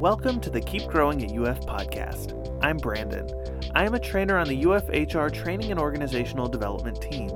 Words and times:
Welcome 0.00 0.40
to 0.40 0.48
the 0.48 0.62
Keep 0.62 0.86
Growing 0.86 1.22
at 1.22 1.36
UF 1.36 1.60
podcast. 1.66 2.32
I'm 2.62 2.78
Brandon. 2.78 3.28
I 3.74 3.84
am 3.84 3.92
a 3.92 3.98
trainer 3.98 4.38
on 4.38 4.48
the 4.48 4.64
UF 4.64 4.88
HR 4.88 5.28
Training 5.28 5.72
and 5.72 5.78
Organizational 5.78 6.48
Development 6.48 6.98
team. 7.02 7.30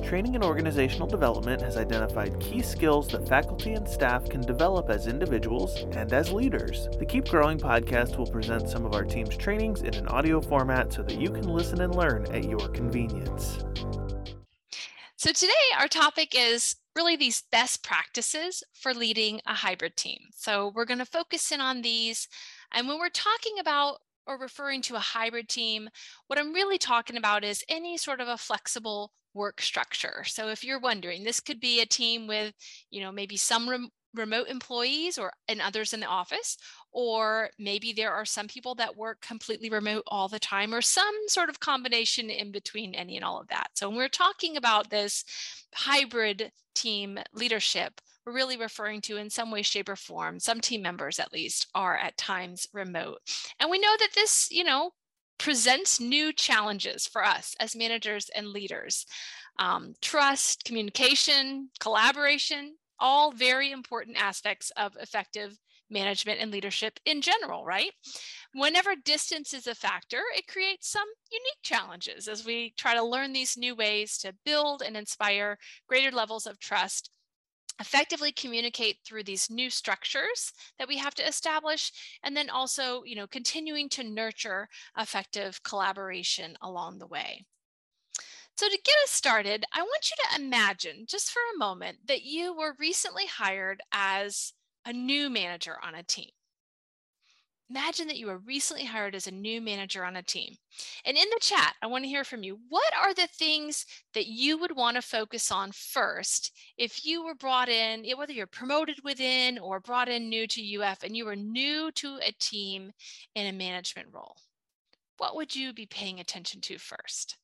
Training 0.00 0.36
and 0.36 0.44
Organizational 0.44 1.08
Development 1.08 1.60
has 1.60 1.76
identified 1.76 2.38
key 2.38 2.62
skills 2.62 3.08
that 3.08 3.26
faculty 3.26 3.72
and 3.72 3.88
staff 3.88 4.28
can 4.28 4.42
develop 4.42 4.90
as 4.90 5.08
individuals 5.08 5.74
and 5.90 6.12
as 6.12 6.30
leaders. 6.30 6.86
The 7.00 7.04
Keep 7.04 7.30
Growing 7.30 7.58
podcast 7.58 8.16
will 8.16 8.28
present 8.28 8.68
some 8.68 8.86
of 8.86 8.94
our 8.94 9.04
team's 9.04 9.36
trainings 9.36 9.82
in 9.82 9.94
an 9.94 10.06
audio 10.06 10.40
format 10.40 10.92
so 10.92 11.02
that 11.02 11.20
you 11.20 11.30
can 11.30 11.48
listen 11.48 11.80
and 11.80 11.96
learn 11.96 12.32
at 12.32 12.44
your 12.44 12.68
convenience. 12.68 13.58
So, 15.16 15.32
today 15.32 15.52
our 15.80 15.88
topic 15.88 16.36
is 16.38 16.76
really 16.94 17.16
these 17.16 17.42
best 17.50 17.82
practices 17.82 18.62
for 18.72 18.94
leading 18.94 19.40
a 19.46 19.54
hybrid 19.54 19.96
team. 19.96 20.18
So 20.34 20.72
we're 20.74 20.84
going 20.84 20.98
to 20.98 21.04
focus 21.04 21.50
in 21.50 21.60
on 21.60 21.82
these. 21.82 22.28
And 22.72 22.88
when 22.88 22.98
we're 22.98 23.08
talking 23.08 23.58
about 23.58 23.98
or 24.26 24.38
referring 24.38 24.82
to 24.82 24.94
a 24.94 25.00
hybrid 25.00 25.48
team, 25.48 25.88
what 26.28 26.38
I'm 26.38 26.52
really 26.52 26.78
talking 26.78 27.16
about 27.16 27.44
is 27.44 27.64
any 27.68 27.96
sort 27.96 28.20
of 28.20 28.28
a 28.28 28.38
flexible 28.38 29.12
work 29.34 29.60
structure. 29.60 30.24
So 30.26 30.48
if 30.48 30.64
you're 30.64 30.80
wondering, 30.80 31.24
this 31.24 31.40
could 31.40 31.60
be 31.60 31.80
a 31.80 31.86
team 31.86 32.26
with, 32.26 32.54
you 32.90 33.00
know, 33.02 33.12
maybe 33.12 33.36
some 33.36 33.68
rem- 33.68 33.90
remote 34.14 34.48
employees 34.48 35.18
or 35.18 35.32
and 35.48 35.60
others 35.60 35.92
in 35.92 36.00
the 36.00 36.06
office 36.06 36.56
or 36.92 37.50
maybe 37.58 37.92
there 37.92 38.12
are 38.12 38.24
some 38.24 38.46
people 38.46 38.74
that 38.76 38.96
work 38.96 39.20
completely 39.20 39.68
remote 39.68 40.04
all 40.06 40.28
the 40.28 40.38
time 40.38 40.72
or 40.72 40.80
some 40.80 41.14
sort 41.26 41.48
of 41.48 41.60
combination 41.60 42.30
in 42.30 42.52
between 42.52 42.94
any 42.94 43.16
and 43.16 43.24
all 43.24 43.40
of 43.40 43.48
that. 43.48 43.68
So 43.74 43.88
when 43.88 43.98
we're 43.98 44.08
talking 44.08 44.56
about 44.56 44.90
this 44.90 45.24
hybrid 45.74 46.52
team 46.74 47.18
leadership 47.32 48.00
we're 48.24 48.32
really 48.32 48.56
referring 48.56 49.00
to 49.02 49.16
in 49.16 49.28
some 49.28 49.50
way 49.50 49.62
shape 49.62 49.88
or 49.88 49.96
form 49.96 50.40
some 50.40 50.60
team 50.60 50.82
members 50.82 51.18
at 51.18 51.32
least 51.32 51.66
are 51.74 51.96
at 51.96 52.16
times 52.16 52.66
remote. 52.72 53.18
And 53.60 53.70
we 53.70 53.78
know 53.78 53.94
that 53.98 54.14
this 54.14 54.48
you 54.50 54.64
know 54.64 54.92
presents 55.38 56.00
new 56.00 56.32
challenges 56.32 57.06
for 57.06 57.24
us 57.24 57.54
as 57.60 57.76
managers 57.76 58.30
and 58.34 58.48
leaders. 58.48 59.06
Um, 59.58 59.94
trust 60.00 60.64
communication 60.64 61.70
collaboration 61.80 62.76
all 63.04 63.30
very 63.30 63.70
important 63.70 64.16
aspects 64.16 64.72
of 64.78 64.96
effective 64.98 65.58
management 65.90 66.40
and 66.40 66.50
leadership 66.50 66.98
in 67.04 67.20
general, 67.20 67.62
right? 67.62 67.90
Whenever 68.54 68.96
distance 68.96 69.52
is 69.52 69.66
a 69.66 69.74
factor, 69.74 70.22
it 70.34 70.46
creates 70.46 70.88
some 70.88 71.06
unique 71.30 71.62
challenges 71.62 72.28
as 72.28 72.46
we 72.46 72.72
try 72.78 72.94
to 72.94 73.04
learn 73.04 73.34
these 73.34 73.58
new 73.58 73.76
ways 73.76 74.16
to 74.16 74.34
build 74.46 74.80
and 74.80 74.96
inspire 74.96 75.58
greater 75.86 76.10
levels 76.10 76.46
of 76.46 76.58
trust 76.58 77.10
effectively 77.78 78.32
communicate 78.32 78.96
through 79.04 79.24
these 79.24 79.50
new 79.50 79.68
structures 79.68 80.52
that 80.78 80.88
we 80.88 80.96
have 80.96 81.14
to 81.14 81.26
establish 81.26 81.92
and 82.22 82.36
then 82.36 82.48
also 82.48 83.02
you 83.02 83.16
know 83.16 83.26
continuing 83.26 83.88
to 83.88 84.04
nurture 84.04 84.68
effective 84.96 85.60
collaboration 85.64 86.56
along 86.62 86.98
the 86.98 87.06
way 87.08 87.44
so, 88.56 88.68
to 88.68 88.78
get 88.84 88.94
us 89.04 89.10
started, 89.10 89.64
I 89.72 89.82
want 89.82 90.10
you 90.10 90.16
to 90.22 90.42
imagine 90.42 91.06
just 91.08 91.30
for 91.30 91.40
a 91.40 91.58
moment 91.58 91.98
that 92.06 92.22
you 92.22 92.56
were 92.56 92.76
recently 92.78 93.26
hired 93.26 93.82
as 93.92 94.52
a 94.84 94.92
new 94.92 95.28
manager 95.28 95.76
on 95.82 95.94
a 95.94 96.02
team. 96.02 96.30
Imagine 97.70 98.06
that 98.08 98.18
you 98.18 98.26
were 98.26 98.38
recently 98.38 98.84
hired 98.84 99.14
as 99.14 99.26
a 99.26 99.32
new 99.32 99.60
manager 99.60 100.04
on 100.04 100.16
a 100.16 100.22
team. 100.22 100.54
And 101.04 101.16
in 101.16 101.24
the 101.30 101.40
chat, 101.40 101.74
I 101.82 101.86
want 101.86 102.04
to 102.04 102.08
hear 102.08 102.22
from 102.22 102.44
you. 102.44 102.60
What 102.68 102.92
are 102.94 103.14
the 103.14 103.26
things 103.26 103.86
that 104.12 104.26
you 104.26 104.58
would 104.58 104.76
want 104.76 104.96
to 104.96 105.02
focus 105.02 105.50
on 105.50 105.72
first 105.72 106.52
if 106.76 107.04
you 107.04 107.24
were 107.24 107.34
brought 107.34 107.68
in, 107.68 108.04
whether 108.16 108.32
you're 108.32 108.46
promoted 108.46 109.02
within 109.02 109.58
or 109.58 109.80
brought 109.80 110.08
in 110.08 110.28
new 110.28 110.46
to 110.46 110.82
UF 110.82 111.02
and 111.02 111.16
you 111.16 111.24
were 111.24 111.34
new 111.34 111.90
to 111.92 112.18
a 112.22 112.32
team 112.38 112.92
in 113.34 113.46
a 113.46 113.52
management 113.52 114.08
role? 114.12 114.36
What 115.16 115.34
would 115.34 115.56
you 115.56 115.72
be 115.72 115.86
paying 115.86 116.20
attention 116.20 116.60
to 116.62 116.78
first? 116.78 117.38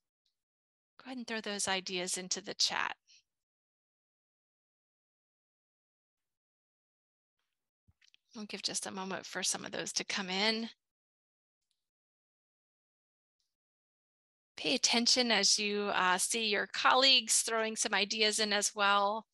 Go 1.03 1.09
ahead 1.09 1.16
and 1.16 1.27
throw 1.27 1.41
those 1.41 1.66
ideas 1.66 2.19
into 2.19 2.43
the 2.43 2.53
chat. 2.53 2.94
We'll 8.37 8.44
give 8.44 8.62
just 8.62 8.87
a 8.87 8.91
moment 8.91 9.25
for 9.25 9.43
some 9.43 9.65
of 9.65 9.72
those 9.72 9.93
to 9.94 10.05
come 10.05 10.28
in. 10.28 10.69
Pay 14.56 14.75
attention 14.75 15.33
as 15.33 15.59
you 15.59 15.91
uh, 15.94 16.19
see 16.19 16.47
your 16.47 16.66
colleagues 16.66 17.39
throwing 17.39 17.77
some 17.77 17.94
ideas 17.94 18.39
in 18.39 18.53
as 18.53 18.72
well. 18.75 19.25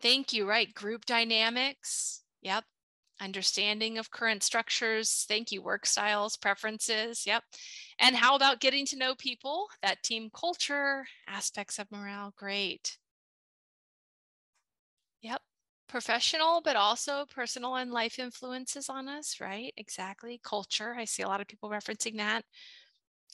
Thank 0.00 0.32
you, 0.32 0.48
right? 0.48 0.72
Group 0.72 1.04
dynamics. 1.04 2.22
Yep 2.40 2.64
understanding 3.22 3.98
of 3.98 4.10
current 4.10 4.42
structures. 4.42 5.24
Thank 5.28 5.52
you, 5.52 5.62
work 5.62 5.86
styles, 5.86 6.36
preferences. 6.36 7.24
Yep. 7.26 7.42
And 7.98 8.16
how 8.16 8.36
about 8.36 8.60
getting 8.60 8.84
to 8.86 8.98
know 8.98 9.14
people, 9.14 9.68
that 9.82 10.02
team 10.02 10.30
culture, 10.34 11.06
aspects 11.28 11.78
of 11.78 11.90
morale? 11.90 12.34
Great. 12.36 12.98
Yep. 15.22 15.40
Professional, 15.88 16.60
but 16.64 16.74
also 16.74 17.24
personal 17.32 17.76
and 17.76 17.92
life 17.92 18.18
influences 18.18 18.88
on 18.88 19.08
us, 19.08 19.36
right? 19.40 19.72
Exactly. 19.76 20.40
Culture. 20.42 20.94
I 20.98 21.04
see 21.04 21.22
a 21.22 21.28
lot 21.28 21.40
of 21.40 21.46
people 21.46 21.70
referencing 21.70 22.16
that. 22.16 22.44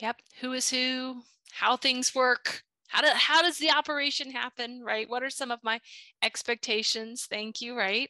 Yep. 0.00 0.16
Who 0.40 0.52
is 0.52 0.68
who, 0.68 1.22
how 1.52 1.76
things 1.76 2.14
work. 2.14 2.62
How, 2.88 3.02
do, 3.02 3.08
how 3.14 3.42
does 3.42 3.58
the 3.58 3.70
operation 3.70 4.30
happen, 4.30 4.82
right? 4.82 5.08
What 5.08 5.22
are 5.22 5.30
some 5.30 5.50
of 5.50 5.60
my 5.62 5.80
expectations? 6.22 7.26
Thank 7.30 7.60
you, 7.60 7.76
right? 7.76 8.08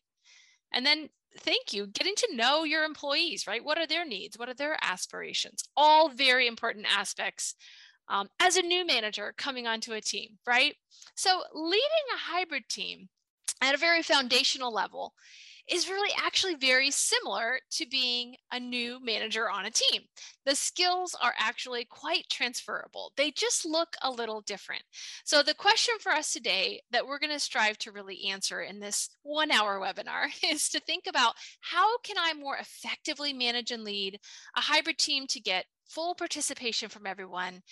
And 0.72 0.86
then 0.86 1.08
thank 1.38 1.72
you 1.72 1.86
getting 1.86 2.14
to 2.16 2.36
know 2.36 2.64
your 2.64 2.84
employees 2.84 3.46
right? 3.46 3.64
What 3.64 3.78
are 3.78 3.86
their 3.86 4.06
needs? 4.06 4.38
What 4.38 4.48
are 4.48 4.54
their 4.54 4.76
aspirations? 4.82 5.64
All 5.76 6.08
very 6.08 6.46
important 6.46 6.86
aspects 6.90 7.54
um, 8.08 8.28
as 8.40 8.56
a 8.56 8.62
new 8.62 8.86
manager 8.86 9.34
coming 9.36 9.66
onto 9.66 9.92
a 9.92 10.00
team 10.00 10.38
right? 10.46 10.74
So 11.14 11.42
leading 11.54 12.06
a 12.14 12.32
hybrid 12.32 12.68
team 12.68 13.08
at 13.60 13.74
a 13.74 13.78
very 13.78 14.02
foundational 14.02 14.72
level 14.72 15.14
is 15.70 15.88
really 15.88 16.10
actually 16.18 16.54
very 16.54 16.90
similar 16.90 17.60
to 17.70 17.86
being 17.86 18.36
a 18.52 18.58
new 18.58 18.98
manager 19.04 19.50
on 19.50 19.66
a 19.66 19.70
team. 19.70 20.02
The 20.46 20.54
skills 20.54 21.16
are 21.20 21.34
actually 21.38 21.84
quite 21.84 22.28
transferable. 22.30 23.12
They 23.16 23.30
just 23.30 23.66
look 23.66 23.96
a 24.02 24.10
little 24.10 24.40
different. 24.42 24.82
So, 25.24 25.42
the 25.42 25.54
question 25.54 25.94
for 26.00 26.12
us 26.12 26.32
today 26.32 26.80
that 26.90 27.06
we're 27.06 27.18
going 27.18 27.32
to 27.32 27.38
strive 27.38 27.78
to 27.78 27.92
really 27.92 28.28
answer 28.28 28.62
in 28.62 28.80
this 28.80 29.10
one 29.22 29.50
hour 29.50 29.80
webinar 29.80 30.26
is 30.50 30.68
to 30.70 30.80
think 30.80 31.04
about 31.08 31.34
how 31.60 31.98
can 31.98 32.16
I 32.18 32.32
more 32.34 32.56
effectively 32.56 33.32
manage 33.32 33.70
and 33.70 33.84
lead 33.84 34.18
a 34.56 34.60
hybrid 34.60 34.98
team 34.98 35.26
to 35.28 35.40
get 35.40 35.66
full 35.88 36.14
participation 36.14 36.88
from 36.88 37.06
everyone 37.06 37.62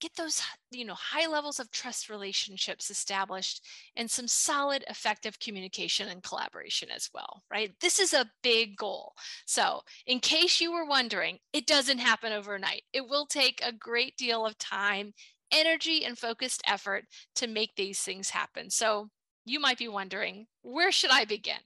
get 0.00 0.14
those 0.16 0.42
you 0.70 0.84
know 0.84 0.94
high 0.94 1.26
levels 1.26 1.58
of 1.58 1.70
trust 1.70 2.08
relationships 2.08 2.90
established 2.90 3.64
and 3.96 4.10
some 4.10 4.28
solid 4.28 4.84
effective 4.88 5.38
communication 5.38 6.08
and 6.08 6.22
collaboration 6.22 6.88
as 6.94 7.10
well 7.14 7.42
right? 7.50 7.72
This 7.80 7.98
is 7.98 8.14
a 8.14 8.30
big 8.42 8.76
goal. 8.76 9.14
So 9.46 9.82
in 10.06 10.20
case 10.20 10.60
you 10.60 10.72
were 10.72 10.86
wondering 10.86 11.38
it 11.52 11.66
doesn't 11.66 11.98
happen 11.98 12.32
overnight. 12.32 12.82
It 12.92 13.08
will 13.08 13.26
take 13.26 13.60
a 13.62 13.72
great 13.72 14.16
deal 14.16 14.46
of 14.46 14.58
time 14.58 15.12
energy 15.50 16.04
and 16.04 16.18
focused 16.18 16.62
effort 16.66 17.04
to 17.36 17.46
make 17.46 17.74
these 17.74 18.00
things 18.00 18.30
happen. 18.30 18.70
So 18.70 19.08
you 19.44 19.60
might 19.60 19.78
be 19.78 19.88
wondering 19.88 20.46
where 20.62 20.92
should 20.92 21.10
i 21.10 21.24
begin? 21.24 21.60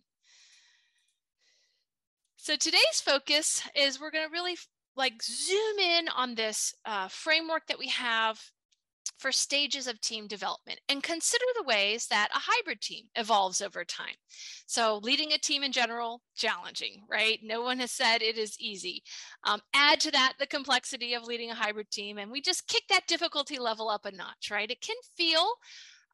So 2.37 2.57
today's 2.57 3.01
focus 3.05 3.63
is 3.77 4.01
we're 4.01 4.11
going 4.11 4.27
to 4.27 4.33
really 4.33 4.57
like 4.97 5.23
zoom 5.23 5.79
in 5.79 6.09
on 6.09 6.35
this 6.35 6.75
uh, 6.85 7.09
framework 7.09 7.67
that 7.67 7.79
we 7.79 7.89
have 7.89 8.41
for 9.19 9.31
stages 9.31 9.87
of 9.87 10.01
team 10.01 10.27
development 10.27 10.81
and 10.89 11.03
consider 11.03 11.45
the 11.57 11.65
ways 11.65 12.09
that 12.09 12.29
a 12.35 12.41
hybrid 12.41 12.81
team 12.81 13.05
evolves 13.15 13.63
over 13.63 13.85
time. 13.85 14.17
So, 14.67 14.99
leading 15.03 15.33
a 15.33 15.39
team 15.39 15.63
in 15.63 15.71
general, 15.71 16.23
challenging, 16.35 17.03
right? 17.09 17.39
No 17.43 17.63
one 17.63 17.79
has 17.79 17.93
said 17.93 18.21
it 18.21 18.37
is 18.37 18.57
easy. 18.59 19.03
Um, 19.45 19.61
add 19.75 20.01
to 20.01 20.11
that 20.11 20.35
the 20.41 20.47
complexity 20.47 21.15
of 21.15 21.25
leading 21.25 21.51
a 21.51 21.55
hybrid 21.55 21.91
team, 21.91 22.19
and 22.19 22.33
we 22.33 22.41
just 22.41 22.67
kick 22.67 22.83
that 22.89 23.07
difficulty 23.07 23.59
level 23.59 23.89
up 23.89 24.07
a 24.07 24.11
notch, 24.11 24.51
right? 24.51 24.71
It 24.71 24.81
can 24.81 24.97
feel 25.17 25.47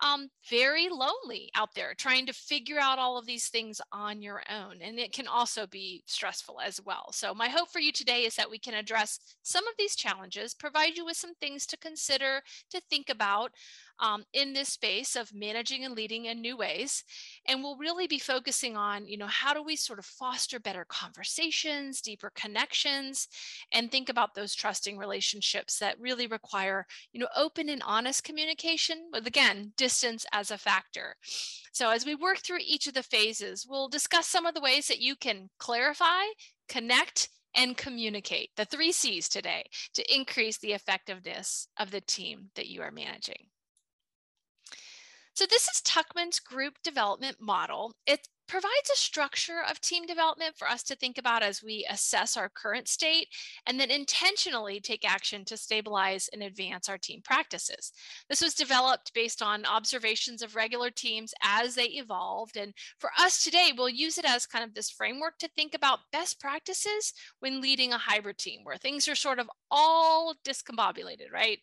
um, 0.00 0.28
very 0.48 0.88
lonely 0.88 1.50
out 1.54 1.74
there 1.74 1.94
trying 1.94 2.26
to 2.26 2.32
figure 2.32 2.78
out 2.78 2.98
all 2.98 3.18
of 3.18 3.26
these 3.26 3.48
things 3.48 3.80
on 3.92 4.22
your 4.22 4.42
own. 4.50 4.76
And 4.80 4.98
it 4.98 5.12
can 5.12 5.26
also 5.26 5.66
be 5.66 6.02
stressful 6.06 6.60
as 6.60 6.80
well. 6.84 7.10
So, 7.12 7.34
my 7.34 7.48
hope 7.48 7.68
for 7.68 7.80
you 7.80 7.92
today 7.92 8.24
is 8.24 8.36
that 8.36 8.50
we 8.50 8.58
can 8.58 8.74
address 8.74 9.18
some 9.42 9.66
of 9.66 9.74
these 9.78 9.96
challenges, 9.96 10.54
provide 10.54 10.96
you 10.96 11.04
with 11.04 11.16
some 11.16 11.34
things 11.34 11.66
to 11.66 11.76
consider, 11.76 12.42
to 12.70 12.80
think 12.88 13.08
about, 13.10 13.52
um, 14.00 14.24
in 14.32 14.52
this 14.52 14.68
space 14.70 15.16
of 15.16 15.34
managing 15.34 15.84
and 15.84 15.94
leading 15.94 16.26
in 16.26 16.40
new 16.40 16.56
ways. 16.56 17.04
And 17.46 17.62
we'll 17.62 17.76
really 17.76 18.06
be 18.06 18.18
focusing 18.18 18.76
on, 18.76 19.06
you 19.06 19.16
know, 19.16 19.26
how 19.26 19.54
do 19.54 19.62
we 19.62 19.76
sort 19.76 19.98
of 19.98 20.04
foster 20.04 20.60
better 20.60 20.84
conversations, 20.88 22.00
deeper 22.00 22.30
connections, 22.34 23.28
and 23.72 23.90
think 23.90 24.08
about 24.08 24.34
those 24.34 24.54
trusting 24.54 24.98
relationships 24.98 25.78
that 25.78 26.00
really 26.00 26.26
require, 26.26 26.86
you 27.12 27.20
know, 27.20 27.28
open 27.36 27.68
and 27.68 27.82
honest 27.84 28.24
communication, 28.24 29.08
with 29.12 29.26
again, 29.26 29.72
distance 29.76 30.26
as 30.32 30.50
a 30.50 30.58
factor. 30.58 31.16
So 31.72 31.90
as 31.90 32.06
we 32.06 32.14
work 32.14 32.38
through 32.38 32.58
each 32.64 32.86
of 32.86 32.94
the 32.94 33.02
phases, 33.02 33.66
we'll 33.68 33.88
discuss 33.88 34.26
some 34.26 34.46
of 34.46 34.54
the 34.54 34.60
ways 34.60 34.88
that 34.88 35.00
you 35.00 35.16
can 35.16 35.50
clarify, 35.58 36.22
connect, 36.68 37.28
and 37.54 37.76
communicate 37.76 38.50
the 38.56 38.64
three 38.64 38.92
C's 38.92 39.28
today 39.28 39.64
to 39.94 40.14
increase 40.14 40.58
the 40.58 40.72
effectiveness 40.72 41.68
of 41.78 41.90
the 41.90 42.00
team 42.00 42.50
that 42.54 42.68
you 42.68 42.82
are 42.82 42.92
managing. 42.92 43.46
So 45.38 45.46
this 45.46 45.68
is 45.68 45.80
Tuckman's 45.82 46.40
group 46.40 46.82
development 46.82 47.36
model. 47.40 47.94
It 48.04 48.26
provides 48.48 48.90
a 48.92 48.98
structure 48.98 49.60
of 49.68 49.80
team 49.80 50.06
development 50.06 50.56
for 50.56 50.66
us 50.66 50.82
to 50.82 50.96
think 50.96 51.18
about 51.18 51.42
as 51.42 51.62
we 51.62 51.86
assess 51.90 52.36
our 52.36 52.48
current 52.48 52.88
state 52.88 53.28
and 53.66 53.78
then 53.78 53.90
intentionally 53.90 54.80
take 54.80 55.08
action 55.08 55.44
to 55.44 55.56
stabilize 55.56 56.28
and 56.32 56.42
advance 56.42 56.88
our 56.88 56.98
team 56.98 57.20
practices. 57.22 57.92
This 58.28 58.40
was 58.40 58.54
developed 58.54 59.12
based 59.14 59.42
on 59.42 59.66
observations 59.66 60.42
of 60.42 60.56
regular 60.56 60.90
teams 60.90 61.34
as 61.42 61.74
they 61.74 61.84
evolved. 61.84 62.56
And 62.56 62.72
for 62.98 63.10
us 63.18 63.44
today, 63.44 63.72
we'll 63.76 63.88
use 63.88 64.18
it 64.18 64.24
as 64.24 64.46
kind 64.46 64.64
of 64.64 64.74
this 64.74 64.90
framework 64.90 65.38
to 65.38 65.48
think 65.48 65.74
about 65.74 66.00
best 66.10 66.40
practices 66.40 67.12
when 67.40 67.60
leading 67.60 67.92
a 67.92 67.98
hybrid 67.98 68.38
team 68.38 68.60
where 68.62 68.76
things 68.76 69.06
are 69.08 69.14
sort 69.14 69.38
of 69.38 69.50
all 69.70 70.34
discombobulated, 70.46 71.30
right? 71.32 71.58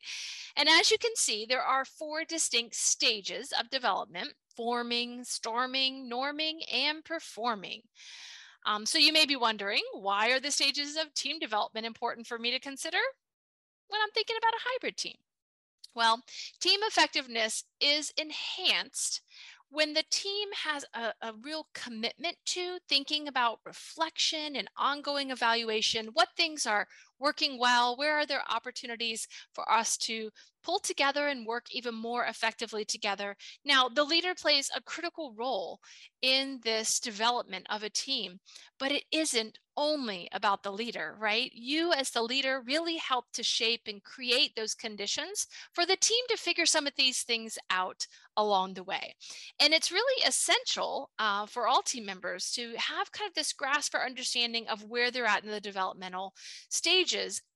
And 0.56 0.70
as 0.70 0.92
you 0.92 0.98
can 1.00 1.16
see, 1.16 1.46
there 1.48 1.64
are 1.64 1.84
four 1.84 2.24
distinct 2.24 2.76
stages 2.76 3.52
of 3.60 3.70
development 3.70 4.34
forming, 4.56 5.24
storming, 5.24 6.10
norming, 6.10 6.60
and 6.74 7.04
performing. 7.04 7.82
Um, 8.66 8.86
so 8.86 8.98
you 8.98 9.14
may 9.14 9.26
be 9.26 9.36
wondering, 9.36 9.84
why 9.94 10.32
are 10.32 10.40
the 10.40 10.52
stages 10.52 10.96
of 10.96 11.14
team 11.14 11.40
development 11.40 11.86
important 11.86 12.26
for 12.26 12.40
me 12.40 12.52
to 12.52 12.60
consider 12.60 12.98
when 13.90 14.02
I'm 14.02 14.12
thinking 14.12 14.38
about 14.38 14.54
a 14.54 14.66
hybrid 14.66 14.98
team? 14.98 15.18
Well, 15.94 16.22
team 16.60 16.80
effectiveness 16.84 17.64
is 17.80 18.12
enhanced 18.18 19.22
when 19.70 19.94
the 19.94 20.04
team 20.10 20.48
has 20.64 20.86
a, 20.94 21.14
a, 21.22 21.34
real 21.42 21.68
commitment 21.74 22.38
to 22.46 22.78
thinking 22.88 23.28
about 23.28 23.60
reflection 23.66 24.56
and 24.56 24.70
ongoing 24.78 25.32
evaluation, 25.32 26.08
what 26.14 26.30
things 26.38 26.66
are 26.66 26.88
working 27.20 27.60
well, 27.60 27.96
where 27.96 28.18
are 28.18 28.26
there 28.26 28.44
opportunities 28.50 29.28
for 29.54 29.70
us 29.72 29.98
to 29.98 30.30
pull 30.66 30.80
together 30.80 31.28
and 31.28 31.46
work 31.46 31.68
even 31.72 31.94
more 31.94 32.26
effectively 32.26 32.84
together. 32.84 33.36
Now, 33.64 33.88
the 33.88 34.04
leader 34.04 34.34
plays 34.34 34.72
a 34.76 34.82
critical 34.82 35.34
role 35.38 35.80
in 36.22 36.60
this 36.64 37.00
development 37.00 37.68
of 37.70 37.84
a 37.84 37.90
team, 37.90 38.40
but 38.80 38.92
it 38.92 39.04
isn't 39.12 39.60
only 39.78 40.28
about 40.32 40.64
the 40.64 40.72
leader, 40.72 41.16
right? 41.20 41.52
You, 41.54 41.92
as 41.92 42.10
the 42.10 42.22
leader, 42.24 42.64
really 42.66 42.98
help 42.98 43.26
to 43.34 43.44
shape 43.44 43.82
and 43.88 44.02
create 44.04 44.56
those 44.56 44.74
conditions 44.74 45.48
for 45.74 45.86
the 45.86 45.98
team 45.98 46.24
to 46.30 46.38
figure 46.38 46.66
some 46.66 46.88
of 46.88 46.94
these 46.98 47.24
things 47.24 47.60
out 47.70 48.08
along 48.38 48.74
the 48.74 48.84
way. 48.84 49.16
And 49.60 49.74
it's 49.74 49.92
really 49.92 50.24
essential 50.26 51.12
uh, 51.20 51.46
for 51.46 51.68
all 51.68 51.82
team 51.82 52.06
members 52.06 52.52
to 52.52 52.74
have 52.78 53.12
kind 53.12 53.28
of 53.28 53.36
this 53.36 53.54
grasp 53.54 53.94
or 53.94 54.04
understanding 54.04 54.66
of 54.68 54.86
where 54.86 55.12
they're 55.12 55.26
at 55.26 55.44
in 55.44 55.52
the 55.52 55.60
developmental 55.60 56.34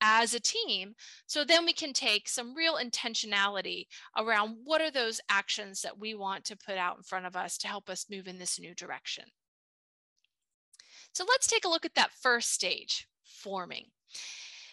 as 0.02 0.34
a 0.34 0.40
team. 0.40 0.94
So 1.26 1.44
then 1.44 1.66
we 1.66 1.74
can 1.74 1.94
take 1.94 2.28
some 2.28 2.56
real 2.56 2.76
intentionality 2.76 3.86
around 4.18 4.58
what 4.64 4.82
are 4.82 4.92
those 4.92 5.22
actions 5.30 5.82
that 5.82 6.00
we 6.00 6.14
want 6.16 6.46
to 6.46 6.58
put 6.58 6.78
out 6.78 6.98
in 6.98 7.04
front 7.04 7.26
of 7.26 7.36
us 7.36 7.58
to 7.60 7.68
help 7.68 7.90
us 7.90 8.08
move 8.10 8.28
in 8.28 8.38
this 8.38 8.60
new 8.60 8.76
direction. 8.76 9.26
So 11.14 11.26
let's 11.28 11.48
take 11.48 11.66
a 11.66 11.70
look 11.70 11.86
at 11.86 11.96
that 11.96 12.12
first 12.22 12.52
stage, 12.54 13.08
forming. 13.24 13.86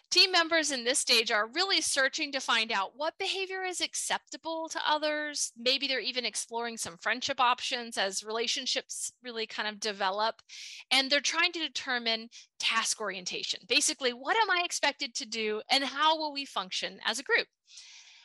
Team 0.08 0.30
members 0.30 0.70
in 0.70 0.84
this 0.84 1.00
stage 1.00 1.32
are 1.32 1.48
really 1.48 1.80
searching 1.80 2.30
to 2.32 2.40
find 2.40 2.70
out 2.70 2.92
what 2.94 3.18
behavior 3.18 3.64
is 3.64 3.80
acceptable 3.80 4.68
to 4.68 4.80
others. 4.88 5.52
Maybe 5.58 5.88
they're 5.88 6.00
even 6.00 6.24
exploring 6.24 6.76
some 6.76 6.96
friendship 6.96 7.40
options 7.40 7.98
as 7.98 8.22
relationships 8.22 9.12
really 9.22 9.46
kind 9.46 9.68
of 9.68 9.80
develop. 9.80 10.36
And 10.92 11.10
they're 11.10 11.20
trying 11.20 11.52
to 11.52 11.58
determine 11.58 12.28
task 12.60 13.00
orientation. 13.00 13.60
Basically, 13.68 14.12
what 14.12 14.36
am 14.36 14.50
I 14.50 14.62
expected 14.64 15.14
to 15.16 15.26
do 15.26 15.60
and 15.70 15.82
how 15.82 16.16
will 16.16 16.32
we 16.32 16.44
function 16.44 16.98
as 17.04 17.18
a 17.18 17.24
group? 17.24 17.48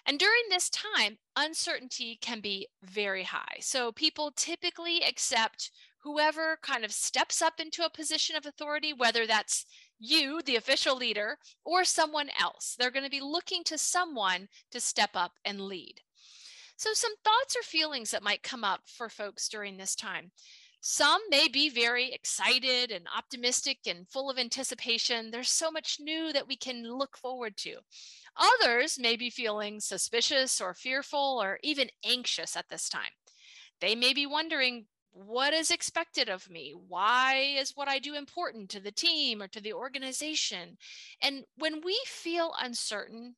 And 0.06 0.18
during 0.20 0.42
this 0.50 0.70
time, 0.70 1.18
uncertainty 1.36 2.18
can 2.22 2.42
be 2.42 2.68
very 2.84 3.24
high. 3.24 3.58
So 3.60 3.92
people 3.92 4.32
typically 4.36 5.02
accept 5.02 5.72
whoever 6.04 6.58
kind 6.64 6.84
of 6.84 6.92
steps 6.92 7.42
up 7.42 7.60
into 7.60 7.86
a 7.86 7.90
position 7.90 8.36
of 8.36 8.46
authority, 8.46 8.94
whether 8.94 9.28
that's 9.28 9.66
you, 10.02 10.42
the 10.42 10.56
official 10.56 10.98
leader, 10.98 11.38
or 11.64 11.86
someone 11.86 12.30
else. 12.40 12.76
They're 12.78 12.92
going 12.92 13.06
to 13.06 13.10
be 13.10 13.22
looking 13.22 13.64
to 13.66 13.78
someone 13.78 14.48
to 14.72 14.80
step 14.80 15.12
up 15.14 15.34
and 15.46 15.62
lead. 15.62 16.02
So, 16.76 16.90
some 16.94 17.14
thoughts 17.24 17.56
or 17.56 17.62
feelings 17.62 18.10
that 18.12 18.24
might 18.24 18.42
come 18.42 18.64
up 18.64 18.82
for 18.88 19.08
folks 19.08 19.48
during 19.48 19.78
this 19.78 19.96
time. 19.96 20.32
Some 20.84 21.22
may 21.30 21.48
be 21.48 21.70
very 21.70 22.12
excited 22.12 22.90
and 22.90 23.06
optimistic 23.16 23.78
and 23.86 24.10
full 24.10 24.32
of 24.32 24.40
anticipation. 24.40 25.30
There's 25.30 25.52
so 25.52 25.70
much 25.70 25.98
new 26.00 26.34
that 26.34 26.48
we 26.48 26.58
can 26.58 26.84
look 26.84 27.16
forward 27.18 27.56
to. 27.58 27.76
Others 28.36 28.98
may 29.00 29.16
be 29.16 29.30
feeling 29.30 29.80
suspicious 29.80 30.60
or 30.60 30.74
fearful 30.74 31.40
or 31.40 31.60
even 31.62 31.90
anxious 32.04 32.58
at 32.58 32.70
this 32.70 32.90
time. 32.90 33.12
They 33.80 33.94
may 33.94 34.14
be 34.14 34.26
wondering 34.26 34.88
what 35.12 35.54
is 35.54 35.72
expected 35.72 36.30
of 36.30 36.50
me? 36.50 36.74
Why 36.88 37.56
is 37.58 37.72
what 37.76 37.88
I 37.88 38.00
do 38.00 38.16
important 38.16 38.70
to 38.72 38.80
the 38.80 38.92
team 38.92 39.42
or 39.42 39.48
to 39.50 39.62
the 39.62 39.74
organization? 39.74 40.78
And 41.22 41.44
when 41.58 41.82
we 41.84 42.00
feel 42.06 42.54
uncertain 42.60 43.36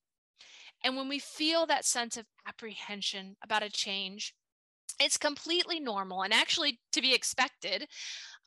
and 0.84 0.96
when 0.96 1.10
we 1.10 1.20
feel 1.20 1.66
that 1.66 1.86
sense 1.86 2.18
of 2.18 2.26
apprehension 2.48 3.36
about 3.44 3.64
a 3.64 3.70
change, 3.70 4.34
it's 5.00 5.18
completely 5.18 5.80
normal 5.80 6.22
and 6.22 6.34
actually 6.34 6.80
to 6.92 7.02
be 7.02 7.14
expected 7.14 7.88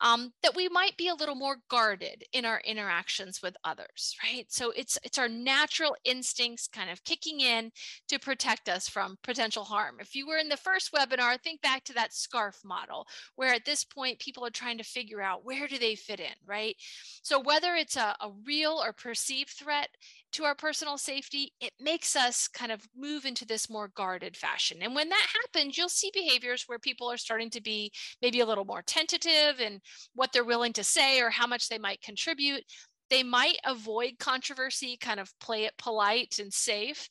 um, 0.01 0.31
that 0.43 0.55
we 0.55 0.69
might 0.69 0.95
be 0.97 1.07
a 1.07 1.15
little 1.15 1.35
more 1.35 1.57
guarded 1.69 2.23
in 2.33 2.45
our 2.45 2.61
interactions 2.65 3.41
with 3.41 3.55
others, 3.63 4.15
right? 4.23 4.45
So 4.49 4.71
it's 4.71 4.97
it's 5.03 5.17
our 5.17 5.29
natural 5.29 5.95
instincts 6.03 6.67
kind 6.67 6.89
of 6.89 7.03
kicking 7.03 7.39
in 7.39 7.71
to 8.09 8.19
protect 8.19 8.69
us 8.69 8.87
from 8.87 9.17
potential 9.23 9.63
harm. 9.63 9.97
If 9.99 10.15
you 10.15 10.27
were 10.27 10.37
in 10.37 10.49
the 10.49 10.57
first 10.57 10.91
webinar, 10.93 11.41
think 11.41 11.61
back 11.61 11.83
to 11.85 11.93
that 11.93 12.13
scarf 12.13 12.59
model, 12.63 13.07
where 13.35 13.53
at 13.53 13.65
this 13.65 13.83
point 13.83 14.19
people 14.19 14.45
are 14.45 14.51
trying 14.51 14.77
to 14.77 14.83
figure 14.83 15.21
out 15.21 15.45
where 15.45 15.67
do 15.67 15.77
they 15.77 15.95
fit 15.95 16.19
in, 16.19 16.35
right? 16.45 16.75
So 17.23 17.39
whether 17.39 17.75
it's 17.75 17.97
a, 17.97 18.15
a 18.21 18.31
real 18.45 18.81
or 18.83 18.93
perceived 18.93 19.51
threat, 19.51 19.89
to 20.33 20.43
our 20.43 20.55
personal 20.55 20.97
safety, 20.97 21.53
it 21.59 21.73
makes 21.79 22.15
us 22.15 22.47
kind 22.47 22.71
of 22.71 22.87
move 22.95 23.25
into 23.25 23.45
this 23.45 23.69
more 23.69 23.89
guarded 23.95 24.35
fashion. 24.35 24.79
And 24.81 24.93
when 24.93 25.09
that 25.09 25.27
happens, 25.33 25.77
you'll 25.77 25.89
see 25.89 26.11
behaviors 26.13 26.65
where 26.67 26.79
people 26.79 27.09
are 27.09 27.17
starting 27.17 27.49
to 27.51 27.61
be 27.61 27.91
maybe 28.21 28.41
a 28.41 28.45
little 28.45 28.65
more 28.65 28.81
tentative 28.81 29.59
in 29.59 29.79
what 30.13 30.31
they're 30.31 30.43
willing 30.43 30.73
to 30.73 30.83
say 30.83 31.21
or 31.21 31.29
how 31.29 31.47
much 31.47 31.69
they 31.69 31.77
might 31.77 32.01
contribute. 32.01 32.63
They 33.09 33.23
might 33.23 33.57
avoid 33.65 34.19
controversy, 34.19 34.97
kind 34.97 35.19
of 35.19 35.31
play 35.39 35.65
it 35.65 35.77
polite 35.77 36.39
and 36.39 36.51
safe, 36.51 37.09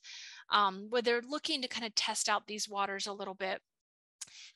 um, 0.51 0.87
where 0.89 1.01
they're 1.01 1.21
looking 1.27 1.61
to 1.61 1.67
kind 1.67 1.85
of 1.85 1.95
test 1.95 2.29
out 2.29 2.45
these 2.47 2.69
waters 2.69 3.07
a 3.07 3.13
little 3.13 3.33
bit 3.33 3.61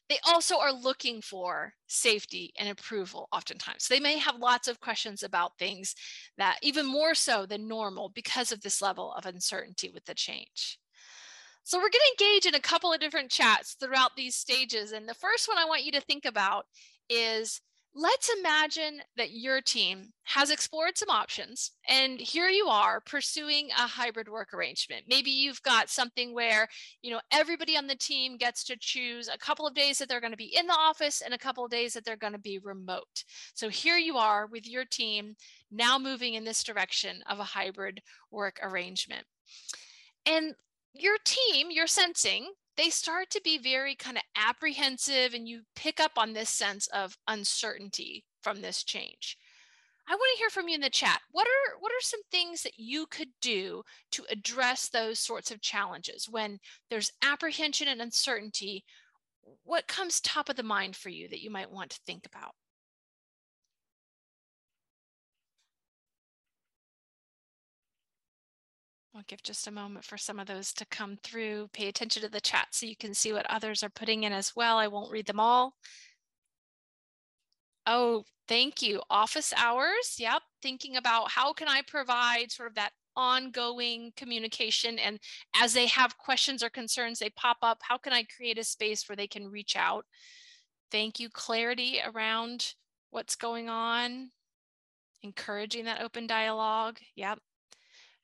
they 0.10 0.20
also 0.26 0.60
are 0.60 0.74
looking 0.74 1.22
for 1.22 1.74
safety 1.88 2.52
and 2.60 2.68
approval 2.68 3.30
oftentimes. 3.32 3.86
So 3.86 3.94
They 3.94 4.02
may 4.02 4.18
have 4.18 4.36
lots 4.36 4.68
of 4.68 4.82
questions 4.82 5.24
about 5.24 5.58
things 5.58 5.96
that 6.38 6.60
even 6.62 6.86
more 6.86 7.16
so 7.16 7.46
than 7.46 7.68
normal 7.68 8.10
because 8.10 8.52
of 8.52 8.62
this 8.62 8.82
level 8.82 9.14
of 9.14 9.26
uncertainty 9.26 9.90
with 9.90 10.04
the 10.06 10.14
change. 10.14 10.80
So 11.64 11.78
we're 11.78 11.84
going 11.84 11.94
to 12.18 12.26
engage 12.26 12.46
in 12.46 12.56
a 12.56 12.60
couple 12.60 12.92
of 12.92 13.00
different 13.00 13.32
chats 13.32 13.78
throughout 13.80 14.12
these 14.18 14.36
stages. 14.36 14.92
And 14.92 15.08
the 15.08 15.14
first 15.14 15.48
one 15.48 15.58
I 15.58 15.66
want 15.66 15.86
you 15.86 15.92
to 15.94 16.02
think 16.02 16.26
about 16.26 16.66
is 17.10 17.62
let's 17.94 18.30
imagine 18.40 19.02
that 19.18 19.32
your 19.32 19.60
team 19.60 20.14
has 20.24 20.50
explored 20.50 20.98
some 20.98 21.10
options 21.10 21.72
and 21.90 22.22
here 22.22 22.48
you 22.48 22.68
are 22.68 23.02
pursuing 23.02 23.70
a 23.72 23.86
hybrid 23.86 24.30
work 24.30 24.54
arrangement. 24.54 25.04
Maybe 25.10 25.30
you've 25.30 25.62
got 25.64 25.90
something 25.90 26.34
where 26.34 26.68
you 27.02 27.12
know 27.12 27.20
everybody 27.32 27.76
on 27.76 27.88
the 27.88 27.96
team 27.96 28.38
gets 28.38 28.64
to 28.66 28.78
choose 28.80 29.28
a 29.28 29.38
couple 29.38 29.68
of 29.68 29.74
days 29.74 29.98
that 29.98 30.08
they're 30.08 30.22
going 30.22 30.32
to 30.32 30.38
be 30.38 30.56
in 30.56 30.68
the 30.68 30.78
office 30.78 31.22
and 31.22 31.34
a 31.34 31.38
couple 31.38 31.66
of 31.66 31.72
days 31.72 31.94
that 31.94 32.06
they're 32.06 32.16
going 32.16 32.34
to 32.34 32.40
be 32.40 32.60
remote. 32.60 33.26
So 33.54 33.68
here 33.68 33.98
you 33.98 34.18
are 34.18 34.48
with 34.48 34.68
your 34.70 34.86
team 34.86 35.36
now 35.70 35.98
moving 36.00 36.36
in 36.36 36.46
this 36.46 36.64
direction 36.64 37.22
of 37.30 37.40
a 37.40 37.44
hybrid 37.44 38.02
work 38.32 38.60
arrangement. 38.64 39.26
And 40.26 40.56
your 40.94 41.18
team 41.26 41.68
you're 41.72 41.88
sensing 41.88 42.52
they 42.78 42.90
start 42.90 43.30
to 43.32 43.42
be 43.44 43.58
very 43.58 43.96
kind 43.96 44.18
of 44.18 44.24
apprehensive 44.36 45.34
and 45.34 45.48
you 45.48 45.62
pick 45.76 46.00
up 46.00 46.14
on 46.18 46.34
this 46.34 46.50
sense 46.50 46.88
of 46.88 47.18
uncertainty 47.28 48.24
from 48.42 48.62
this 48.62 48.84
change. 48.84 49.38
I 50.08 50.14
want 50.14 50.36
to 50.36 50.40
hear 50.40 50.50
from 50.50 50.68
you 50.68 50.76
in 50.76 50.82
the 50.82 50.90
chat. 50.90 51.22
What 51.32 51.48
are 51.48 51.78
what 51.80 51.92
are 51.92 52.02
some 52.02 52.22
things 52.32 52.64
that 52.64 52.78
you 52.78 53.06
could 53.06 53.30
do 53.42 53.84
to 54.12 54.26
address 54.30 54.90
those 54.90 55.20
sorts 55.20 55.52
of 55.52 55.62
challenges 55.62 56.28
when 56.30 56.60
there's 56.90 57.12
apprehension 57.24 57.88
and 57.88 58.02
uncertainty? 58.02 58.84
What 59.64 59.88
comes 59.88 60.20
top 60.20 60.50
of 60.50 60.56
the 60.56 60.64
mind 60.64 60.96
for 60.96 61.10
you 61.10 61.28
that 61.30 61.42
you 61.42 61.50
might 61.50 61.72
want 61.72 61.92
to 61.92 62.00
think 62.06 62.26
about? 62.26 62.54
I'll 69.14 69.24
give 69.28 69.44
just 69.44 69.68
a 69.68 69.72
moment 69.72 70.06
for 70.06 70.18
some 70.18 70.40
of 70.40 70.48
those 70.48 70.72
to 70.74 70.86
come 70.86 71.18
through. 71.22 71.70
Pay 71.74 71.88
attention 71.90 72.22
to 72.24 72.30
the 72.30 72.40
chat 72.40 72.68
so 72.72 72.86
you 72.86 72.96
can 72.96 73.14
see 73.14 73.34
what 73.34 73.50
others 73.50 73.84
are 73.84 73.90
putting 73.90 74.24
in 74.24 74.32
as 74.32 74.56
well. 74.56 74.78
I 74.78 74.88
won't 74.88 75.12
read 75.12 75.26
them 75.26 75.40
all. 75.40 75.76
Oh, 77.86 78.24
thank 78.48 78.82
you. 78.82 79.02
Office 79.10 79.54
hours. 79.58 80.16
Yep. 80.18 80.42
Thinking 80.62 80.96
about 80.96 81.30
how 81.32 81.52
can 81.52 81.68
I 81.68 81.82
provide 81.86 82.52
sort 82.52 82.70
of 82.70 82.76
that 82.76 82.94
ongoing 83.16 84.14
communication 84.16 84.98
and 84.98 85.20
as 85.62 85.74
they 85.74 85.88
have 85.88 86.18
questions 86.18 86.64
or 86.64 86.70
concerns 86.70 87.20
they 87.20 87.30
pop 87.32 87.58
up 87.62 87.78
how 87.82 87.98
can 87.98 88.14
i 88.14 88.24
create 88.24 88.58
a 88.58 88.64
space 88.64 89.10
where 89.10 89.18
they 89.18 89.28
can 89.28 89.52
reach 89.52 89.76
out 89.76 90.06
thank 90.92 91.20
you 91.20 91.30
clarity 91.30 92.00
around 92.14 92.74
what's 93.10 93.36
going 93.36 93.68
on 93.68 94.32
encouraging 95.24 95.84
that 95.84 96.02
open 96.02 96.26
dialogue 96.26 97.00
yep 97.16 97.38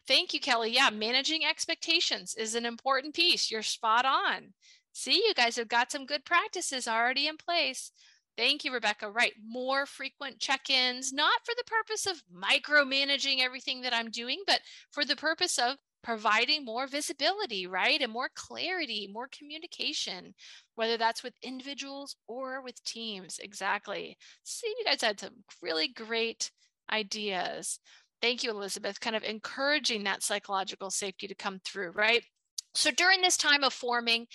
Thank 0.08 0.34
you, 0.34 0.40
Kelly. 0.40 0.72
Yeah, 0.74 0.90
managing 0.90 1.44
expectations 1.46 2.34
is 2.36 2.56
an 2.56 2.66
important 2.66 3.14
piece. 3.14 3.52
You're 3.52 3.64
spot 3.64 4.06
on. 4.06 4.54
See, 4.94 5.16
you 5.28 5.34
guys 5.36 5.58
have 5.58 5.68
got 5.68 5.92
some 5.92 6.06
good 6.06 6.26
practices 6.26 6.88
already 6.88 7.28
in 7.28 7.38
place. 7.38 7.92
Thank 8.38 8.64
you, 8.64 8.72
Rebecca. 8.72 9.10
Right. 9.10 9.34
More 9.46 9.86
frequent 9.86 10.40
check 10.40 10.70
ins, 10.70 11.12
not 11.12 11.42
for 11.44 11.54
the 11.58 11.64
purpose 11.66 12.06
of 12.06 12.24
micromanaging 12.34 13.42
everything 13.42 13.82
that 13.82 13.94
I'm 13.94 14.10
doing, 14.10 14.42
but 14.48 14.62
for 14.92 15.04
the 15.04 15.16
purpose 15.16 15.58
of 15.58 15.76
providing 16.04 16.64
more 16.64 16.88
visibility, 16.88 17.68
right? 17.68 18.00
And 18.02 18.12
more 18.12 18.30
clarity, 18.34 19.10
more 19.12 19.28
communication, 19.28 20.36
whether 20.76 20.98
that's 20.98 21.24
with 21.24 21.34
individuals 21.44 22.16
or 22.28 22.62
with 22.62 22.82
teams. 22.84 23.40
Exactly. 23.40 24.18
See, 24.44 24.74
you 24.80 24.86
guys 24.86 25.02
had 25.02 25.20
some 25.20 25.44
really 25.62 25.88
great 25.90 26.52
ideas. 26.92 27.80
Thank 28.22 28.44
you, 28.44 28.52
Elizabeth, 28.52 29.00
kind 29.00 29.16
of 29.16 29.24
encouraging 29.24 30.04
that 30.04 30.24
psychological 30.24 30.90
safety 30.90 31.28
to 31.28 31.36
come 31.36 31.60
through, 31.64 31.92
right? 31.92 32.24
So 32.74 32.92
during 32.92 33.22
this 33.22 33.38
time 33.38 33.64
of 33.64 33.74
forming, 33.74 34.28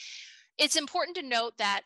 it's 0.58 0.76
important 0.76 1.16
to 1.16 1.22
note 1.22 1.54
that 1.58 1.82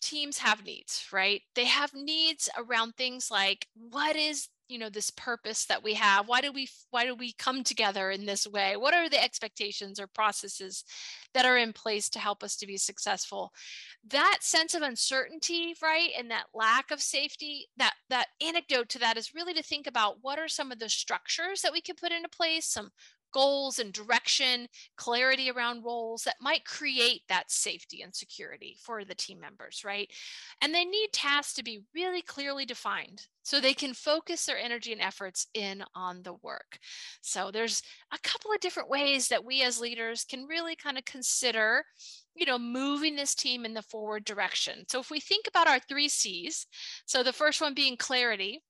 teams 0.00 0.38
have 0.38 0.64
needs, 0.64 1.06
right? 1.12 1.42
They 1.54 1.66
have 1.66 1.92
needs 1.94 2.48
around 2.56 2.96
things 2.96 3.30
like 3.30 3.66
what 3.74 4.16
is 4.16 4.48
you 4.68 4.78
know 4.78 4.88
this 4.88 5.10
purpose 5.10 5.66
that 5.66 5.82
we 5.82 5.94
have? 5.94 6.28
Why 6.28 6.40
do 6.40 6.52
we 6.52 6.68
why 6.90 7.04
do 7.04 7.14
we 7.14 7.32
come 7.32 7.64
together 7.64 8.10
in 8.10 8.26
this 8.26 8.46
way? 8.46 8.76
What 8.76 8.94
are 8.94 9.08
the 9.08 9.22
expectations 9.22 10.00
or 10.00 10.06
processes 10.06 10.84
that 11.34 11.44
are 11.44 11.56
in 11.56 11.72
place 11.72 12.08
to 12.10 12.18
help 12.18 12.42
us 12.42 12.56
to 12.56 12.66
be 12.66 12.76
successful? 12.76 13.52
That 14.08 14.38
sense 14.40 14.74
of 14.74 14.82
uncertainty 14.82 15.74
right 15.82 16.10
and 16.18 16.30
that 16.30 16.46
lack 16.54 16.90
of 16.90 17.00
safety 17.00 17.68
that 17.76 17.94
that 18.10 18.28
anecdote 18.40 18.88
to 18.90 18.98
that 19.00 19.16
is 19.16 19.34
really 19.34 19.54
to 19.54 19.62
think 19.62 19.86
about 19.86 20.18
what 20.22 20.38
are 20.38 20.48
some 20.48 20.72
of 20.72 20.78
the 20.78 20.88
structures 20.88 21.62
that 21.62 21.72
we 21.72 21.80
can 21.80 21.96
put 21.96 22.12
into 22.12 22.28
place 22.28 22.66
some 22.66 22.90
goals 23.36 23.78
and 23.78 23.92
direction, 23.92 24.66
clarity 24.96 25.50
around 25.50 25.84
roles 25.84 26.22
that 26.22 26.36
might 26.40 26.64
create 26.64 27.20
that 27.28 27.50
safety 27.50 28.00
and 28.00 28.14
security 28.14 28.78
for 28.82 29.04
the 29.04 29.14
team 29.14 29.38
members, 29.38 29.82
right? 29.84 30.10
And 30.62 30.74
they 30.74 30.86
need 30.86 31.08
tasks 31.12 31.52
to 31.54 31.62
be 31.62 31.82
really 31.94 32.22
clearly 32.22 32.64
defined 32.64 33.26
so 33.42 33.60
they 33.60 33.74
can 33.74 33.92
focus 33.92 34.46
their 34.46 34.58
energy 34.58 34.90
and 34.90 35.02
efforts 35.02 35.48
in 35.52 35.84
on 35.94 36.22
the 36.22 36.32
work. 36.42 36.78
So 37.20 37.50
there's 37.50 37.82
a 38.10 38.18
couple 38.22 38.52
of 38.52 38.60
different 38.60 38.88
ways 38.88 39.28
that 39.28 39.44
we 39.44 39.62
as 39.62 39.78
leaders 39.78 40.24
can 40.24 40.46
really 40.46 40.74
kind 40.74 40.96
of 40.96 41.04
consider 41.04 41.84
you 42.34 42.46
know 42.46 42.58
moving 42.58 43.16
this 43.16 43.34
team 43.34 43.66
in 43.66 43.74
the 43.74 43.82
forward 43.82 44.24
direction. 44.24 44.84
So 44.88 44.98
if 44.98 45.10
we 45.10 45.20
think 45.20 45.46
about 45.46 45.68
our 45.68 45.78
3 45.78 46.08
Cs, 46.08 46.66
so 47.04 47.22
the 47.22 47.34
first 47.34 47.60
one 47.60 47.74
being 47.74 47.98
clarity, 47.98 48.62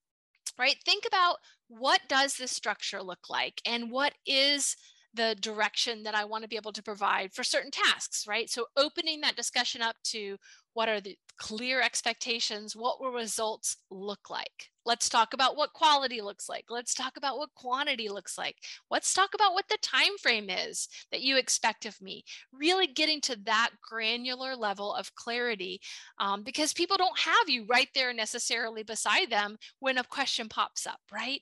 right? 0.58 0.76
Think 0.85 1.04
about 1.06 1.37
what 1.68 2.00
does 2.08 2.37
this 2.37 2.50
structure 2.50 3.02
look 3.02 3.28
like 3.28 3.61
and 3.66 3.90
what 3.90 4.14
is 4.26 4.76
the 5.14 5.35
direction 5.40 6.02
that 6.02 6.14
I 6.14 6.25
want 6.25 6.42
to 6.42 6.49
be 6.49 6.56
able 6.56 6.73
to 6.73 6.82
provide 6.82 7.32
for 7.32 7.42
certain 7.42 7.70
tasks, 7.70 8.26
right? 8.28 8.50
So 8.50 8.66
opening 8.76 9.23
that 9.23 9.37
discussion 9.37 9.82
up 9.82 9.96
to 10.04 10.37
what 10.76 10.90
are 10.90 11.00
the 11.00 11.16
clear 11.38 11.80
expectations? 11.80 12.76
What 12.76 13.00
will 13.00 13.11
results 13.11 13.78
look 13.90 14.28
like? 14.28 14.71
Let's 14.87 15.09
talk 15.09 15.35
about 15.35 15.56
what 15.56 15.73
quality 15.73 16.21
looks 16.21 16.49
like. 16.49 16.66
Let's 16.71 16.95
talk 16.95 17.16
about 17.16 17.38
what 17.38 17.52
quantity 17.56 18.09
looks 18.09 18.38
like. 18.38 18.54
Let's 18.88 19.12
talk 19.12 19.30
about 19.35 19.52
what 19.52 19.68
the 19.68 19.78
time 19.83 20.16
frame 20.23 20.49
is 20.49 20.87
that 21.11 21.23
you 21.23 21.37
expect 21.37 21.87
of 21.87 22.00
me. 22.00 22.23
Really 22.52 22.87
getting 22.87 23.21
to 23.23 23.37
that 23.47 23.71
granular 23.83 24.54
level 24.54 24.95
of 24.95 25.12
clarity 25.16 25.80
um, 26.21 26.45
because 26.45 26.73
people 26.73 26.97
don't 26.97 27.18
have 27.18 27.49
you 27.49 27.66
right 27.68 27.88
there 27.97 28.14
necessarily 28.14 28.85
beside 28.85 29.28
them 29.28 29.56
when 29.80 29.99
a 29.99 30.04
question 30.04 30.49
pops 30.49 30.87
up, 30.87 31.00
right? 31.12 31.40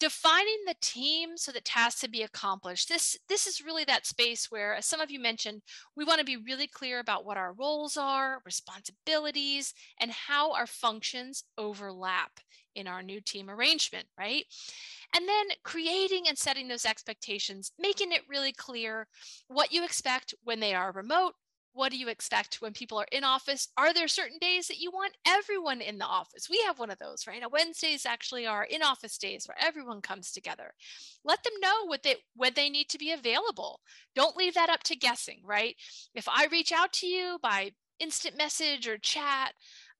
Defining 0.00 0.64
the 0.66 0.76
team 0.80 1.36
so 1.36 1.52
that 1.52 1.66
tasks 1.66 2.00
to 2.00 2.08
be 2.08 2.22
accomplished. 2.22 2.88
This 2.88 3.18
this 3.28 3.46
is 3.46 3.62
really 3.62 3.84
that 3.84 4.06
space 4.06 4.50
where, 4.50 4.76
as 4.76 4.86
some 4.86 5.00
of 5.00 5.10
you 5.10 5.20
mentioned, 5.20 5.60
we 5.94 6.06
want 6.06 6.20
to 6.20 6.24
be 6.24 6.38
really 6.38 6.66
clear 6.66 7.00
about 7.00 7.26
what 7.26 7.36
our 7.36 7.52
roles 7.52 7.98
are, 7.98 8.40
and 10.00 10.10
how 10.10 10.52
our 10.52 10.66
functions 10.66 11.44
overlap 11.56 12.40
in 12.74 12.86
our 12.86 13.02
new 13.02 13.20
team 13.20 13.50
arrangement, 13.50 14.06
right? 14.18 14.44
And 15.14 15.28
then 15.28 15.46
creating 15.64 16.28
and 16.28 16.38
setting 16.38 16.68
those 16.68 16.84
expectations, 16.84 17.72
making 17.78 18.12
it 18.12 18.22
really 18.28 18.52
clear 18.52 19.08
what 19.48 19.72
you 19.72 19.84
expect 19.84 20.34
when 20.44 20.60
they 20.60 20.74
are 20.74 20.92
remote. 20.92 21.34
What 21.74 21.92
do 21.92 21.98
you 21.98 22.08
expect 22.08 22.60
when 22.60 22.72
people 22.72 22.98
are 22.98 23.06
in 23.12 23.22
office? 23.22 23.68
Are 23.76 23.94
there 23.94 24.08
certain 24.08 24.38
days 24.40 24.66
that 24.66 24.80
you 24.80 24.90
want 24.90 25.12
everyone 25.26 25.80
in 25.80 25.98
the 25.98 26.06
office? 26.06 26.48
We 26.50 26.60
have 26.66 26.78
one 26.78 26.90
of 26.90 26.98
those, 26.98 27.26
right? 27.26 27.40
Now, 27.40 27.50
Wednesdays 27.52 28.04
actually 28.04 28.46
are 28.46 28.64
in 28.64 28.82
office 28.82 29.16
days 29.16 29.46
where 29.46 29.56
everyone 29.60 30.00
comes 30.00 30.32
together. 30.32 30.72
Let 31.24 31.44
them 31.44 31.52
know 31.60 31.86
what 31.86 32.02
they 32.02 32.16
when 32.34 32.52
they 32.54 32.68
need 32.68 32.88
to 32.88 32.98
be 32.98 33.12
available. 33.12 33.80
Don't 34.16 34.36
leave 34.36 34.54
that 34.54 34.70
up 34.70 34.82
to 34.84 34.96
guessing, 34.96 35.40
right? 35.44 35.76
If 36.14 36.28
I 36.28 36.48
reach 36.50 36.72
out 36.72 36.92
to 36.94 37.06
you 37.06 37.38
by 37.42 37.72
instant 38.00 38.36
message 38.36 38.86
or 38.86 38.98
chat, 38.98 39.52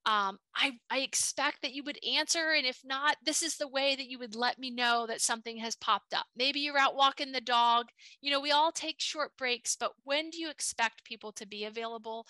um, 0.05 0.39
I, 0.55 0.71
I 0.89 0.99
expect 0.99 1.61
that 1.61 1.73
you 1.73 1.83
would 1.83 1.99
answer. 2.03 2.51
And 2.55 2.65
if 2.65 2.81
not, 2.83 3.17
this 3.23 3.43
is 3.43 3.57
the 3.57 3.67
way 3.67 3.95
that 3.95 4.07
you 4.07 4.17
would 4.19 4.35
let 4.35 4.57
me 4.57 4.71
know 4.71 5.05
that 5.07 5.21
something 5.21 5.57
has 5.57 5.75
popped 5.75 6.13
up. 6.13 6.25
Maybe 6.35 6.61
you're 6.61 6.77
out 6.77 6.95
walking 6.95 7.31
the 7.31 7.41
dog. 7.41 7.87
You 8.21 8.31
know, 8.31 8.39
we 8.39 8.51
all 8.51 8.71
take 8.71 8.99
short 8.99 9.35
breaks, 9.37 9.75
but 9.75 9.91
when 10.03 10.29
do 10.29 10.39
you 10.39 10.49
expect 10.49 11.03
people 11.03 11.31
to 11.33 11.45
be 11.45 11.65
available? 11.65 12.25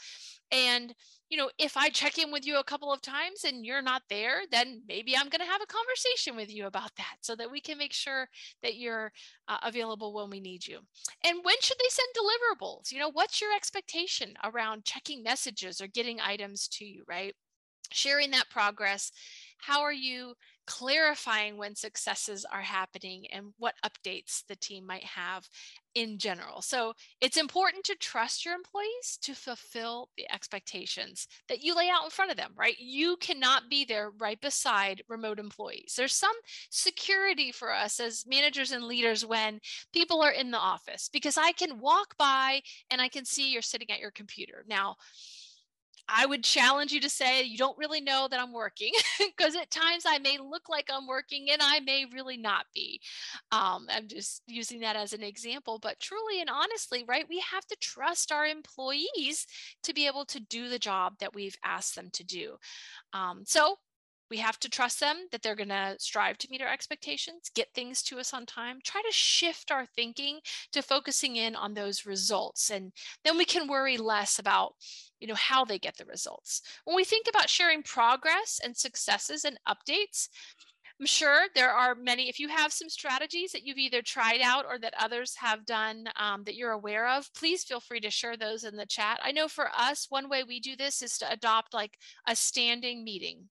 And, 0.52 0.94
you 1.30 1.38
know, 1.38 1.50
if 1.60 1.78
I 1.78 1.90
check 1.90 2.18
in 2.18 2.32
with 2.32 2.46
you 2.46 2.58
a 2.58 2.64
couple 2.64 2.92
of 2.92 3.02
times 3.02 3.44
and 3.46 3.66
you're 3.66 3.84
not 3.84 4.02
there, 4.10 4.42
then 4.52 4.82
maybe 4.88 5.16
I'm 5.16 5.30
going 5.30 5.46
to 5.46 5.52
have 5.52 5.62
a 5.62 5.68
conversation 5.68 6.36
with 6.36 6.54
you 6.54 6.66
about 6.66 6.96
that 6.98 7.18
so 7.22 7.36
that 7.36 7.52
we 7.52 7.62
can 7.62 7.78
make 7.78 7.94
sure 7.94 8.28
that 8.64 8.76
you're 8.76 9.12
uh, 9.48 9.58
available 9.64 10.14
when 10.14 10.30
we 10.30 10.40
need 10.40 10.66
you. 10.66 10.80
And 11.24 11.40
when 11.44 11.56
should 11.62 11.78
they 11.78 11.90
send 11.90 12.08
deliverables? 12.18 12.92
You 12.92 13.00
know, 13.00 13.12
what's 13.12 13.40
your 13.40 13.56
expectation 13.56 14.34
around 14.44 14.86
checking 14.86 15.22
messages 15.24 15.80
or 15.80 15.88
getting 15.88 16.20
items 16.20 16.68
to 16.70 16.86
you, 16.86 17.04
right? 17.08 17.36
Sharing 17.92 18.32
that 18.32 18.50
progress. 18.50 19.12
How 19.60 19.82
are 19.82 19.94
you 19.94 20.36
clarifying 20.70 21.58
when 21.58 21.76
successes 21.76 22.46
are 22.46 22.62
happening 22.62 23.26
and 23.34 23.48
what 23.58 23.74
updates 23.84 24.44
the 24.48 24.56
team 24.56 24.86
might 24.86 25.04
have 25.04 25.50
in 25.96 26.20
general. 26.20 26.62
So 26.62 26.94
it's 27.20 27.38
important 27.38 27.84
to 27.86 27.96
trust 27.96 28.46
your 28.46 28.54
employees 28.54 29.18
to 29.24 29.34
fulfill 29.34 30.10
the 30.16 30.32
expectations 30.32 31.28
that 31.48 31.64
you 31.64 31.76
lay 31.76 31.90
out 31.90 32.04
in 32.04 32.12
front 32.12 32.30
of 32.30 32.38
them, 32.38 32.52
right? 32.56 32.76
You 32.78 33.18
cannot 33.18 33.64
be 33.68 33.84
there 33.84 34.12
right 34.20 34.40
beside 34.40 35.02
remote 35.10 35.40
employees. 35.40 35.96
There's 35.98 36.14
some 36.14 36.36
security 36.70 37.52
for 37.52 37.74
us 37.74 38.00
as 38.00 38.26
managers 38.28 38.72
and 38.72 38.84
leaders 38.84 39.26
when 39.26 39.60
people 39.92 40.22
are 40.22 40.32
in 40.32 40.52
the 40.52 40.60
office 40.60 41.10
because 41.12 41.36
I 41.36 41.52
can 41.54 41.80
walk 41.80 42.16
by 42.20 42.62
and 42.92 43.02
I 43.02 43.10
can 43.10 43.26
see 43.26 43.52
you're 43.52 43.64
sitting 43.64 43.90
at 43.90 44.00
your 44.00 44.12
computer. 44.12 44.64
Now, 44.68 44.98
I 46.12 46.26
would 46.26 46.44
challenge 46.44 46.92
you 46.92 47.00
to 47.02 47.10
say 47.10 47.44
you 47.44 47.58
don't 47.58 47.78
really 47.78 48.02
know 48.02 48.28
that 48.30 48.40
I'm 48.40 48.54
working 48.54 48.92
because 49.20 49.56
at 49.56 49.72
times 49.72 50.04
I 50.08 50.20
may 50.20 50.38
look 50.38 50.70
like 50.70 50.90
I'm 50.92 51.08
working 51.08 51.48
and 51.52 51.62
I 51.62 51.80
may 51.80 52.06
really 52.14 52.38
not 52.38 52.66
be. 52.74 53.00
Um, 53.52 53.88
I'm 53.90 54.08
just 54.08 54.42
using 54.48 54.80
that 54.82 54.96
as 54.96 55.14
an 55.14 55.24
example, 55.24 55.80
but 55.80 56.00
truly 56.00 56.42
and 56.42 56.50
honestly, 56.50 57.04
right, 57.08 57.26
we 57.30 57.44
have 57.52 57.66
to 57.68 57.78
trust 57.80 58.32
our 58.32 58.46
employees 58.46 59.46
to 59.84 59.94
be 59.94 60.08
able 60.08 60.26
to 60.26 60.40
do 60.40 60.70
the 60.70 60.80
job 60.80 61.14
that 61.20 61.34
we've 61.34 61.58
asked 61.64 61.96
them 61.96 62.10
to 62.14 62.24
do. 62.24 62.58
Um, 63.14 63.44
so 63.46 63.78
we 64.30 64.38
have 64.38 64.60
to 64.60 64.70
trust 64.70 65.00
them 65.00 65.28
that 65.32 65.42
they're 65.42 65.56
going 65.56 65.70
to 65.70 65.96
strive 66.00 66.38
to 66.40 66.48
meet 66.50 66.62
our 66.62 66.72
expectations, 66.72 67.52
get 67.54 67.74
things 67.74 68.02
to 68.04 68.20
us 68.20 68.34
on 68.34 68.46
time, 68.46 68.80
try 68.84 69.02
to 69.02 69.12
shift 69.12 69.72
our 69.72 69.86
thinking 69.86 70.40
to 70.72 70.82
focusing 70.82 71.36
in 71.36 71.56
on 71.56 71.74
those 71.74 72.06
results. 72.06 72.70
And 72.70 72.92
then 73.24 73.38
we 73.38 73.46
can 73.46 73.68
worry 73.68 73.98
less 73.98 74.40
about, 74.40 74.76
you 75.20 75.28
know, 75.28 75.36
how 75.36 75.66
they 75.66 75.80
get 75.80 75.98
the 75.98 76.06
results. 76.06 76.62
When 76.86 76.96
we 76.96 77.04
think 77.04 77.28
about 77.30 77.50
sharing 77.50 77.84
progress 77.84 78.60
and 78.64 78.76
successes 78.76 79.46
and 79.46 79.60
updates, 79.68 80.30
I'm 81.00 81.06
sure 81.06 81.48
there 81.56 81.72
are 81.72 81.96
many, 81.96 82.28
if 82.28 82.40
you 82.42 82.50
have 82.50 82.74
some 82.74 82.90
strategies 82.90 83.54
that 83.54 83.66
you've 83.66 83.78
either 83.78 84.02
tried 84.02 84.42
out 84.42 84.66
or 84.66 84.78
that 84.80 84.94
others 85.00 85.34
have 85.38 85.66
done 85.66 86.10
um, 86.18 86.44
that 86.44 86.56
you're 86.56 86.72
aware 86.72 87.08
of, 87.08 87.34
please 87.34 87.64
feel 87.64 87.80
free 87.80 88.02
to 88.02 88.10
share 88.10 88.36
those 88.36 88.66
in 88.66 88.76
the 88.76 88.86
chat. 88.86 89.18
I 89.24 89.32
know 89.32 89.48
for 89.48 89.70
us, 89.74 90.08
one 90.10 90.28
way 90.28 90.44
we 90.44 90.60
do 90.60 90.76
this 90.76 91.02
is 91.02 91.18
to 91.20 91.32
adopt 91.32 91.74
like 91.74 91.98
a 92.28 92.36
standing 92.36 93.06
meeting. 93.06 93.48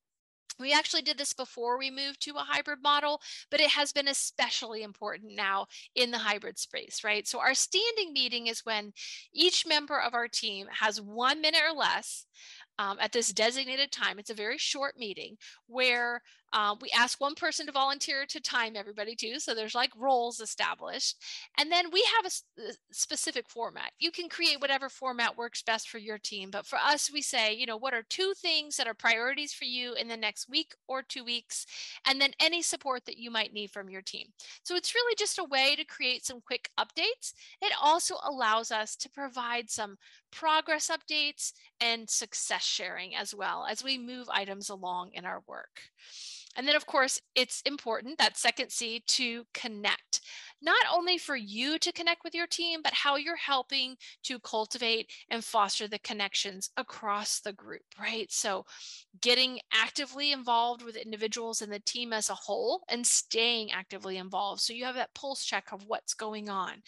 We 0.58 0.72
actually 0.72 1.02
did 1.02 1.18
this 1.18 1.32
before 1.32 1.78
we 1.78 1.90
moved 1.90 2.20
to 2.22 2.32
a 2.32 2.46
hybrid 2.46 2.80
model, 2.82 3.20
but 3.50 3.60
it 3.60 3.70
has 3.70 3.92
been 3.92 4.08
especially 4.08 4.82
important 4.82 5.34
now 5.34 5.66
in 5.94 6.10
the 6.10 6.18
hybrid 6.18 6.58
space, 6.58 7.02
right? 7.04 7.26
So 7.26 7.38
our 7.40 7.54
standing 7.54 8.12
meeting 8.12 8.48
is 8.48 8.64
when 8.64 8.92
each 9.32 9.66
member 9.66 10.00
of 10.00 10.14
our 10.14 10.28
team 10.28 10.66
has 10.70 11.00
one 11.00 11.40
minute 11.40 11.62
or 11.68 11.76
less 11.76 12.26
um, 12.78 12.98
at 13.00 13.12
this 13.12 13.32
designated 13.32 13.92
time. 13.92 14.18
It's 14.18 14.30
a 14.30 14.34
very 14.34 14.58
short 14.58 14.96
meeting 14.98 15.36
where 15.66 16.22
uh, 16.52 16.75
we 16.81 16.90
ask 16.97 17.21
one 17.21 17.35
person 17.35 17.67
to 17.67 17.73
volunteer 17.73 18.25
to 18.26 18.40
time 18.40 18.75
everybody 18.76 19.14
too. 19.14 19.38
So 19.38 19.55
there's 19.55 19.75
like 19.75 19.90
roles 19.97 20.40
established. 20.40 21.17
And 21.59 21.71
then 21.71 21.87
we 21.93 22.02
have 22.17 22.33
a, 22.33 22.62
a 22.71 22.75
specific 22.90 23.49
format. 23.49 23.93
You 23.99 24.11
can 24.11 24.28
create 24.28 24.61
whatever 24.61 24.88
format 24.88 25.37
works 25.37 25.62
best 25.62 25.88
for 25.88 25.99
your 25.99 26.19
team. 26.19 26.50
But 26.50 26.67
for 26.67 26.78
us, 26.78 27.11
we 27.12 27.23
say, 27.23 27.55
you 27.55 27.67
know, 27.67 27.76
what 27.76 27.95
are 27.95 28.05
two 28.09 28.33
things 28.37 28.76
that 28.76 28.87
are 28.87 28.95
priorities 28.95 29.52
for 29.52 29.64
you 29.64 29.95
in 29.95 30.09
the 30.09 30.17
next 30.17 30.49
week 30.49 30.75
or 30.87 31.02
two 31.02 31.25
weeks? 31.25 31.67
And 32.07 32.21
then 32.21 32.33
any 32.40 32.62
support 32.62 33.05
that 33.07 33.19
you 33.19 33.31
might 33.31 33.52
need 33.52 33.71
from 33.71 33.90
your 33.90 34.02
team. 34.02 34.28
So 34.62 34.75
it's 34.75 34.95
really 34.95 35.14
just 35.17 35.38
a 35.38 35.45
way 35.45 35.76
to 35.76 35.85
create 35.85 36.25
some 36.25 36.40
quick 36.40 36.71
updates. 36.78 37.35
It 37.61 37.73
also 37.83 38.17
allows 38.25 38.71
us 38.71 38.97
to 38.97 39.11
provide 39.11 39.71
some 39.71 39.99
progress 40.31 40.90
updates 40.90 41.52
and 41.81 42.09
success 42.09 42.64
sharing 42.64 43.14
as 43.14 43.35
well 43.35 43.67
as 43.69 43.83
we 43.83 43.99
move 43.99 44.28
items 44.31 44.69
along 44.69 45.11
in 45.12 45.25
our 45.25 45.43
work. 45.47 45.81
And 46.58 46.66
then, 46.66 46.74
of 46.74 46.86
course, 46.86 47.20
it's 47.36 47.62
important 47.64 48.18
that 48.18 48.36
second 48.36 48.70
C 48.72 49.04
to 49.06 49.44
connect, 49.54 50.20
not 50.60 50.84
only 50.92 51.18
for 51.18 51.36
you 51.36 51.78
to 51.78 51.92
connect 51.92 52.24
with 52.24 52.34
your 52.34 52.46
team, 52.46 52.80
but 52.82 52.92
how 52.92 53.16
you're 53.16 53.36
helping 53.36 53.96
to 54.24 54.38
cultivate 54.40 55.10
and 55.30 55.44
foster 55.44 55.88
the 55.88 55.98
connections 55.98 56.70
across 56.76 57.40
the 57.40 57.52
group, 57.52 57.82
right? 58.00 58.30
So, 58.30 58.64
getting 59.20 59.60
actively 59.72 60.32
involved 60.32 60.82
with 60.82 60.96
individuals 60.96 61.62
and 61.62 61.72
the 61.72 61.80
team 61.80 62.12
as 62.12 62.30
a 62.30 62.34
whole 62.34 62.84
and 62.88 63.06
staying 63.06 63.72
actively 63.72 64.16
involved. 64.16 64.60
So, 64.60 64.72
you 64.72 64.84
have 64.84 64.94
that 64.96 65.14
pulse 65.14 65.44
check 65.44 65.72
of 65.72 65.84
what's 65.86 66.14
going 66.14 66.48
on, 66.48 66.82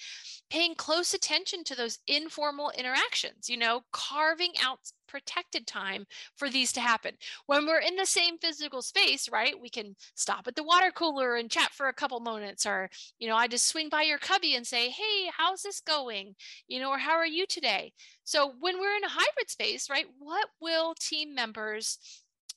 paying 0.50 0.74
close 0.74 1.14
attention 1.14 1.64
to 1.64 1.74
those 1.76 1.98
informal 2.06 2.70
interactions, 2.76 3.48
you 3.48 3.56
know, 3.56 3.82
carving 3.92 4.52
out 4.62 4.78
protected 5.10 5.66
time 5.66 6.06
for 6.36 6.48
these 6.48 6.72
to 6.72 6.80
happen. 6.80 7.12
When 7.46 7.66
we're 7.66 7.80
in 7.80 7.96
the 7.96 8.06
same 8.06 8.38
physical 8.38 8.80
space, 8.80 9.28
right, 9.30 9.60
we 9.60 9.68
can 9.68 9.96
stop 10.14 10.46
at 10.46 10.54
the 10.54 10.62
water 10.62 10.92
cooler 10.94 11.34
and 11.34 11.50
chat 11.50 11.72
for 11.72 11.88
a 11.88 11.92
couple 11.92 12.20
moments, 12.20 12.64
or, 12.64 12.88
you 13.18 13.28
know, 13.28 13.36
I 13.36 13.48
just 13.48 13.60
swing 13.62 13.88
by 13.88 14.02
your 14.02 14.19
cubby 14.19 14.55
and 14.55 14.67
say, 14.67 14.90
hey, 14.90 15.31
how's 15.37 15.62
this 15.62 15.81
going? 15.81 16.35
You 16.69 16.81
know, 16.81 16.90
or 16.90 16.99
how 16.99 17.12
are 17.12 17.26
you 17.26 17.47
today? 17.47 17.93
So 18.25 18.52
when 18.61 18.79
we're 18.79 18.97
in 18.97 19.05
a 19.05 19.09
hybrid 19.09 19.49
space, 19.49 19.88
right, 19.90 20.07
what 20.19 20.49
will 20.61 20.95
team 20.99 21.35
members 21.35 21.99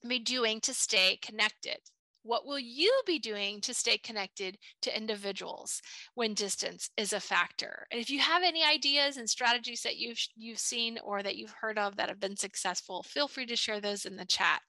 be 0.08 0.20
doing 0.20 0.60
to 0.62 0.74
stay 0.74 1.20
connected? 1.22 1.78
What 2.26 2.46
will 2.46 2.60
you 2.60 3.02
be 3.06 3.20
doing 3.20 3.60
to 3.62 3.74
stay 3.74 3.98
connected 3.98 4.58
to 4.82 4.98
individuals 4.98 5.82
when 6.16 6.34
distance 6.34 6.90
is 6.96 7.12
a 7.12 7.20
factor? 7.20 7.86
And 7.92 8.00
if 8.00 8.10
you 8.10 8.20
have 8.20 8.44
any 8.44 8.64
ideas 8.64 9.18
and 9.18 9.30
strategies 9.30 9.82
that 9.82 9.98
you've 9.98 10.20
you've 10.36 10.60
seen 10.60 11.00
or 11.04 11.22
that 11.22 11.36
you've 11.36 11.56
heard 11.60 11.78
of 11.78 11.98
that 11.98 12.08
have 12.08 12.22
been 12.22 12.38
successful, 12.38 13.04
feel 13.04 13.28
free 13.28 13.46
to 13.48 13.58
share 13.58 13.82
those 13.82 14.06
in 14.06 14.16
the 14.16 14.26
chat. 14.26 14.62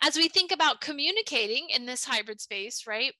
As 0.00 0.16
we 0.16 0.28
think 0.28 0.50
about 0.50 0.80
communicating 0.80 1.68
in 1.68 1.84
this 1.84 2.04
hybrid 2.04 2.40
space, 2.40 2.86
right? 2.86 3.12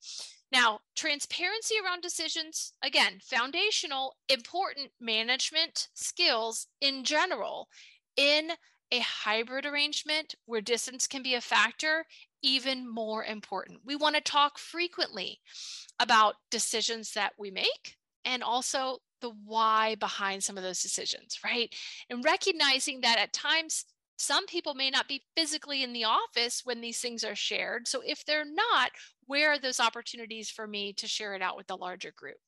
Now, 0.50 0.81
transparency 0.97 1.75
around 1.83 2.02
decisions, 2.02 2.73
again, 2.83 3.19
foundational, 3.23 4.14
important 4.28 4.90
management 5.00 5.88
skills 5.95 6.69
in 6.81 7.05
general 7.05 7.69
in 8.17 8.52
a 8.90 9.00
hybrid 9.00 9.67
arrangement 9.67 10.35
where 10.47 10.62
distance 10.62 11.07
can 11.07 11.23
be 11.23 11.35
a 11.35 11.40
factor 11.40 12.07
even 12.43 12.88
more 12.88 13.25
important. 13.25 13.81
We 13.85 13.97
want 13.97 14.14
to 14.14 14.23
talk 14.23 14.59
frequently 14.59 15.40
about 16.00 16.37
decisions 16.50 17.12
that 17.12 17.33
we 17.38 17.50
make 17.50 17.97
and 18.25 18.43
also 18.43 18.99
the 19.21 19.33
why 19.45 19.97
behind 19.97 20.43
some 20.43 20.57
of 20.57 20.62
those 20.62 20.81
decisions, 20.81 21.38
right? 21.45 21.75
And 22.09 22.25
recognizing 22.25 23.00
that 23.02 23.19
at 23.19 23.33
times, 23.33 23.85
some 24.17 24.47
people 24.47 24.75
may 24.75 24.90
not 24.90 25.09
be 25.09 25.23
physically 25.37 25.83
in 25.83 25.93
the 25.93 26.05
office 26.05 26.62
when 26.64 26.81
these 26.81 27.00
things 27.00 27.23
are 27.23 27.37
shared. 27.37 27.87
So 27.87 28.02
if 28.05 28.25
they're 28.25 28.45
not, 28.45 28.90
where 29.28 29.52
are 29.52 29.58
those 29.58 29.78
opportunities 29.78 30.50
for 30.50 30.66
me 30.66 30.92
to 30.94 31.06
share 31.06 31.35
it 31.35 31.42
out 31.42 31.56
with 31.56 31.68
the 31.68 31.76
larger 31.76 32.12
group? 32.16 32.38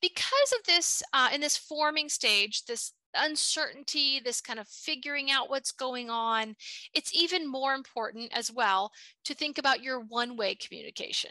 Because 0.00 0.52
of 0.58 0.64
this, 0.66 1.02
uh, 1.12 1.28
in 1.32 1.40
this 1.40 1.56
forming 1.56 2.08
stage, 2.08 2.64
this 2.64 2.92
uncertainty, 3.14 4.20
this 4.24 4.40
kind 4.40 4.58
of 4.58 4.68
figuring 4.68 5.30
out 5.30 5.50
what's 5.50 5.72
going 5.72 6.10
on, 6.10 6.56
it's 6.94 7.14
even 7.14 7.50
more 7.50 7.74
important 7.74 8.30
as 8.32 8.52
well 8.52 8.90
to 9.24 9.34
think 9.34 9.58
about 9.58 9.82
your 9.82 10.00
one 10.00 10.36
way 10.36 10.54
communication. 10.54 11.30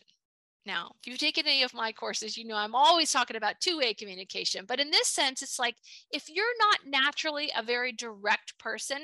Now, 0.65 0.91
if 0.99 1.07
you've 1.07 1.17
taken 1.17 1.47
any 1.47 1.63
of 1.63 1.73
my 1.73 1.93
courses, 1.93 2.35
you 2.35 2.45
know 2.45 2.57
I'm 2.57 2.75
always 2.75 3.11
talking 3.11 3.37
about 3.37 3.61
two 3.61 3.77
way 3.77 3.93
communication. 3.93 4.65
But 4.67 4.81
in 4.81 4.91
this 4.91 5.07
sense, 5.07 5.41
it's 5.41 5.59
like 5.59 5.75
if 6.11 6.29
you're 6.29 6.45
not 6.59 6.79
naturally 6.85 7.49
a 7.57 7.63
very 7.63 7.93
direct 7.93 8.59
person, 8.59 8.99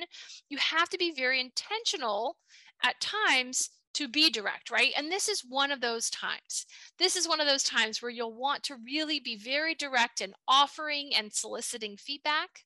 you 0.50 0.58
have 0.58 0.90
to 0.90 0.98
be 0.98 1.14
very 1.16 1.40
intentional 1.40 2.36
at 2.84 3.00
times 3.00 3.70
to 3.94 4.08
be 4.08 4.30
direct, 4.30 4.72
right? 4.72 4.92
And 4.98 5.12
this 5.12 5.30
is 5.30 5.44
one 5.48 5.72
of 5.72 5.82
those 5.82 6.10
times. 6.10 6.66
This 6.98 7.16
is 7.16 7.28
one 7.28 7.40
of 7.40 7.48
those 7.48 7.64
times 7.64 8.02
where 8.02 8.12
you'll 8.12 8.36
want 8.36 8.64
to 8.64 8.76
really 8.86 9.20
be 9.20 9.38
very 9.38 9.76
direct 9.76 10.22
in 10.22 10.34
offering 10.48 11.12
and 11.16 11.34
soliciting 11.34 11.98
feedback 11.98 12.66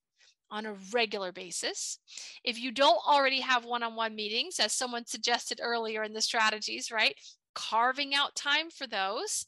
on 0.50 0.66
a 0.66 0.76
regular 0.94 1.32
basis. 1.32 2.00
If 2.44 2.60
you 2.60 2.72
don't 2.72 3.00
already 3.08 3.42
have 3.42 3.66
one 3.66 3.84
on 3.84 3.96
one 3.96 4.16
meetings, 4.16 4.60
as 4.60 4.74
someone 4.74 5.06
suggested 5.06 5.60
earlier 5.62 6.04
in 6.04 6.14
the 6.14 6.22
strategies, 6.22 6.92
right? 6.92 7.16
Carving 7.54 8.16
out 8.16 8.36
time 8.36 8.70
for 8.70 8.88
those. 8.88 9.46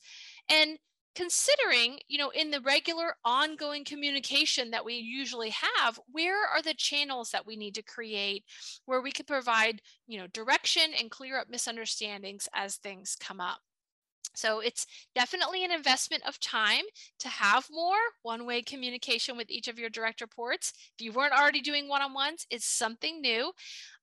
And 0.50 0.78
considering, 1.20 2.00
you 2.08 2.18
know, 2.18 2.30
in 2.30 2.50
the 2.50 2.62
regular 2.62 3.14
ongoing 3.26 3.84
communication 3.84 4.72
that 4.72 4.86
we 4.86 4.94
usually 4.94 5.50
have, 5.50 6.00
where 6.10 6.48
are 6.48 6.62
the 6.62 6.74
channels 6.74 7.32
that 7.32 7.46
we 7.46 7.58
need 7.58 7.76
to 7.76 7.82
create 7.82 8.46
where 8.86 9.02
we 9.02 9.12
can 9.12 9.26
provide, 9.26 9.82
you 10.08 10.18
know, 10.18 10.28
direction 10.28 10.84
and 10.98 11.12
clear 11.12 11.38
up 11.38 11.50
misunderstandings 11.50 12.48
as 12.56 12.78
things 12.78 13.18
come 13.20 13.42
up? 13.42 13.60
So 14.34 14.62
it's 14.62 14.88
definitely 15.14 15.66
an 15.66 15.74
investment 15.74 16.24
of 16.26 16.40
time 16.40 16.86
to 17.20 17.28
have 17.28 17.68
more 17.70 17.98
one 18.22 18.46
way 18.46 18.62
communication 18.62 19.36
with 19.36 19.50
each 19.50 19.68
of 19.68 19.78
your 19.78 19.90
direct 19.90 20.22
reports. 20.22 20.72
If 20.98 21.04
you 21.04 21.12
weren't 21.12 21.38
already 21.38 21.60
doing 21.60 21.90
one 21.90 22.02
on 22.02 22.14
ones, 22.14 22.48
it's 22.50 22.66
something 22.66 23.20
new, 23.20 23.52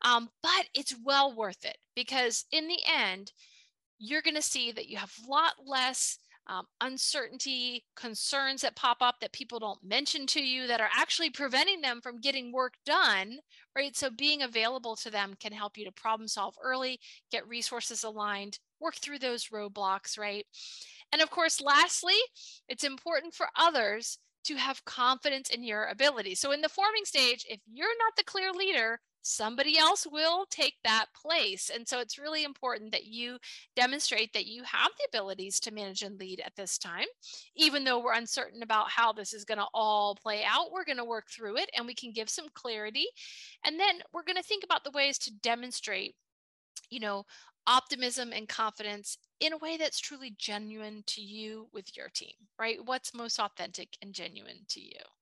um, 0.03 0.29
but 0.43 0.67
it's 0.75 0.95
well 1.03 1.35
worth 1.35 1.65
it 1.65 1.79
because 1.95 2.45
in 2.53 2.69
the 2.69 2.81
end, 2.87 3.33
you're 3.99 4.21
going 4.21 4.37
to 4.37 4.43
see 4.43 4.73
that 4.73 4.89
you 4.89 4.99
have 4.99 5.13
a 5.27 5.31
lot 5.31 5.55
less 5.65 6.19
um, 6.49 6.67
uncertainty, 6.81 7.85
concerns 7.97 8.61
that 8.63 8.77
pop 8.77 8.99
up 9.01 9.17
that 9.21 9.33
people 9.33 9.59
don't 9.59 9.83
mention 9.83 10.27
to 10.29 10.41
you 10.41 10.67
that 10.67 10.81
are 10.81 10.91
actually 10.95 11.31
preventing 11.31 11.81
them 11.81 12.01
from 12.01 12.21
getting 12.21 12.53
work 12.53 12.75
done, 12.85 13.39
right? 13.77 13.97
So 13.97 14.11
being 14.11 14.43
available 14.43 14.95
to 14.97 15.11
them 15.11 15.35
can 15.41 15.53
help 15.53 15.77
you 15.77 15.85
to 15.85 15.93
problem 15.93 16.29
solve 16.29 16.55
early, 16.63 17.01
get 17.33 17.49
resources 17.49 18.05
aligned, 18.05 18.59
work 18.81 18.95
through 18.97 19.19
those 19.19 19.49
roadblocks, 19.49 20.19
right? 20.19 20.47
And 21.13 21.21
of 21.21 21.31
course, 21.31 21.61
lastly, 21.61 22.19
it's 22.69 22.85
important 22.85 23.35
for 23.35 23.49
others 23.57 24.19
to 24.45 24.55
have 24.57 24.85
confidence 24.85 25.51
in 25.51 25.65
your 25.65 25.87
ability. 25.87 26.37
So 26.37 26.53
in 26.53 26.61
the 26.61 26.69
forming 26.69 27.05
stage, 27.05 27.45
if 27.49 27.61
you're 27.73 27.89
not 27.89 28.15
the 28.17 28.25
clear 28.25 28.53
leader, 28.53 29.01
somebody 29.27 29.77
else 29.77 30.07
will 30.11 30.47
take 30.51 30.75
that 30.85 31.07
place. 31.21 31.71
And 31.75 31.87
so 31.87 31.99
it's 31.99 32.19
really 32.19 32.45
important 32.45 32.93
that 32.93 33.07
you 33.07 33.39
demonstrate 33.75 34.33
that 34.33 34.47
you 34.47 34.63
have 34.63 34.91
the 34.97 35.09
abilities 35.09 35.59
to 35.61 35.75
manage 35.75 36.03
and 36.03 36.19
lead 36.19 36.41
at 36.41 36.55
this 36.57 36.79
time. 36.79 37.07
Even 37.57 37.85
though 37.85 37.99
we're 37.99 38.13
uncertain 38.13 38.63
about 38.63 38.89
how 38.91 39.13
this 39.13 39.33
is 39.33 39.45
going 39.45 39.59
to 39.59 39.67
all 39.75 40.15
play 40.15 40.45
out, 40.45 40.71
we're 40.73 40.85
going 40.85 40.99
to 40.99 41.05
work 41.05 41.29
through 41.29 41.57
it 41.57 41.69
and 41.77 41.87
we 41.87 41.95
can 41.95 42.13
give 42.13 42.31
some 42.31 42.47
clarity. 42.55 43.07
And 43.65 43.81
then 43.81 43.97
we're 44.13 44.23
going 44.23 44.37
to 44.37 44.43
think 44.43 44.63
about 44.63 44.85
the 44.85 44.93
ways 44.93 45.19
to 45.19 45.35
demonstrate, 45.35 46.15
you 46.89 47.01
know, 47.01 47.25
optimism 47.67 48.33
and 48.33 48.49
confidence 48.49 49.19
in 49.41 49.53
a 49.53 49.59
way 49.59 49.77
that's 49.77 49.99
truly 49.99 50.35
genuine 50.39 51.03
to 51.09 51.21
you 51.21 51.67
with 51.73 51.97
your 51.97 52.09
team, 52.09 52.33
right? 52.59 52.79
What's 52.85 53.13
most 53.13 53.41
authentic 53.41 53.97
and 54.01 54.15
genuine 54.15 54.61
to 54.69 54.81
you. 54.81 55.16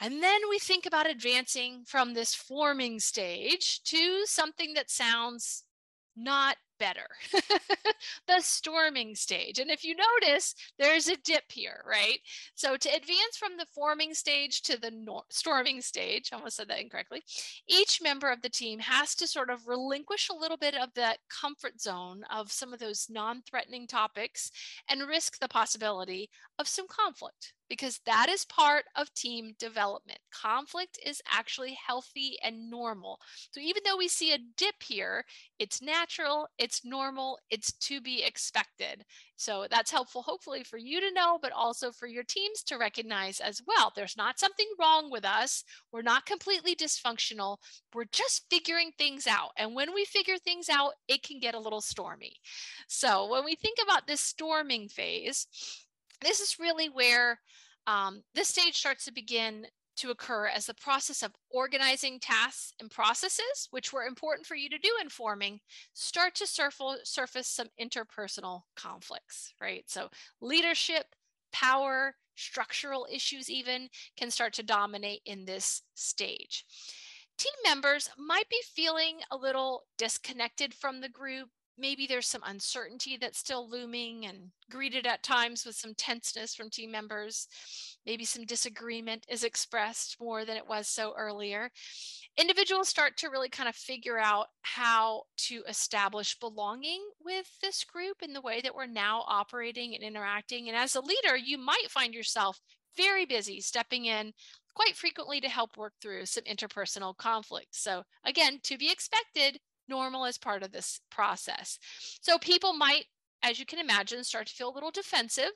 And 0.00 0.22
then 0.22 0.40
we 0.48 0.58
think 0.58 0.86
about 0.86 1.10
advancing 1.10 1.84
from 1.84 2.14
this 2.14 2.34
forming 2.34 3.00
stage 3.00 3.82
to 3.84 4.22
something 4.26 4.74
that 4.74 4.90
sounds 4.90 5.64
not 6.16 6.56
better. 6.78 7.06
the 8.26 8.40
storming 8.40 9.14
stage. 9.14 9.58
And 9.58 9.70
if 9.70 9.84
you 9.84 9.96
notice, 9.96 10.54
there's 10.78 11.08
a 11.08 11.16
dip 11.16 11.44
here, 11.50 11.82
right? 11.86 12.18
So 12.54 12.76
to 12.76 12.88
advance 12.88 13.36
from 13.36 13.56
the 13.56 13.66
forming 13.74 14.14
stage 14.14 14.62
to 14.62 14.80
the 14.80 14.90
nor- 14.90 15.24
storming 15.30 15.80
stage, 15.80 16.30
I 16.32 16.36
almost 16.36 16.56
said 16.56 16.68
that 16.68 16.80
incorrectly, 16.80 17.22
each 17.68 18.00
member 18.00 18.30
of 18.30 18.42
the 18.42 18.48
team 18.48 18.78
has 18.78 19.14
to 19.16 19.26
sort 19.26 19.50
of 19.50 19.66
relinquish 19.66 20.28
a 20.28 20.38
little 20.38 20.56
bit 20.56 20.76
of 20.76 20.94
that 20.94 21.18
comfort 21.28 21.80
zone 21.80 22.22
of 22.30 22.52
some 22.52 22.72
of 22.72 22.78
those 22.78 23.08
non 23.10 23.42
threatening 23.42 23.86
topics 23.86 24.50
and 24.88 25.08
risk 25.08 25.38
the 25.40 25.48
possibility 25.48 26.30
of 26.58 26.68
some 26.68 26.86
conflict 26.88 27.54
because 27.68 28.00
that 28.06 28.28
is 28.28 28.44
part 28.44 28.84
of 28.96 29.12
team 29.14 29.54
development. 29.58 30.18
Conflict 30.30 30.98
is 31.04 31.22
actually 31.30 31.76
healthy 31.86 32.36
and 32.42 32.70
normal. 32.70 33.18
So 33.50 33.60
even 33.60 33.82
though 33.84 33.96
we 33.96 34.08
see 34.08 34.32
a 34.32 34.38
dip 34.56 34.82
here, 34.82 35.24
it's 35.58 35.82
natural, 35.82 36.48
it's 36.58 36.84
normal, 36.84 37.38
it's 37.50 37.72
to 37.72 38.00
be 38.00 38.22
expected. 38.22 39.04
So 39.36 39.66
that's 39.70 39.90
helpful, 39.90 40.22
hopefully, 40.22 40.64
for 40.64 40.78
you 40.78 41.00
to 41.00 41.12
know, 41.12 41.38
but 41.40 41.52
also 41.52 41.92
for 41.92 42.06
your 42.06 42.24
teams 42.24 42.62
to 42.64 42.76
recognize 42.76 43.38
as 43.38 43.62
well. 43.66 43.92
There's 43.94 44.16
not 44.16 44.40
something 44.40 44.66
wrong 44.80 45.10
with 45.10 45.24
us. 45.24 45.62
We're 45.92 46.02
not 46.02 46.26
completely 46.26 46.74
dysfunctional. 46.74 47.58
We're 47.94 48.06
just 48.10 48.46
figuring 48.50 48.90
things 48.98 49.26
out. 49.26 49.50
And 49.56 49.74
when 49.74 49.94
we 49.94 50.04
figure 50.04 50.38
things 50.38 50.68
out, 50.68 50.92
it 51.06 51.22
can 51.22 51.38
get 51.38 51.54
a 51.54 51.60
little 51.60 51.80
stormy. 51.80 52.32
So 52.88 53.30
when 53.30 53.44
we 53.44 53.54
think 53.54 53.78
about 53.82 54.06
this 54.06 54.20
storming 54.20 54.88
phase, 54.88 55.46
this 56.20 56.40
is 56.40 56.56
really 56.58 56.88
where 56.88 57.40
um, 57.86 58.22
this 58.34 58.48
stage 58.48 58.76
starts 58.76 59.04
to 59.06 59.12
begin 59.12 59.66
to 59.96 60.10
occur 60.10 60.46
as 60.46 60.66
the 60.66 60.74
process 60.74 61.22
of 61.22 61.34
organizing 61.50 62.20
tasks 62.20 62.72
and 62.80 62.90
processes, 62.90 63.68
which 63.72 63.92
were 63.92 64.04
important 64.04 64.46
for 64.46 64.54
you 64.54 64.68
to 64.68 64.78
do 64.78 64.90
in 65.00 65.08
forming, 65.08 65.58
start 65.92 66.34
to 66.36 66.46
surface 66.46 67.48
some 67.48 67.66
interpersonal 67.80 68.62
conflicts, 68.76 69.52
right? 69.60 69.84
So 69.88 70.08
leadership, 70.40 71.06
power, 71.52 72.14
structural 72.36 73.08
issues 73.10 73.50
even 73.50 73.88
can 74.16 74.30
start 74.30 74.52
to 74.54 74.62
dominate 74.62 75.22
in 75.26 75.44
this 75.44 75.82
stage. 75.94 76.64
Team 77.36 77.52
members 77.64 78.10
might 78.16 78.48
be 78.48 78.60
feeling 78.74 79.18
a 79.30 79.36
little 79.36 79.82
disconnected 79.96 80.74
from 80.74 81.00
the 81.00 81.08
group, 81.08 81.48
maybe 81.78 82.06
there's 82.06 82.26
some 82.26 82.42
uncertainty 82.46 83.16
that's 83.16 83.38
still 83.38 83.68
looming 83.68 84.26
and 84.26 84.50
greeted 84.70 85.06
at 85.06 85.22
times 85.22 85.64
with 85.64 85.76
some 85.76 85.94
tenseness 85.94 86.54
from 86.54 86.70
team 86.70 86.90
members. 86.90 87.48
Maybe 88.04 88.24
some 88.24 88.44
disagreement 88.44 89.24
is 89.28 89.44
expressed 89.44 90.16
more 90.20 90.44
than 90.44 90.56
it 90.56 90.66
was 90.66 90.88
so 90.88 91.14
earlier. 91.16 91.70
Individuals 92.36 92.88
start 92.88 93.16
to 93.18 93.28
really 93.28 93.48
kind 93.48 93.68
of 93.68 93.74
figure 93.74 94.18
out 94.18 94.48
how 94.62 95.22
to 95.36 95.62
establish 95.68 96.38
belonging 96.38 97.02
with 97.24 97.46
this 97.60 97.84
group 97.84 98.22
in 98.22 98.32
the 98.32 98.40
way 98.40 98.60
that 98.60 98.74
we're 98.74 98.86
now 98.86 99.24
operating 99.26 99.94
and 99.94 100.02
interacting. 100.02 100.68
And 100.68 100.76
as 100.76 100.94
a 100.94 101.00
leader, 101.00 101.36
you 101.36 101.58
might 101.58 101.90
find 101.90 102.14
yourself 102.14 102.60
very 102.96 103.26
busy 103.26 103.60
stepping 103.60 104.06
in 104.06 104.32
quite 104.74 104.96
frequently 104.96 105.40
to 105.40 105.48
help 105.48 105.76
work 105.76 105.94
through 106.00 106.24
some 106.26 106.44
interpersonal 106.44 107.16
conflicts. 107.16 107.82
So, 107.82 108.04
again, 108.24 108.60
to 108.62 108.78
be 108.78 108.92
expected, 108.92 109.58
normal 109.88 110.24
as 110.26 110.38
part 110.38 110.62
of 110.62 110.72
this 110.72 111.00
process. 111.10 111.78
So 112.20 112.38
people 112.38 112.72
might, 112.72 113.04
as 113.42 113.58
you 113.58 113.66
can 113.66 113.78
imagine, 113.78 114.24
start 114.24 114.46
to 114.48 114.54
feel 114.54 114.70
a 114.70 114.74
little 114.74 114.90
defensive. 114.90 115.50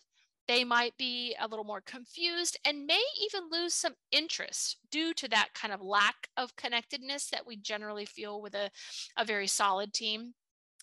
They 0.48 0.64
might 0.64 0.96
be 0.96 1.36
a 1.40 1.46
little 1.46 1.64
more 1.64 1.80
confused 1.82 2.58
and 2.64 2.86
may 2.86 3.02
even 3.22 3.42
lose 3.50 3.74
some 3.74 3.94
interest 4.10 4.78
due 4.90 5.14
to 5.14 5.28
that 5.28 5.50
kind 5.54 5.72
of 5.72 5.80
lack 5.80 6.28
of 6.36 6.56
connectedness 6.56 7.28
that 7.30 7.46
we 7.46 7.56
generally 7.56 8.06
feel 8.06 8.42
with 8.42 8.54
a, 8.54 8.70
a 9.16 9.24
very 9.24 9.46
solid 9.46 9.92
team. 9.92 10.34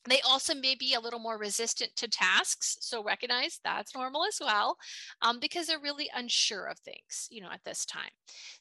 They 0.07 0.21
also 0.21 0.55
may 0.55 0.75
be 0.75 0.93
a 0.93 0.99
little 0.99 1.19
more 1.19 1.37
resistant 1.37 1.93
to 1.97 2.07
tasks. 2.07 2.77
So 2.79 3.03
recognize 3.03 3.59
that's 3.63 3.93
normal 3.93 4.23
as 4.25 4.37
well 4.39 4.77
um, 5.21 5.39
because 5.41 5.67
they're 5.67 5.79
really 5.79 6.09
unsure 6.15 6.65
of 6.67 6.79
things, 6.79 7.27
you 7.29 7.41
know, 7.41 7.51
at 7.51 7.63
this 7.65 7.85
time. 7.85 8.11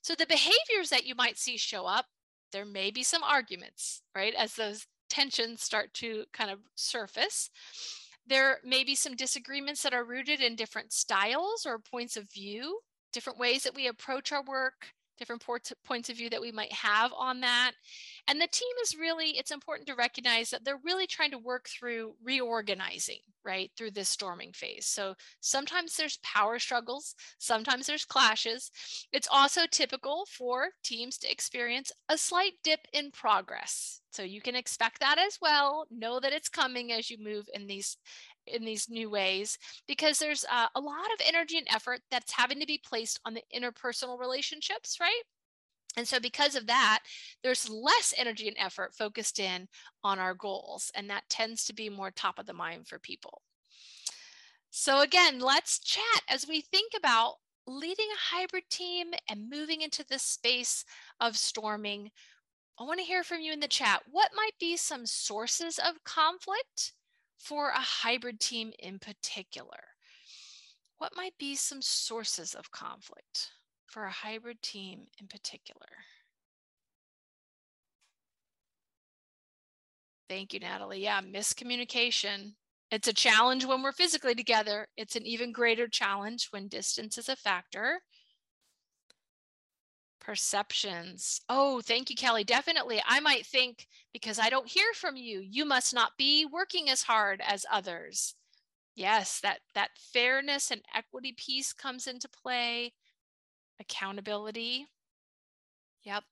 So 0.02 0.14
the 0.14 0.26
behaviors 0.26 0.90
that 0.90 1.06
you 1.06 1.14
might 1.14 1.38
see 1.38 1.56
show 1.56 1.86
up 1.86 2.06
there 2.52 2.64
may 2.64 2.90
be 2.90 3.02
some 3.02 3.22
arguments, 3.22 4.02
right? 4.14 4.34
As 4.34 4.54
those 4.54 4.86
tensions 5.08 5.62
start 5.62 5.94
to 5.94 6.24
kind 6.32 6.50
of 6.50 6.60
surface. 6.74 7.50
There 8.26 8.58
may 8.62 8.84
be 8.84 8.94
some 8.94 9.16
disagreements 9.16 9.82
that 9.82 9.94
are 9.94 10.04
rooted 10.04 10.40
in 10.40 10.54
different 10.54 10.92
styles 10.92 11.64
or 11.66 11.78
points 11.78 12.16
of 12.16 12.30
view, 12.30 12.80
different 13.12 13.38
ways 13.38 13.62
that 13.62 13.74
we 13.74 13.86
approach 13.86 14.32
our 14.32 14.42
work, 14.42 14.92
different 15.18 15.44
points 15.44 16.08
of 16.10 16.16
view 16.16 16.30
that 16.30 16.40
we 16.40 16.52
might 16.52 16.72
have 16.72 17.12
on 17.16 17.40
that. 17.40 17.72
And 18.28 18.40
the 18.40 18.46
team 18.46 18.68
is 18.82 18.96
really, 18.96 19.30
it's 19.30 19.50
important 19.50 19.88
to 19.88 19.94
recognize 19.94 20.50
that 20.50 20.64
they're 20.64 20.80
really 20.84 21.06
trying 21.06 21.30
to 21.32 21.38
work 21.38 21.68
through 21.68 22.14
reorganizing, 22.22 23.20
right, 23.44 23.70
through 23.76 23.92
this 23.92 24.08
storming 24.08 24.52
phase. 24.52 24.86
So 24.86 25.14
sometimes 25.40 25.96
there's 25.96 26.18
power 26.22 26.58
struggles, 26.58 27.14
sometimes 27.38 27.86
there's 27.86 28.04
clashes. 28.04 28.70
It's 29.12 29.28
also 29.30 29.62
typical 29.70 30.26
for 30.30 30.68
teams 30.84 31.18
to 31.18 31.30
experience 31.30 31.92
a 32.08 32.18
slight 32.18 32.52
dip 32.62 32.80
in 32.92 33.10
progress. 33.10 34.00
So 34.10 34.22
you 34.22 34.40
can 34.40 34.56
expect 34.56 35.00
that 35.00 35.18
as 35.18 35.38
well. 35.40 35.86
Know 35.90 36.18
that 36.20 36.32
it's 36.32 36.48
coming 36.48 36.92
as 36.92 37.10
you 37.10 37.18
move 37.20 37.46
in 37.54 37.66
these 37.66 37.98
in 38.54 38.64
these 38.64 38.88
new 38.88 39.10
ways 39.10 39.58
because 39.86 40.18
there's 40.18 40.44
uh, 40.50 40.66
a 40.74 40.80
lot 40.80 41.12
of 41.14 41.26
energy 41.26 41.58
and 41.58 41.66
effort 41.70 42.00
that's 42.10 42.32
having 42.32 42.60
to 42.60 42.66
be 42.66 42.80
placed 42.84 43.20
on 43.24 43.34
the 43.34 43.42
interpersonal 43.54 44.18
relationships, 44.18 44.98
right? 45.00 45.22
And 45.96 46.06
so, 46.06 46.20
because 46.20 46.54
of 46.54 46.66
that, 46.66 47.00
there's 47.42 47.68
less 47.68 48.14
energy 48.16 48.46
and 48.46 48.56
effort 48.58 48.94
focused 48.94 49.38
in 49.38 49.68
on 50.04 50.18
our 50.18 50.34
goals, 50.34 50.92
and 50.94 51.10
that 51.10 51.28
tends 51.28 51.64
to 51.64 51.74
be 51.74 51.88
more 51.88 52.10
top 52.10 52.38
of 52.38 52.46
the 52.46 52.52
mind 52.52 52.86
for 52.86 52.98
people. 52.98 53.42
So, 54.70 55.00
again, 55.00 55.40
let's 55.40 55.80
chat 55.80 56.22
as 56.28 56.46
we 56.46 56.60
think 56.60 56.92
about 56.96 57.34
leading 57.66 58.06
a 58.12 58.36
hybrid 58.36 58.64
team 58.70 59.08
and 59.28 59.50
moving 59.50 59.80
into 59.80 60.04
this 60.08 60.22
space 60.22 60.84
of 61.20 61.36
storming. 61.36 62.10
I 62.78 62.84
want 62.84 63.00
to 63.00 63.06
hear 63.06 63.24
from 63.24 63.40
you 63.40 63.52
in 63.52 63.60
the 63.60 63.66
chat. 63.66 64.02
What 64.10 64.30
might 64.36 64.56
be 64.60 64.76
some 64.76 65.04
sources 65.04 65.78
of 65.78 66.04
conflict 66.04 66.92
for 67.38 67.70
a 67.70 67.80
hybrid 67.80 68.40
team 68.40 68.72
in 68.78 68.98
particular? 68.98 69.80
What 70.98 71.16
might 71.16 71.38
be 71.38 71.54
some 71.54 71.80
sources 71.80 72.54
of 72.54 72.70
conflict 72.72 73.52
for 73.86 74.04
a 74.04 74.10
hybrid 74.10 74.62
team 74.62 75.06
in 75.20 75.28
particular? 75.28 75.88
Thank 80.28 80.52
you, 80.52 80.60
Natalie. 80.60 81.02
Yeah, 81.02 81.20
miscommunication. 81.22 82.54
It's 82.90 83.08
a 83.08 83.14
challenge 83.14 83.64
when 83.64 83.82
we're 83.82 83.92
physically 83.92 84.34
together. 84.34 84.86
It's 84.96 85.16
an 85.16 85.26
even 85.26 85.52
greater 85.52 85.88
challenge 85.88 86.48
when 86.50 86.68
distance 86.68 87.18
is 87.18 87.28
a 87.28 87.36
factor. 87.36 88.00
Perceptions. 90.28 91.40
Oh, 91.48 91.80
thank 91.80 92.10
you, 92.10 92.14
Kelly. 92.14 92.44
Definitely. 92.44 93.00
I 93.06 93.18
might 93.18 93.46
think 93.46 93.86
because 94.12 94.38
I 94.38 94.50
don't 94.50 94.68
hear 94.68 94.92
from 94.92 95.16
you, 95.16 95.40
you 95.40 95.64
must 95.64 95.94
not 95.94 96.18
be 96.18 96.44
working 96.44 96.90
as 96.90 97.00
hard 97.00 97.40
as 97.42 97.64
others. 97.72 98.34
Yes, 98.94 99.40
that 99.40 99.60
that 99.74 99.88
fairness 100.12 100.70
and 100.70 100.82
equity 100.94 101.32
piece 101.32 101.72
comes 101.72 102.06
into 102.06 102.28
play. 102.28 102.92
Accountability. 103.80 104.86
Yep. 106.02 106.24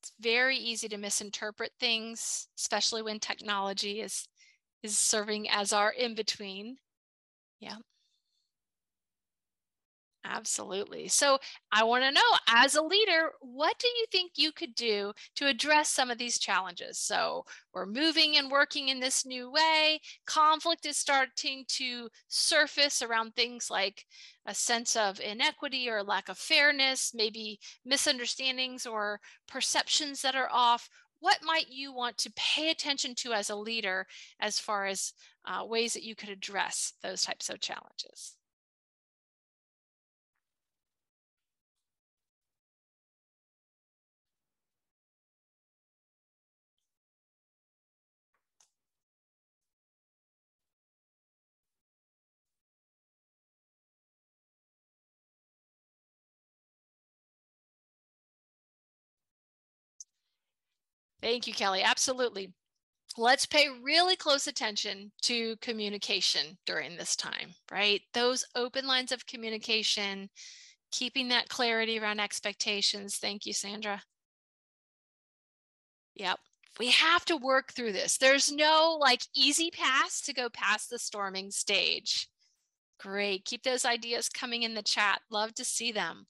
It's 0.00 0.12
very 0.18 0.56
easy 0.56 0.88
to 0.88 0.98
misinterpret 0.98 1.70
things, 1.78 2.48
especially 2.58 3.02
when 3.02 3.20
technology 3.20 4.00
is 4.00 4.26
is 4.82 4.98
serving 4.98 5.48
as 5.48 5.72
our 5.72 5.92
in 5.92 6.16
between. 6.16 6.78
Yeah. 7.60 7.76
Absolutely. 10.30 11.08
So 11.08 11.38
I 11.72 11.84
want 11.84 12.04
to 12.04 12.12
know, 12.12 12.20
as 12.48 12.74
a 12.74 12.82
leader, 12.82 13.30
what 13.40 13.78
do 13.78 13.88
you 13.88 14.04
think 14.12 14.32
you 14.36 14.52
could 14.52 14.74
do 14.74 15.12
to 15.36 15.46
address 15.46 15.88
some 15.88 16.10
of 16.10 16.18
these 16.18 16.38
challenges? 16.38 16.98
So 16.98 17.46
we're 17.72 17.86
moving 17.86 18.36
and 18.36 18.50
working 18.50 18.88
in 18.88 19.00
this 19.00 19.24
new 19.24 19.50
way. 19.50 20.00
Conflict 20.26 20.84
is 20.84 20.98
starting 20.98 21.64
to 21.68 22.10
surface 22.28 23.00
around 23.00 23.36
things 23.36 23.70
like 23.70 24.04
a 24.44 24.54
sense 24.54 24.96
of 24.96 25.18
inequity 25.18 25.88
or 25.88 26.02
lack 26.02 26.28
of 26.28 26.36
fairness, 26.36 27.12
maybe 27.14 27.58
misunderstandings 27.86 28.86
or 28.86 29.20
perceptions 29.46 30.20
that 30.22 30.36
are 30.36 30.50
off. 30.52 30.90
What 31.20 31.38
might 31.42 31.68
you 31.70 31.92
want 31.92 32.18
to 32.18 32.32
pay 32.36 32.70
attention 32.70 33.14
to 33.16 33.32
as 33.32 33.48
a 33.48 33.56
leader 33.56 34.06
as 34.38 34.58
far 34.60 34.86
as 34.86 35.14
uh, 35.46 35.64
ways 35.64 35.94
that 35.94 36.04
you 36.04 36.14
could 36.14 36.28
address 36.28 36.92
those 37.02 37.22
types 37.22 37.48
of 37.48 37.60
challenges? 37.60 38.37
Thank 61.20 61.46
you, 61.46 61.52
Kelly. 61.54 61.82
Absolutely. 61.82 62.52
let's 63.16 63.46
pay 63.46 63.68
really 63.82 64.16
close 64.16 64.46
attention 64.46 65.12
to 65.22 65.56
communication 65.58 66.58
during 66.66 66.96
this 66.96 67.16
time, 67.16 67.54
right? 67.70 68.02
Those 68.14 68.44
open 68.54 68.86
lines 68.86 69.12
of 69.12 69.26
communication, 69.26 70.30
keeping 70.92 71.28
that 71.28 71.48
clarity 71.48 71.98
around 71.98 72.20
expectations. 72.20 73.16
Thank 73.16 73.46
you, 73.46 73.52
Sandra. 73.52 74.02
Yep. 76.14 76.38
We 76.78 76.90
have 76.90 77.24
to 77.26 77.36
work 77.36 77.72
through 77.72 77.92
this. 77.92 78.18
There's 78.18 78.52
no 78.52 78.96
like 79.00 79.22
easy 79.34 79.70
pass 79.70 80.20
to 80.22 80.32
go 80.34 80.48
past 80.50 80.90
the 80.90 80.98
storming 80.98 81.50
stage. 81.50 82.28
Great. 83.00 83.44
Keep 83.44 83.62
those 83.62 83.84
ideas 83.84 84.28
coming 84.28 84.62
in 84.64 84.74
the 84.74 84.82
chat. 84.82 85.20
Love 85.30 85.54
to 85.54 85.64
see 85.64 85.92
them. 85.92 86.26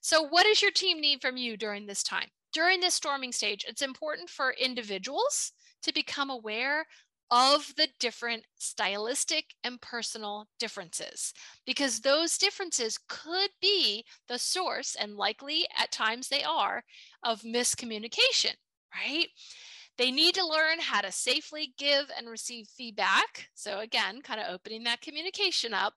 So, 0.00 0.22
what 0.22 0.44
does 0.44 0.62
your 0.62 0.70
team 0.70 1.00
need 1.00 1.20
from 1.20 1.36
you 1.36 1.56
during 1.56 1.86
this 1.86 2.02
time? 2.02 2.28
During 2.52 2.80
this 2.80 2.94
storming 2.94 3.32
stage, 3.32 3.64
it's 3.66 3.82
important 3.82 4.28
for 4.28 4.52
individuals 4.52 5.52
to 5.82 5.92
become 5.92 6.30
aware 6.30 6.86
of 7.30 7.72
the 7.76 7.88
different 7.98 8.44
stylistic 8.56 9.54
and 9.64 9.80
personal 9.80 10.46
differences 10.58 11.32
because 11.64 12.00
those 12.00 12.36
differences 12.36 12.98
could 13.08 13.50
be 13.62 14.04
the 14.28 14.38
source 14.38 14.94
and 14.94 15.16
likely 15.16 15.66
at 15.78 15.90
times 15.90 16.28
they 16.28 16.42
are 16.42 16.84
of 17.22 17.40
miscommunication, 17.40 18.52
right? 18.94 19.28
They 19.96 20.10
need 20.10 20.34
to 20.34 20.46
learn 20.46 20.78
how 20.80 21.00
to 21.00 21.12
safely 21.12 21.74
give 21.78 22.10
and 22.16 22.28
receive 22.28 22.66
feedback. 22.68 23.48
So, 23.54 23.80
again, 23.80 24.20
kind 24.22 24.40
of 24.40 24.46
opening 24.52 24.84
that 24.84 25.00
communication 25.00 25.72
up 25.72 25.94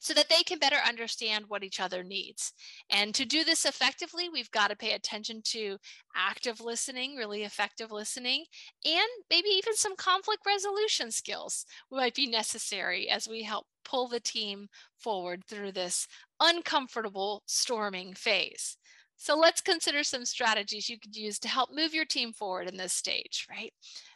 so 0.00 0.14
that 0.14 0.28
they 0.28 0.42
can 0.42 0.58
better 0.58 0.78
understand 0.86 1.44
what 1.48 1.64
each 1.64 1.80
other 1.80 2.02
needs. 2.02 2.52
And 2.90 3.14
to 3.14 3.24
do 3.24 3.44
this 3.44 3.64
effectively, 3.64 4.28
we've 4.28 4.50
got 4.50 4.68
to 4.68 4.76
pay 4.76 4.92
attention 4.92 5.42
to 5.46 5.78
active 6.14 6.60
listening, 6.60 7.16
really 7.16 7.42
effective 7.44 7.90
listening, 7.90 8.44
and 8.84 9.08
maybe 9.30 9.48
even 9.48 9.74
some 9.74 9.96
conflict 9.96 10.42
resolution 10.46 11.10
skills 11.10 11.64
might 11.90 12.14
be 12.14 12.26
necessary 12.26 13.08
as 13.08 13.28
we 13.28 13.42
help 13.42 13.66
pull 13.84 14.08
the 14.08 14.20
team 14.20 14.68
forward 14.98 15.44
through 15.46 15.72
this 15.72 16.06
uncomfortable 16.40 17.42
storming 17.46 18.14
phase. 18.14 18.76
So 19.16 19.36
let's 19.36 19.60
consider 19.60 20.02
some 20.02 20.24
strategies 20.24 20.88
you 20.88 20.98
could 20.98 21.14
use 21.14 21.38
to 21.40 21.48
help 21.48 21.70
move 21.72 21.94
your 21.94 22.04
team 22.04 22.32
forward 22.32 22.68
in 22.68 22.76
this 22.76 22.92
stage, 22.92 23.46
right? 23.48 23.72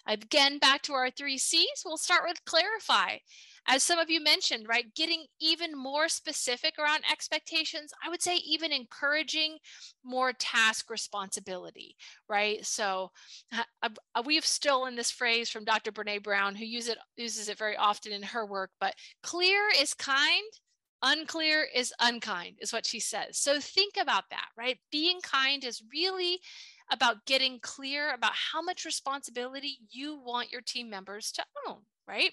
Again, 0.06 0.58
back 0.58 0.82
to 0.82 0.94
our 0.94 1.10
three 1.10 1.38
C's, 1.38 1.84
we'll 1.84 1.96
start 1.96 2.22
with 2.26 2.44
clarify 2.44 3.18
as 3.68 3.82
some 3.82 3.98
of 3.98 4.10
you 4.10 4.22
mentioned, 4.22 4.66
right, 4.68 4.94
getting 4.94 5.26
even 5.40 5.76
more 5.76 6.08
specific 6.08 6.74
around 6.78 7.02
expectations, 7.10 7.92
I 8.04 8.08
would 8.08 8.22
say 8.22 8.36
even 8.36 8.72
encouraging 8.72 9.58
more 10.04 10.32
task 10.32 10.90
responsibility, 10.90 11.96
right? 12.28 12.64
So 12.64 13.10
uh, 13.52 13.88
uh 14.14 14.22
we've 14.24 14.46
still 14.46 14.86
in 14.86 14.96
this 14.96 15.10
phrase 15.10 15.50
from 15.50 15.64
Dr. 15.64 15.92
Brene 15.92 16.22
Brown, 16.22 16.54
who 16.54 16.64
use 16.64 16.88
it, 16.88 16.98
uses 17.16 17.48
it 17.48 17.58
very 17.58 17.76
often 17.76 18.12
in 18.12 18.22
her 18.22 18.46
work, 18.46 18.70
but 18.80 18.94
clear 19.22 19.62
is 19.80 19.94
kind, 19.94 20.52
unclear 21.02 21.66
is 21.74 21.92
unkind, 22.00 22.56
is 22.60 22.72
what 22.72 22.86
she 22.86 23.00
says. 23.00 23.38
So 23.38 23.60
think 23.60 23.94
about 24.00 24.24
that, 24.30 24.48
right? 24.56 24.78
Being 24.92 25.20
kind 25.22 25.64
is 25.64 25.82
really 25.92 26.40
about 26.90 27.26
getting 27.26 27.58
clear 27.60 28.14
about 28.14 28.32
how 28.52 28.62
much 28.62 28.84
responsibility 28.84 29.78
you 29.90 30.20
want 30.24 30.52
your 30.52 30.60
team 30.60 30.88
members 30.88 31.32
to 31.32 31.44
own, 31.66 31.78
right? 32.06 32.32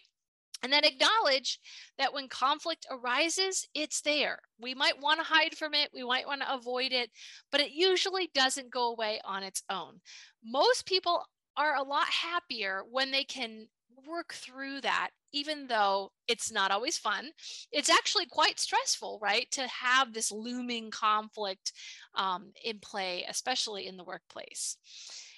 And 0.64 0.72
then 0.72 0.86
acknowledge 0.86 1.60
that 1.98 2.14
when 2.14 2.30
conflict 2.30 2.88
arises, 2.90 3.68
it's 3.76 4.02
there. 4.02 4.40
We 4.60 4.74
might 4.74 5.00
want 5.00 5.20
to 5.20 5.26
hide 5.26 5.56
from 5.56 5.74
it, 5.74 5.90
we 5.94 6.04
might 6.04 6.26
want 6.26 6.42
to 6.42 6.54
avoid 6.54 6.94
it, 6.94 7.12
but 7.52 7.60
it 7.60 7.72
usually 7.72 8.30
doesn't 8.34 8.72
go 8.72 8.92
away 8.92 9.20
on 9.26 9.44
its 9.44 9.62
own. 9.70 10.00
Most 10.44 10.86
people 10.86 11.26
are 11.58 11.76
a 11.76 11.84
lot 11.84 12.08
happier 12.08 12.84
when 12.90 13.12
they 13.12 13.26
can 13.26 13.68
work 14.08 14.34
through 14.34 14.82
that, 14.82 15.10
even 15.34 15.68
though 15.68 16.12
it's 16.28 16.52
not 16.52 16.72
always 16.72 16.98
fun. 16.98 17.30
It's 17.72 17.90
actually 17.90 18.26
quite 18.26 18.60
stressful, 18.60 19.20
right? 19.22 19.50
To 19.52 19.68
have 19.68 20.14
this 20.14 20.32
looming 20.32 20.92
conflict 20.92 21.74
um, 22.16 22.52
in 22.64 22.80
play, 22.80 23.26
especially 23.28 23.88
in 23.88 23.98
the 23.98 24.04
workplace. 24.04 24.78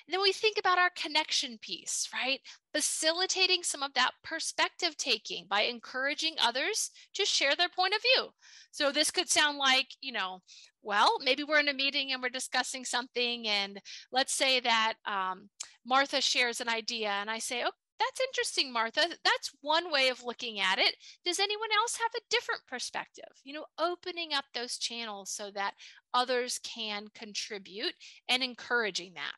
And 0.07 0.13
then 0.13 0.21
we 0.21 0.33
think 0.33 0.57
about 0.59 0.77
our 0.77 0.91
connection 0.95 1.57
piece, 1.59 2.07
right? 2.13 2.39
Facilitating 2.73 3.63
some 3.63 3.81
of 3.81 3.93
that 3.93 4.11
perspective 4.23 4.95
taking 4.97 5.47
by 5.49 5.61
encouraging 5.61 6.35
others 6.39 6.91
to 7.15 7.25
share 7.25 7.55
their 7.55 7.69
point 7.69 7.95
of 7.95 8.01
view. 8.01 8.29
So 8.71 8.91
this 8.91 9.09
could 9.09 9.29
sound 9.29 9.57
like, 9.57 9.87
you 10.01 10.11
know, 10.11 10.41
well, 10.83 11.17
maybe 11.23 11.43
we're 11.43 11.59
in 11.59 11.69
a 11.69 11.73
meeting 11.73 12.11
and 12.11 12.21
we're 12.21 12.29
discussing 12.29 12.85
something, 12.85 13.47
and 13.47 13.81
let's 14.11 14.33
say 14.33 14.59
that 14.59 14.93
um, 15.07 15.49
Martha 15.83 16.21
shares 16.21 16.61
an 16.61 16.69
idea, 16.69 17.09
and 17.09 17.29
I 17.29 17.39
say, 17.39 17.63
oh, 17.65 17.71
that's 17.97 18.21
interesting, 18.21 18.71
Martha. 18.71 19.07
That's 19.23 19.51
one 19.61 19.91
way 19.91 20.09
of 20.09 20.23
looking 20.23 20.59
at 20.59 20.77
it. 20.77 20.95
Does 21.23 21.39
anyone 21.39 21.69
else 21.75 21.97
have 21.97 22.11
a 22.15 22.25
different 22.29 22.61
perspective? 22.67 23.23
You 23.43 23.53
know, 23.53 23.65
opening 23.79 24.33
up 24.33 24.45
those 24.53 24.77
channels 24.77 25.31
so 25.31 25.49
that 25.55 25.73
others 26.13 26.59
can 26.63 27.07
contribute 27.15 27.93
and 28.29 28.43
encouraging 28.43 29.13
that 29.15 29.33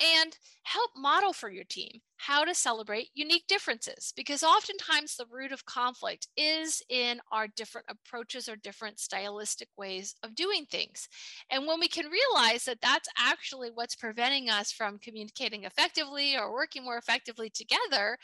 and 0.00 0.36
help 0.64 0.90
model 0.96 1.32
for 1.32 1.50
your 1.50 1.64
team 1.64 2.00
how 2.18 2.44
to 2.44 2.54
celebrate 2.54 3.08
unique 3.14 3.44
differences 3.46 4.12
because 4.16 4.42
oftentimes 4.42 5.16
the 5.16 5.26
root 5.30 5.52
of 5.52 5.64
conflict 5.66 6.26
is 6.36 6.82
in 6.88 7.20
our 7.30 7.46
different 7.46 7.86
approaches 7.88 8.48
or 8.48 8.56
different 8.56 8.98
stylistic 8.98 9.68
ways 9.76 10.16
of 10.24 10.34
doing 10.34 10.66
things. 10.66 11.08
And 11.50 11.66
when 11.66 11.78
we 11.78 11.86
can 11.88 12.06
realize 12.06 12.64
that 12.64 12.80
that's 12.82 13.08
actually 13.16 13.70
what's 13.72 13.94
preventing 13.94 14.50
us 14.50 14.72
from 14.72 14.98
communicating 14.98 15.62
effectively 15.64 16.36
or 16.36 16.52
working 16.52 16.84
more 16.84 16.98
effectively 16.98 17.50
together, 17.50 18.18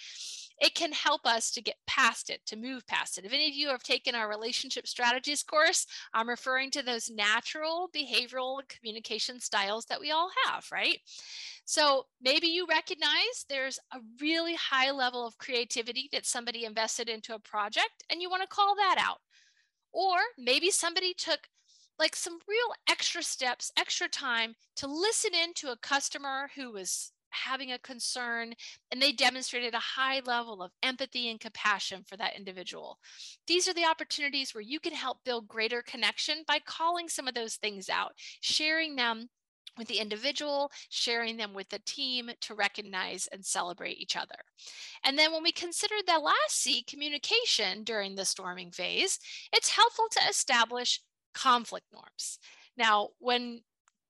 it 0.61 0.75
can 0.75 0.93
help 0.93 1.27
us 1.27 1.51
to 1.53 1.63
get 1.63 1.77
past 1.87 2.31
it, 2.31 2.41
to 2.47 2.57
move 2.57 2.87
past 2.87 3.19
it. 3.19 3.25
If 3.25 3.33
any 3.33 3.49
of 3.49 3.55
you 3.55 3.69
have 3.69 3.83
taken 3.83 4.15
our 4.15 4.29
relationship 4.29 4.87
strategies 4.87 5.43
course, 5.43 5.87
I'm 6.13 6.29
referring 6.29 6.71
to 6.73 6.83
those 6.83 7.11
natural 7.11 7.91
behavioral 7.95 8.61
communication 8.69 9.41
styles 9.41 9.85
that 9.87 10.01
we 10.01 10.11
all 10.13 10.31
have, 10.47 10.65
right? 10.73 10.99
So 11.65 12.07
maybe 12.21 12.47
you 12.47 12.67
recognize 12.67 13.45
there's 13.49 13.79
a 13.93 13.99
really 14.21 14.55
high 14.55 14.91
level 14.91 15.27
of 15.27 15.39
creativity 15.39 16.09
that 16.13 16.27
somebody 16.27 16.65
invested 16.65 17.09
into 17.09 17.35
a 17.35 17.41
project 17.41 18.05
and 18.11 18.21
you 18.23 18.31
want 18.31 18.43
to 18.43 18.49
call 18.49 18.77
that 18.77 18.97
out. 18.99 19.19
Or 19.93 20.19
maybe 20.39 20.71
somebody 20.71 21.15
took 21.15 21.41
like 21.99 22.17
some 22.17 22.39
real 22.49 22.75
extra 22.89 23.23
steps, 23.23 23.71
extra 23.79 24.09
time 24.09 24.55
to 24.77 24.87
listen 24.87 25.33
in 25.35 25.55
to 25.55 25.71
a 25.71 25.79
customer 25.79 26.51
who 26.55 26.73
was 26.73 27.13
having 27.35 27.73
a 27.73 27.79
concern 27.79 28.55
and 28.91 29.01
they 29.01 29.13
demonstrated 29.13 29.75
a 29.75 29.79
high 29.79 30.21
level 30.25 30.63
of 30.63 30.73
empathy 30.83 31.29
and 31.31 31.41
compassion 31.41 32.03
for 32.07 32.17
that 32.17 32.37
individual. 32.37 32.99
These 33.47 33.69
are 33.69 33.75
the 33.75 33.87
opportunities 33.87 34.55
where 34.55 34.63
you 34.63 34.81
can 34.81 34.95
help 34.95 35.19
build 35.25 35.49
greater 35.49 35.83
connection 35.83 36.45
by 36.47 36.61
calling 36.65 37.09
some 37.09 37.29
of 37.29 37.35
those 37.35 37.57
things 37.57 37.89
out, 37.89 38.13
sharing 38.41 38.97
them 38.97 39.29
with 39.77 39.89
the 39.89 39.99
individual, 39.99 40.71
sharing 40.89 41.37
them 41.37 41.53
with 41.53 41.69
the 41.69 41.81
team 41.81 42.31
to 42.41 42.55
recognize 42.55 43.27
and 43.33 43.45
celebrate 43.45 43.99
each 43.99 44.17
other. 44.17 44.37
And 45.05 45.19
then 45.19 45.33
when 45.33 45.43
we 45.43 45.53
consider 45.53 45.97
the 46.07 46.19
last 46.19 46.37
C, 46.51 46.85
communication 46.85 47.83
during 47.83 48.15
the 48.15 48.25
storming 48.25 48.71
phase, 48.71 49.19
it's 49.53 49.71
helpful 49.71 50.07
to 50.13 50.29
establish 50.29 51.01
conflict 51.35 51.87
norms. 51.93 52.39
Now, 52.77 53.09
when 53.19 53.63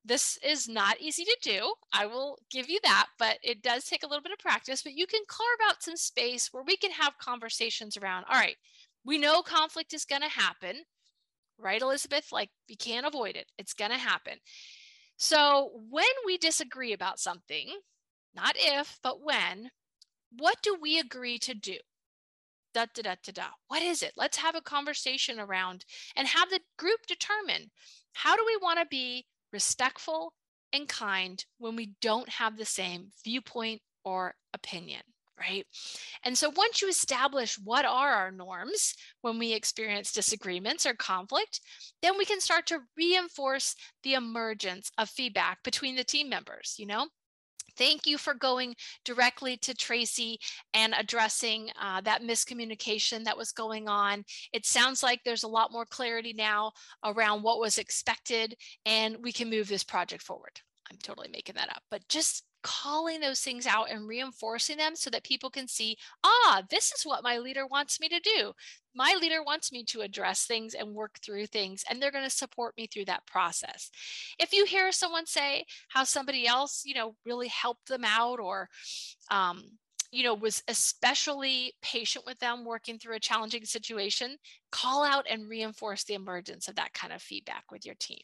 this 0.05 0.38
is 0.45 0.69
not 0.69 1.01
easy 1.01 1.25
to 1.25 1.37
do. 1.43 1.73
I 1.93 2.07
will 2.07 2.38
give 2.51 2.69
you 2.69 2.79
that, 2.85 3.07
but 3.19 3.38
it 3.43 3.62
does 3.62 3.85
take 3.85 4.03
a 4.03 4.07
little 4.07 4.23
bit 4.23 4.33
of 4.33 4.38
practice. 4.38 4.83
But 4.83 4.93
you 4.93 5.07
can 5.07 5.23
carve 5.29 5.69
out 5.71 5.83
some 5.83 5.97
space 5.97 6.49
where 6.53 6.62
we 6.62 6.77
can 6.77 6.90
have 6.90 7.19
conversations 7.19 7.97
around 7.97 8.25
all 8.29 8.38
right, 8.38 8.57
we 9.05 9.19
know 9.19 9.43
conflict 9.43 9.95
is 9.95 10.05
going 10.05 10.23
to 10.23 10.29
happen, 10.29 10.83
right, 11.59 11.81
Elizabeth? 11.81 12.29
Like, 12.33 12.51
we 12.69 12.77
can't 12.77 13.07
avoid 13.07 13.37
it, 13.37 13.47
it's 13.59 13.75
going 13.75 13.90
to 13.90 13.99
happen. 13.99 14.35
So 15.17 15.71
when 15.90 16.07
we 16.27 16.38
disagree 16.38 16.93
about 16.93 17.21
something, 17.21 17.69
not 18.35 18.57
if, 18.59 18.99
but 19.03 19.23
when, 19.23 19.71
what 20.37 20.57
do 20.62 20.77
we 20.81 20.99
agree 20.99 21.38
to 21.38 21.55
do? 21.55 21.77
Da, 22.73 22.87
da, 22.93 23.03
da, 23.03 23.14
da, 23.25 23.33
da. 23.33 23.47
What 23.69 23.83
is 23.83 24.03
it? 24.03 24.12
Let's 24.17 24.38
have 24.38 24.57
a 24.57 24.61
conversation 24.61 25.38
around 25.38 25.85
and 26.17 26.27
have 26.27 26.51
the 26.51 26.61
group 26.77 27.07
determine 27.07 27.71
how 28.14 28.35
do 28.35 28.43
we 28.45 28.59
want 28.61 28.81
to 28.81 28.87
be 28.87 29.27
respectful 29.55 30.35
and 30.75 30.88
kind 30.88 31.43
when 31.59 31.77
we 31.77 31.93
don't 32.03 32.29
have 32.29 32.59
the 32.59 32.67
same 32.67 33.09
viewpoint 33.25 33.81
or 34.05 34.35
opinion 34.53 35.01
right? 35.38 35.67
And 36.23 36.37
so 36.38 36.51
once 36.51 36.81
you 36.81 36.88
establish 36.88 37.59
what 37.59 37.85
are 37.85 38.12
our 38.12 38.31
norms 38.31 38.95
when 39.23 39.38
we 39.38 39.53
experience 39.53 40.12
disagreements 40.12 40.87
or 40.87 40.95
conflict, 40.95 41.61
then 42.03 42.17
we 42.17 42.25
can 42.25 42.40
start 42.40 42.67
to 42.67 42.81
reinforce 42.97 43.75
the 44.05 44.14
emergence 44.14 44.90
of 44.97 45.09
feedback 45.09 45.62
between 45.64 45.97
the 45.97 46.05
team 46.05 46.29
members, 46.29 46.77
you 46.79 46.87
know? 46.87 47.09
Thank 47.76 48.06
you 48.06 48.18
for 48.18 48.34
going 48.34 48.74
directly 49.04 49.56
to 49.58 49.74
Tracy 49.74 50.38
and 50.72 50.94
addressing 50.96 51.70
uh, 51.80 52.00
that 52.02 52.22
miscommunication 52.22 53.24
that 53.24 53.37
was 53.37 53.52
going 53.52 53.88
on. 53.88 54.24
It 54.52 54.66
sounds 54.66 55.02
like 55.02 55.20
there's 55.24 55.42
a 55.42 55.48
lot 55.48 55.72
more 55.72 55.87
clarity 55.87 56.32
now 56.32 56.72
around 57.04 57.42
what 57.42 57.60
was 57.60 57.78
expected, 57.78 58.54
and 58.87 59.16
we 59.22 59.32
can 59.32 59.50
move 59.50 59.68
this 59.68 59.84
project 59.84 60.22
forward. 60.22 60.60
I'm 60.90 60.99
totally 61.03 61.29
making 61.33 61.55
that 61.57 61.70
up, 61.70 61.83
but 61.90 62.07
just 62.09 62.44
calling 62.62 63.20
those 63.20 63.40
things 63.40 63.66
out 63.66 63.90
and 63.90 64.09
reinforcing 64.09 64.79
them 64.79 64.97
so 64.97 65.11
that 65.11 65.23
people 65.23 65.51
can 65.51 65.68
see, 65.68 65.97
ah, 66.25 66.62
this 66.70 66.92
is 66.92 67.05
what 67.05 67.23
my 67.23 67.38
leader 67.38 67.66
wants 67.66 68.01
me 68.01 68.09
to 68.09 68.18
do. 68.20 68.53
My 68.94 69.16
leader 69.20 69.42
wants 69.42 69.70
me 69.70 69.85
to 69.85 70.01
address 70.01 70.47
things 70.47 70.75
and 70.75 70.94
work 70.94 71.18
through 71.23 71.47
things, 71.47 71.85
and 71.88 72.01
they're 72.01 72.11
going 72.11 72.25
to 72.25 72.31
support 72.31 72.75
me 72.77 72.87
through 72.87 73.05
that 73.07 73.27
process. 73.27 73.90
If 74.38 74.53
you 74.53 74.64
hear 74.64 74.92
someone 74.92 75.27
say 75.27 75.66
how 75.88 76.05
somebody 76.05 76.47
else, 76.47 76.83
you 76.87 76.94
know, 76.94 77.14
really 77.27 77.49
helped 77.49 77.88
them 77.88 78.05
out 78.05 78.40
or, 78.40 78.68
um, 79.31 79.64
you 80.11 80.23
know, 80.23 80.35
was 80.35 80.62
especially 80.68 81.75
patient 81.83 82.25
with 82.25 82.38
them 82.38 82.64
working 82.64 82.99
through 82.99 83.16
a 83.16 83.20
challenging 83.20 83.64
situation, 83.64 84.37
call 84.70 85.05
out 85.05 85.27
and 85.29 85.49
reinforce 85.49 86.05
the 86.05 86.14
emergence 86.14 86.68
of 86.68 86.77
that 86.77 86.94
kind 86.94 87.12
of 87.12 87.20
feedback 87.20 87.64
with 87.70 87.85
your 87.85 87.97
team. 87.97 88.23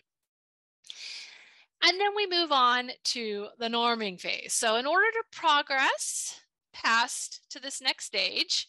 And 1.83 1.99
then 1.99 2.15
we 2.15 2.27
move 2.27 2.53
on 2.53 2.91
to 3.05 3.49
the 3.59 3.69
norming 3.69 4.21
phase. 4.21 4.53
So 4.53 4.77
in 4.77 4.87
order 4.87 5.07
to 5.13 5.39
progress 5.39 6.41
past 6.73 7.41
to 7.51 7.61
this 7.61 7.81
next 7.81 8.05
stage, 8.05 8.67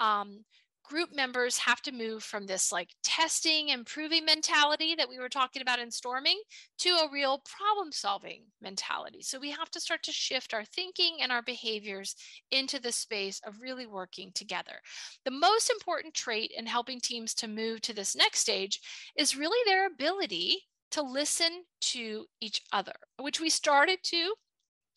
um, 0.00 0.44
group 0.88 1.14
members 1.14 1.58
have 1.58 1.82
to 1.82 1.92
move 1.92 2.22
from 2.22 2.46
this 2.46 2.72
like 2.72 2.88
testing 3.02 3.70
and 3.70 3.84
proving 3.84 4.24
mentality 4.24 4.94
that 4.94 5.08
we 5.08 5.18
were 5.18 5.28
talking 5.28 5.60
about 5.60 5.78
in 5.78 5.90
storming 5.90 6.40
to 6.78 6.88
a 6.88 7.10
real 7.12 7.42
problem 7.44 7.92
solving 7.92 8.44
mentality. 8.62 9.20
So 9.20 9.38
we 9.38 9.50
have 9.50 9.70
to 9.72 9.80
start 9.80 10.02
to 10.04 10.12
shift 10.12 10.54
our 10.54 10.64
thinking 10.64 11.18
and 11.20 11.30
our 11.30 11.42
behaviors 11.42 12.16
into 12.50 12.80
the 12.80 12.92
space 12.92 13.40
of 13.46 13.60
really 13.60 13.86
working 13.86 14.32
together. 14.34 14.80
The 15.26 15.30
most 15.30 15.70
important 15.70 16.14
trait 16.14 16.52
in 16.56 16.64
helping 16.64 17.00
teams 17.00 17.34
to 17.34 17.48
move 17.48 17.82
to 17.82 17.92
this 17.92 18.16
next 18.16 18.38
stage 18.38 18.80
is 19.14 19.36
really 19.36 19.58
their 19.66 19.86
ability 19.86 20.62
to 20.90 21.02
listen 21.02 21.64
to 21.80 22.26
each 22.40 22.62
other, 22.72 22.94
which 23.18 23.40
we 23.40 23.50
started 23.50 23.98
to 24.04 24.34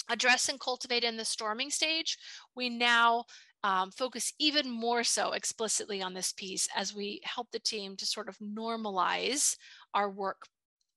address 0.10 0.49
and 0.49 0.60
cultivate 0.60 1.04
in 1.04 1.17
the 1.17 1.25
storming 1.25 1.69
stage. 1.69 2.17
We 2.56 2.69
now 2.69 3.25
um, 3.63 3.91
focus 3.91 4.34
even 4.39 4.69
more 4.69 5.04
so 5.04 5.34
explicitly 5.34 6.01
on 6.01 6.13
this 6.13 6.34
piece 6.34 6.67
as 6.75 6.95
we 6.95 7.21
help 7.23 7.51
the 7.51 7.60
team 7.60 7.95
to 7.97 8.06
sort 8.06 8.27
of 8.27 8.38
normalize 8.39 9.56
our 9.93 10.10
work 10.10 10.47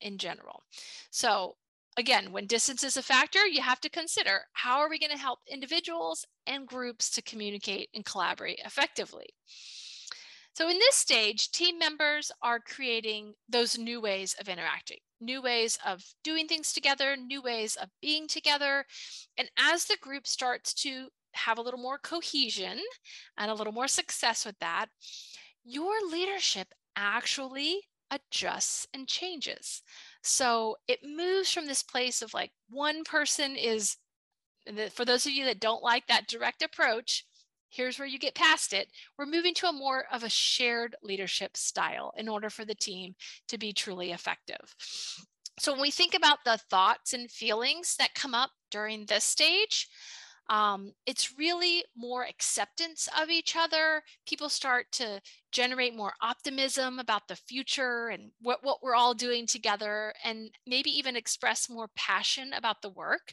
in 0.00 0.18
general. 0.18 0.62
So 1.10 1.56
again, 1.96 2.32
when 2.32 2.46
distance 2.46 2.82
is 2.82 2.96
a 2.96 3.02
factor, 3.02 3.46
you 3.46 3.60
have 3.60 3.80
to 3.80 3.90
consider 3.90 4.42
how 4.52 4.78
are 4.78 4.88
we 4.88 4.98
going 4.98 5.12
to 5.12 5.18
help 5.18 5.40
individuals 5.48 6.26
and 6.46 6.66
groups 6.66 7.10
to 7.10 7.22
communicate 7.22 7.88
and 7.94 8.04
collaborate 8.04 8.60
effectively. 8.64 9.26
So 10.54 10.68
in 10.68 10.78
this 10.78 10.94
stage, 10.94 11.50
team 11.50 11.80
members 11.80 12.30
are 12.40 12.60
creating 12.60 13.34
those 13.48 13.76
new 13.76 14.00
ways 14.00 14.36
of 14.40 14.48
interacting, 14.48 14.98
new 15.20 15.42
ways 15.42 15.78
of 15.84 16.02
doing 16.22 16.46
things 16.46 16.72
together, 16.72 17.16
new 17.16 17.42
ways 17.42 17.74
of 17.74 17.88
being 18.00 18.28
together. 18.28 18.84
And 19.36 19.50
as 19.58 19.86
the 19.86 19.96
group 20.00 20.28
starts 20.28 20.72
to 20.74 21.08
have 21.32 21.58
a 21.58 21.60
little 21.60 21.80
more 21.80 21.98
cohesion 21.98 22.78
and 23.36 23.50
a 23.50 23.54
little 23.54 23.72
more 23.72 23.88
success 23.88 24.46
with 24.46 24.56
that, 24.60 24.86
your 25.64 25.94
leadership 26.08 26.68
actually 26.94 27.80
adjusts 28.12 28.86
and 28.94 29.08
changes. 29.08 29.82
So 30.22 30.76
it 30.86 31.00
moves 31.04 31.50
from 31.50 31.66
this 31.66 31.82
place 31.82 32.22
of 32.22 32.32
like 32.32 32.52
one 32.70 33.02
person 33.02 33.56
is, 33.56 33.96
for 34.92 35.04
those 35.04 35.26
of 35.26 35.32
you 35.32 35.44
that 35.46 35.58
don't 35.58 35.82
like 35.82 36.06
that 36.06 36.28
direct 36.28 36.62
approach, 36.62 37.24
here's 37.74 37.98
where 37.98 38.08
you 38.08 38.18
get 38.18 38.34
past 38.34 38.72
it. 38.72 38.88
We're 39.18 39.26
moving 39.26 39.54
to 39.54 39.68
a 39.68 39.72
more 39.72 40.04
of 40.12 40.22
a 40.22 40.28
shared 40.28 40.96
leadership 41.02 41.56
style 41.56 42.12
in 42.16 42.28
order 42.28 42.50
for 42.50 42.64
the 42.64 42.74
team 42.74 43.14
to 43.48 43.58
be 43.58 43.72
truly 43.72 44.12
effective. 44.12 44.74
So 45.58 45.72
when 45.72 45.80
we 45.80 45.90
think 45.90 46.14
about 46.14 46.38
the 46.44 46.58
thoughts 46.70 47.12
and 47.12 47.30
feelings 47.30 47.96
that 47.98 48.14
come 48.14 48.34
up 48.34 48.50
during 48.70 49.06
this 49.06 49.24
stage, 49.24 49.88
um, 50.50 50.92
it's 51.06 51.38
really 51.38 51.84
more 51.96 52.24
acceptance 52.24 53.08
of 53.18 53.30
each 53.30 53.56
other. 53.56 54.02
People 54.26 54.48
start 54.48 54.86
to 54.92 55.20
generate 55.52 55.96
more 55.96 56.12
optimism 56.20 56.98
about 56.98 57.28
the 57.28 57.36
future 57.36 58.08
and 58.08 58.30
what, 58.42 58.58
what 58.62 58.82
we're 58.82 58.94
all 58.94 59.14
doing 59.14 59.46
together, 59.46 60.12
and 60.22 60.50
maybe 60.66 60.90
even 60.90 61.16
express 61.16 61.70
more 61.70 61.88
passion 61.96 62.52
about 62.52 62.82
the 62.82 62.90
work. 62.90 63.32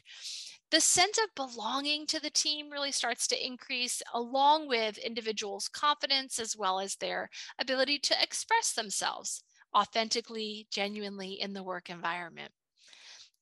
The 0.72 0.80
sense 0.80 1.18
of 1.18 1.34
belonging 1.34 2.06
to 2.06 2.18
the 2.18 2.30
team 2.30 2.70
really 2.70 2.92
starts 2.92 3.26
to 3.26 3.46
increase, 3.46 4.02
along 4.14 4.68
with 4.68 4.96
individuals' 4.96 5.68
confidence 5.68 6.38
as 6.38 6.56
well 6.56 6.80
as 6.80 6.96
their 6.96 7.28
ability 7.58 7.98
to 7.98 8.22
express 8.22 8.72
themselves 8.72 9.44
authentically, 9.76 10.66
genuinely 10.70 11.38
in 11.38 11.52
the 11.52 11.62
work 11.62 11.90
environment. 11.90 12.52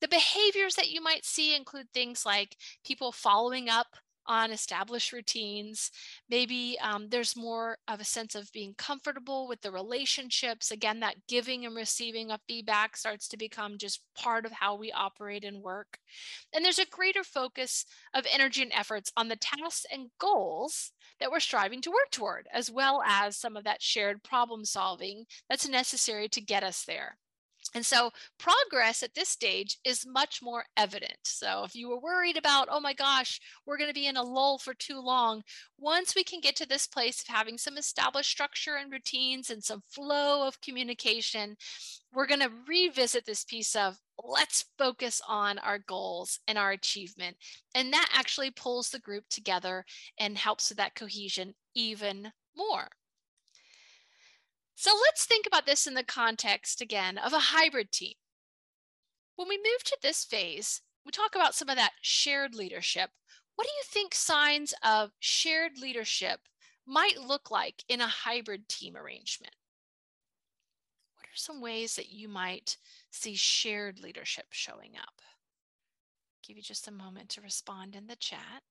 The 0.01 0.09
behaviors 0.09 0.75
that 0.75 0.91
you 0.91 1.01
might 1.01 1.25
see 1.25 1.55
include 1.55 1.93
things 1.95 2.27
like 2.27 2.57
people 2.85 3.13
following 3.13 3.69
up 3.69 3.95
on 4.27 4.51
established 4.51 5.13
routines. 5.13 5.91
Maybe 6.29 6.79
um, 6.81 7.09
there's 7.09 7.37
more 7.37 7.79
of 7.89 8.01
a 8.01 8.05
sense 8.05 8.35
of 8.35 8.53
being 8.53 8.75
comfortable 8.77 9.49
with 9.49 9.61
the 9.61 9.71
relationships. 9.71 10.71
Again, 10.71 11.01
that 11.01 11.27
giving 11.29 11.67
and 11.67 11.75
receiving 11.75 12.31
of 12.31 12.41
feedback 12.47 12.97
starts 12.97 13.29
to 13.29 13.37
become 13.37 13.79
just 13.79 14.03
part 14.17 14.47
of 14.47 14.53
how 14.53 14.77
we 14.77 14.93
operate 14.93 15.45
and 15.45 15.63
work. 15.63 15.99
And 16.55 16.65
there's 16.65 16.79
a 16.79 16.87
greater 16.87 17.25
focus 17.25 17.85
of 18.15 18.27
energy 18.33 18.63
and 18.63 18.73
efforts 18.73 19.13
on 19.17 19.29
the 19.29 19.37
tasks 19.37 19.87
and 19.93 20.11
goals 20.19 20.93
that 21.19 21.31
we're 21.31 21.41
striving 21.41 21.81
to 21.83 21.91
work 21.91 22.11
toward, 22.11 22.49
as 22.53 22.71
well 22.71 23.03
as 23.07 23.37
some 23.37 23.57
of 23.57 23.65
that 23.65 23.83
shared 23.83 24.23
problem 24.23 24.65
solving 24.65 25.27
that's 25.49 25.69
necessary 25.69 26.29
to 26.29 26.41
get 26.41 26.63
us 26.63 26.85
there. 26.85 27.19
And 27.75 27.87
so 27.87 28.11
progress 28.39 29.03
at 29.03 29.15
this 29.15 29.29
stage 29.29 29.79
is 29.85 30.07
much 30.07 30.41
more 30.43 30.65
evident. 30.77 31.19
So 31.25 31.63
if 31.65 31.75
you 31.75 31.89
were 31.89 32.01
worried 32.01 32.37
about, 32.37 32.69
oh 32.71 32.81
my 32.81 32.93
gosh, 32.93 33.41
we're 33.67 33.79
going 33.79 33.91
to 33.91 33.95
be 33.95 34.07
in 34.07 34.17
a 34.17 34.23
lull 34.23 34.59
for 34.59 34.75
too 34.75 35.01
long, 35.01 35.43
once 35.79 36.15
we 36.15 36.25
can 36.25 36.41
get 36.41 36.57
to 36.57 36.67
this 36.67 36.87
place 36.87 37.23
of 37.23 37.29
having 37.29 37.59
some 37.59 37.79
established 37.79 38.31
structure 38.31 38.77
and 38.77 38.91
routines 38.91 39.51
and 39.51 39.63
some 39.63 39.83
flow 39.89 40.47
of 40.47 40.61
communication, 40.61 41.57
we're 42.13 42.27
going 42.27 42.41
to 42.41 42.51
revisit 42.67 43.25
this 43.25 43.45
piece 43.45 43.77
of 43.77 43.99
let's 44.23 44.65
focus 44.77 45.23
on 45.29 45.59
our 45.59 45.79
goals 45.79 46.41
and 46.49 46.59
our 46.59 46.73
achievement. 46.73 47.37
And 47.75 47.93
that 47.93 48.09
actually 48.13 48.51
pulls 48.51 48.91
the 48.91 48.99
group 48.99 49.25
together 49.31 49.85
and 50.19 50.37
helps 50.37 50.69
with 50.69 50.79
that 50.79 50.95
cohesion 50.95 51.55
even 51.75 52.33
more. 52.57 52.89
So 54.81 54.93
let's 54.99 55.27
think 55.27 55.47
about 55.47 55.67
this 55.67 55.87
in 55.87 55.93
the 55.93 56.03
context 56.03 56.81
again 56.81 57.19
of 57.19 57.35
a 57.35 57.39
hybrid 57.39 57.93
team. 57.93 58.15
When 59.37 59.47
we 59.47 59.59
move 59.59 59.85
to 59.85 59.99
this 60.01 60.25
phase, 60.25 60.81
we 61.05 61.13
talk 61.13 61.35
about 61.35 61.55
some 61.55 61.69
of 61.69 61.77
that 61.77 61.93
shared 62.01 62.55
leadership. 62.55 63.11
What 63.57 63.67
do 63.67 63.71
you 63.77 63.83
think 63.85 64.15
signs 64.15 64.73
of 64.83 65.11
shared 65.19 65.73
leadership 65.79 66.41
might 66.87 67.21
look 67.21 67.51
like 67.51 67.85
in 67.91 68.01
a 68.01 68.07
hybrid 68.07 68.71
team 68.71 68.97
arrangement? 68.97 69.55
What 71.15 71.27
are 71.27 71.37
some 71.37 71.61
ways 71.61 71.97
that 71.97 72.11
you 72.11 72.27
might 72.27 72.79
see 73.11 73.35
shared 73.35 74.01
leadership 74.01 74.47
showing 74.49 74.93
up? 74.97 75.21
Give 76.43 76.57
you 76.57 76.63
just 76.63 76.89
a 76.89 76.91
moment 76.91 77.29
to 77.31 77.43
respond 77.43 77.95
in 77.95 78.07
the 78.07 78.17
chat. 78.17 78.63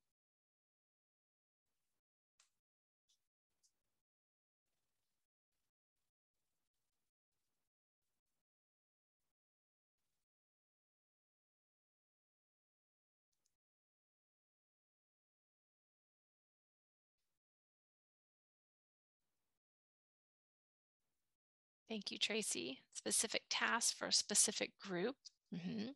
Thank 21.90 22.12
you, 22.12 22.20
Tracy. 22.20 22.80
Specific 22.94 23.44
tasks 23.50 23.92
for 23.92 24.08
a 24.08 24.14
specific 24.14 24.72
group. 24.80 25.16
Mm-hmm. 25.54 25.90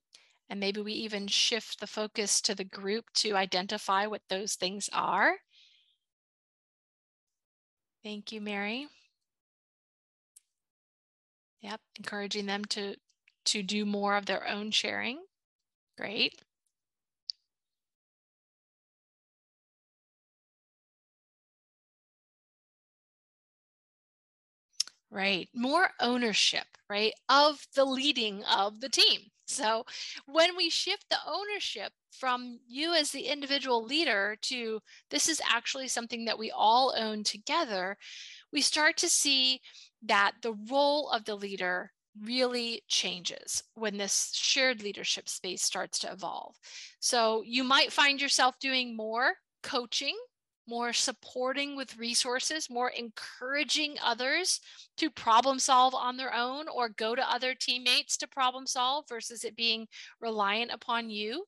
And 0.50 0.60
maybe 0.60 0.82
we 0.82 0.94
even 0.94 1.28
shift 1.28 1.80
the 1.80 1.88
focus 1.88 2.42
to 2.42 2.56
the 2.56 2.64
group 2.64 3.06
to 3.16 3.36
identify 3.36 4.08
what 4.08 4.24
those 4.28 4.56
things 4.56 4.90
are. 4.92 5.36
Thank 8.04 8.32
you, 8.32 8.42
Mary. 8.42 8.88
Yep, 11.62 11.80
encouraging 11.98 12.46
them 12.48 12.66
to, 12.66 12.96
to 13.46 13.64
do 13.64 13.86
more 13.86 14.18
of 14.18 14.26
their 14.26 14.48
own 14.48 14.72
sharing. 14.72 15.24
Great. 15.98 16.42
Right? 25.14 25.48
More 25.54 25.90
ownership, 26.00 26.66
right, 26.90 27.14
of 27.30 27.66
the 27.76 27.86
leading 27.86 28.44
of 28.46 28.82
the 28.82 28.90
team. 28.90 29.22
So 29.46 29.86
when 30.26 30.58
we 30.58 30.70
shift 30.70 31.06
the 31.10 31.18
ownership 31.28 31.92
from 32.12 32.60
you 32.68 32.94
as 32.94 33.12
the 33.12 33.28
individual 33.28 33.84
leader 33.84 34.38
to 34.44 34.80
this 35.10 35.30
is 35.30 35.42
actually 35.48 35.88
something 35.88 36.26
that 36.26 36.40
we 36.40 36.50
all 36.50 36.96
own 36.98 37.24
together, 37.24 37.98
we 38.52 38.62
start 38.62 38.98
to 38.98 39.10
see 39.10 39.62
that 40.04 40.34
the 40.42 40.56
role 40.70 41.10
of 41.10 41.26
the 41.26 41.36
leader 41.36 41.92
really 42.22 42.84
changes 42.88 43.64
when 43.76 43.98
this 43.98 44.32
shared 44.34 44.82
leadership 44.82 45.28
space 45.28 45.62
starts 45.62 46.00
to 46.00 46.12
evolve. 46.12 46.56
So 47.00 47.44
you 47.46 47.64
might 47.64 47.92
find 47.92 48.22
yourself 48.22 48.60
doing 48.60 48.96
more 48.96 49.34
coaching, 49.62 50.16
more 50.68 50.94
supporting 50.94 51.76
with 51.76 51.98
resources, 51.98 52.70
more 52.70 52.90
encouraging 52.90 53.98
others 54.04 54.60
to 54.98 55.10
problem 55.10 55.60
solve 55.60 55.94
on 55.94 56.18
their 56.18 56.34
own 56.34 56.68
or 56.68 56.90
go 56.90 57.16
to 57.16 57.32
other 57.32 57.54
teammates 57.54 58.18
to 58.18 58.28
problem 58.28 58.66
solve 58.66 59.06
versus 59.10 59.44
it 59.44 59.56
being 59.56 59.88
reliant 60.20 60.72
upon 60.72 61.10
you, 61.10 61.46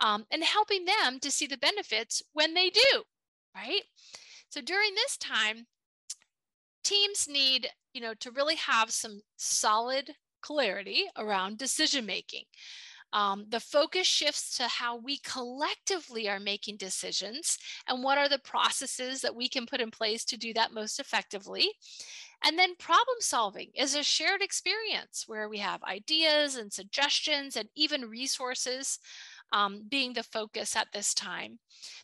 um, 0.00 0.24
and 0.30 0.42
helping 0.42 0.84
them 0.84 1.18
to 1.20 1.30
see 1.30 1.46
the 1.46 1.58
benefits 1.58 2.22
when 2.32 2.54
they 2.54 2.70
do, 2.70 3.02
right? 3.54 3.82
So 4.48 4.60
during 4.60 4.94
this 4.94 5.16
time, 5.16 5.66
teams 6.84 7.28
need 7.28 7.68
you 7.92 8.00
know 8.00 8.14
to 8.20 8.30
really 8.30 8.56
have 8.56 8.90
some 8.90 9.20
solid 9.36 10.10
clarity 10.40 11.04
around 11.16 11.58
decision 11.58 12.06
making 12.06 12.44
um, 13.12 13.46
the 13.48 13.60
focus 13.60 14.06
shifts 14.06 14.56
to 14.58 14.68
how 14.68 14.96
we 14.96 15.18
collectively 15.18 16.28
are 16.28 16.40
making 16.40 16.76
decisions 16.76 17.58
and 17.86 18.02
what 18.02 18.18
are 18.18 18.28
the 18.28 18.38
processes 18.40 19.20
that 19.22 19.34
we 19.34 19.48
can 19.48 19.66
put 19.66 19.80
in 19.80 19.90
place 19.90 20.24
to 20.26 20.36
do 20.36 20.52
that 20.54 20.72
most 20.72 21.00
effectively. 21.00 21.70
And 22.44 22.58
then 22.58 22.76
problem 22.76 23.16
solving 23.20 23.70
is 23.74 23.94
a 23.94 24.02
shared 24.02 24.42
experience 24.42 25.24
where 25.26 25.48
we 25.48 25.58
have 25.58 25.82
ideas 25.82 26.56
and 26.56 26.72
suggestions 26.72 27.56
and 27.56 27.68
even 27.74 28.02
resources 28.02 28.98
um, 29.52 29.82
being 29.88 30.12
the 30.12 30.22
focus 30.22 30.76
at 30.76 30.88
this 30.92 31.14
time. 31.14 31.58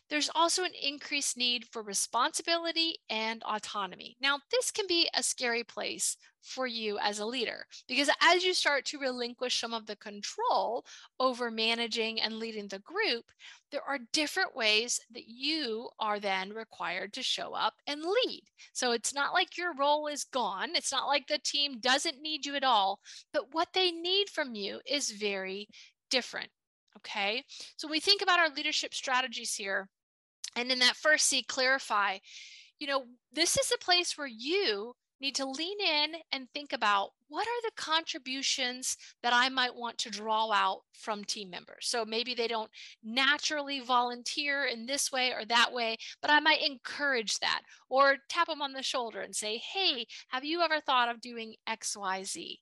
There's 0.09 0.29
also 0.35 0.63
an 0.63 0.71
increased 0.81 1.37
need 1.37 1.65
for 1.71 1.81
responsibility 1.81 2.97
and 3.09 3.43
autonomy. 3.43 4.15
Now, 4.21 4.39
this 4.51 4.71
can 4.71 4.85
be 4.87 5.09
a 5.13 5.23
scary 5.23 5.63
place 5.63 6.17
for 6.45 6.67
you 6.67 6.99
as 6.99 7.17
a 7.17 7.25
leader 7.25 7.65
because 7.87 8.09
as 8.21 8.43
you 8.43 8.53
start 8.53 8.85
to 8.85 8.99
relinquish 8.99 9.59
some 9.59 9.73
of 9.73 9.87
the 9.87 9.95
control 9.95 10.85
over 11.19 11.49
managing 11.49 12.21
and 12.21 12.37
leading 12.37 12.67
the 12.67 12.79
group, 12.79 13.25
there 13.71 13.81
are 13.81 13.97
different 14.13 14.55
ways 14.55 14.99
that 15.11 15.27
you 15.27 15.89
are 15.99 16.19
then 16.19 16.51
required 16.51 17.13
to 17.13 17.23
show 17.23 17.53
up 17.53 17.73
and 17.87 18.01
lead. 18.01 18.43
So 18.73 18.91
it's 18.91 19.13
not 19.13 19.33
like 19.33 19.57
your 19.57 19.73
role 19.73 20.05
is 20.07 20.23
gone, 20.23 20.69
it's 20.75 20.91
not 20.91 21.07
like 21.07 21.25
the 21.27 21.39
team 21.43 21.79
doesn't 21.79 22.21
need 22.21 22.45
you 22.45 22.55
at 22.55 22.63
all, 22.63 22.99
but 23.33 23.45
what 23.51 23.69
they 23.73 23.91
need 23.91 24.29
from 24.29 24.53
you 24.53 24.79
is 24.87 25.09
very 25.09 25.67
different. 26.11 26.49
Okay. 26.97 27.43
So 27.77 27.87
we 27.87 27.99
think 27.99 28.21
about 28.21 28.39
our 28.39 28.49
leadership 28.49 28.93
strategies 28.93 29.53
here. 29.53 29.89
And 30.55 30.71
in 30.71 30.79
that 30.79 30.95
first 30.95 31.27
C, 31.27 31.43
clarify, 31.43 32.17
you 32.79 32.87
know, 32.87 33.03
this 33.33 33.57
is 33.57 33.71
a 33.71 33.83
place 33.83 34.17
where 34.17 34.27
you 34.27 34.93
need 35.21 35.35
to 35.35 35.45
lean 35.45 35.77
in 35.79 36.15
and 36.31 36.47
think 36.53 36.73
about 36.73 37.09
what 37.27 37.47
are 37.47 37.61
the 37.63 37.81
contributions 37.81 38.97
that 39.23 39.33
I 39.33 39.49
might 39.49 39.75
want 39.75 39.97
to 39.99 40.09
draw 40.09 40.51
out 40.51 40.81
from 40.93 41.23
team 41.23 41.49
members. 41.49 41.87
So 41.87 42.05
maybe 42.05 42.33
they 42.33 42.47
don't 42.47 42.69
naturally 43.03 43.79
volunteer 43.79 44.65
in 44.65 44.85
this 44.85 45.11
way 45.11 45.31
or 45.31 45.45
that 45.45 45.71
way, 45.73 45.97
but 46.21 46.31
I 46.31 46.39
might 46.39 46.61
encourage 46.61 47.39
that 47.39 47.61
or 47.89 48.17
tap 48.29 48.47
them 48.47 48.61
on 48.61 48.73
the 48.73 48.83
shoulder 48.83 49.21
and 49.21 49.35
say, 49.35 49.61
hey, 49.73 50.05
have 50.29 50.43
you 50.43 50.61
ever 50.61 50.79
thought 50.79 51.09
of 51.09 51.21
doing 51.21 51.55
XYZ? 51.67 52.57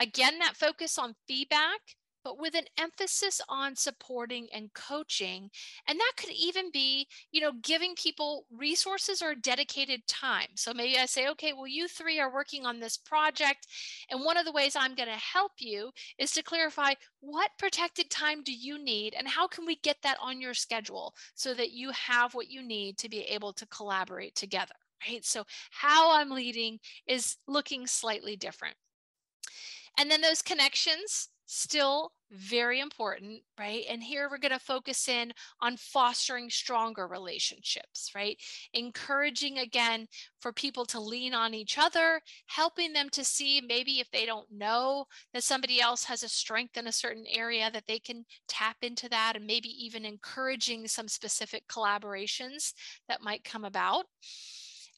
Again, 0.00 0.38
that 0.40 0.56
focus 0.56 0.98
on 0.98 1.14
feedback 1.26 1.80
but 2.24 2.40
with 2.40 2.54
an 2.54 2.64
emphasis 2.78 3.40
on 3.48 3.76
supporting 3.76 4.48
and 4.52 4.72
coaching. 4.72 5.50
And 5.86 5.98
that 6.00 6.12
could 6.16 6.30
even 6.30 6.70
be, 6.72 7.06
you 7.30 7.40
know, 7.40 7.52
giving 7.62 7.94
people 7.94 8.46
resources 8.50 9.22
or 9.22 9.34
dedicated 9.34 10.06
time. 10.06 10.48
So 10.56 10.72
maybe 10.72 10.98
I 10.98 11.06
say, 11.06 11.28
okay, 11.28 11.52
well, 11.52 11.68
you 11.68 11.86
three 11.86 12.18
are 12.18 12.32
working 12.32 12.64
on 12.64 12.80
this 12.80 12.96
project. 12.96 13.66
And 14.10 14.24
one 14.24 14.36
of 14.36 14.46
the 14.46 14.52
ways 14.52 14.74
I'm 14.74 14.94
going 14.94 15.08
to 15.08 15.14
help 15.14 15.52
you 15.58 15.90
is 16.18 16.32
to 16.32 16.42
clarify 16.42 16.94
what 17.20 17.50
protected 17.58 18.10
time 18.10 18.42
do 18.42 18.52
you 18.52 18.82
need 18.82 19.14
and 19.16 19.28
how 19.28 19.46
can 19.46 19.66
we 19.66 19.76
get 19.76 19.98
that 20.02 20.18
on 20.20 20.40
your 20.40 20.54
schedule 20.54 21.14
so 21.34 21.54
that 21.54 21.72
you 21.72 21.90
have 21.90 22.34
what 22.34 22.48
you 22.48 22.62
need 22.66 22.98
to 22.98 23.08
be 23.08 23.20
able 23.20 23.52
to 23.52 23.66
collaborate 23.66 24.34
together. 24.34 24.74
Right. 25.06 25.24
So, 25.24 25.44
how 25.70 26.18
I'm 26.18 26.30
leading 26.30 26.78
is 27.06 27.36
looking 27.46 27.86
slightly 27.86 28.36
different. 28.36 28.76
And 29.98 30.10
then 30.10 30.20
those 30.20 30.42
connections, 30.42 31.28
still 31.46 32.12
very 32.30 32.80
important, 32.80 33.40
right? 33.58 33.84
And 33.88 34.02
here 34.02 34.28
we're 34.28 34.38
going 34.38 34.52
to 34.52 34.58
focus 34.58 35.08
in 35.08 35.32
on 35.60 35.76
fostering 35.76 36.50
stronger 36.50 37.06
relationships, 37.06 38.10
right? 38.14 38.36
Encouraging 38.72 39.58
again 39.58 40.06
for 40.40 40.52
people 40.52 40.84
to 40.86 41.00
lean 41.00 41.34
on 41.34 41.54
each 41.54 41.78
other, 41.78 42.20
helping 42.46 42.92
them 42.92 43.08
to 43.10 43.24
see 43.24 43.60
maybe 43.60 44.00
if 44.00 44.10
they 44.10 44.26
don't 44.26 44.50
know 44.50 45.06
that 45.32 45.44
somebody 45.44 45.80
else 45.80 46.04
has 46.04 46.22
a 46.22 46.28
strength 46.28 46.76
in 46.76 46.86
a 46.86 46.92
certain 46.92 47.24
area 47.32 47.70
that 47.70 47.84
they 47.86 47.98
can 47.98 48.24
tap 48.48 48.76
into 48.82 49.08
that 49.08 49.34
and 49.36 49.46
maybe 49.46 49.68
even 49.68 50.04
encouraging 50.04 50.88
some 50.88 51.08
specific 51.08 51.66
collaborations 51.68 52.72
that 53.08 53.22
might 53.22 53.44
come 53.44 53.64
about. 53.64 54.06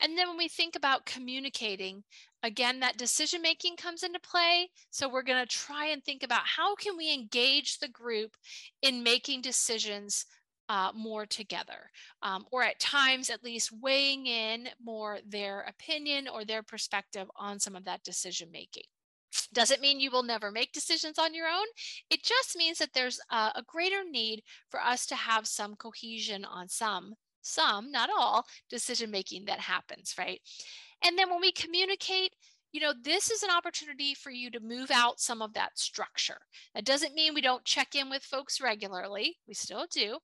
And 0.00 0.16
then 0.16 0.28
when 0.28 0.36
we 0.36 0.48
think 0.48 0.76
about 0.76 1.06
communicating, 1.06 2.04
again, 2.46 2.80
that 2.80 2.96
decision 2.96 3.42
making 3.42 3.76
comes 3.76 4.02
into 4.02 4.20
play. 4.20 4.70
So 4.90 5.08
we're 5.08 5.22
going 5.22 5.44
to 5.44 5.56
try 5.56 5.86
and 5.86 6.02
think 6.02 6.22
about 6.22 6.42
how 6.44 6.76
can 6.76 6.96
we 6.96 7.12
engage 7.12 7.78
the 7.78 7.88
group 7.88 8.36
in 8.82 9.02
making 9.02 9.42
decisions 9.42 10.24
uh, 10.68 10.90
more 10.94 11.26
together, 11.26 11.90
um, 12.22 12.44
or 12.50 12.62
at 12.62 12.80
times 12.80 13.30
at 13.30 13.44
least 13.44 13.72
weighing 13.80 14.26
in 14.26 14.68
more 14.82 15.18
their 15.26 15.60
opinion 15.62 16.28
or 16.28 16.44
their 16.44 16.62
perspective 16.62 17.28
on 17.36 17.58
some 17.58 17.76
of 17.76 17.84
that 17.84 18.02
decision 18.02 18.48
making. 18.52 18.84
Doesn't 19.52 19.80
mean 19.80 20.00
you 20.00 20.10
will 20.10 20.22
never 20.22 20.50
make 20.50 20.72
decisions 20.72 21.18
on 21.18 21.34
your 21.34 21.46
own. 21.46 21.66
It 22.10 22.22
just 22.22 22.56
means 22.56 22.78
that 22.78 22.92
there's 22.94 23.20
a, 23.30 23.52
a 23.56 23.64
greater 23.66 24.02
need 24.08 24.42
for 24.70 24.80
us 24.80 25.06
to 25.06 25.14
have 25.14 25.46
some 25.46 25.76
cohesion 25.76 26.44
on 26.44 26.68
some 26.68 27.14
some, 27.46 27.92
not 27.92 28.10
all, 28.10 28.44
decision 28.68 29.10
making 29.10 29.44
that 29.44 29.60
happens, 29.60 30.14
right? 30.18 30.40
And 31.04 31.18
then 31.18 31.30
when 31.30 31.40
we 31.40 31.52
communicate, 31.52 32.32
you 32.72 32.80
know, 32.80 32.92
this 33.02 33.30
is 33.30 33.42
an 33.42 33.50
opportunity 33.50 34.12
for 34.12 34.30
you 34.30 34.50
to 34.50 34.60
move 34.60 34.90
out 34.90 35.18
some 35.18 35.40
of 35.40 35.54
that 35.54 35.78
structure. 35.78 36.38
That 36.74 36.84
doesn't 36.84 37.14
mean 37.14 37.32
we 37.32 37.40
don't 37.40 37.64
check 37.64 37.94
in 37.94 38.10
with 38.10 38.22
folks 38.22 38.60
regularly, 38.60 39.38
we 39.48 39.54
still 39.54 39.86
do, 39.90 40.18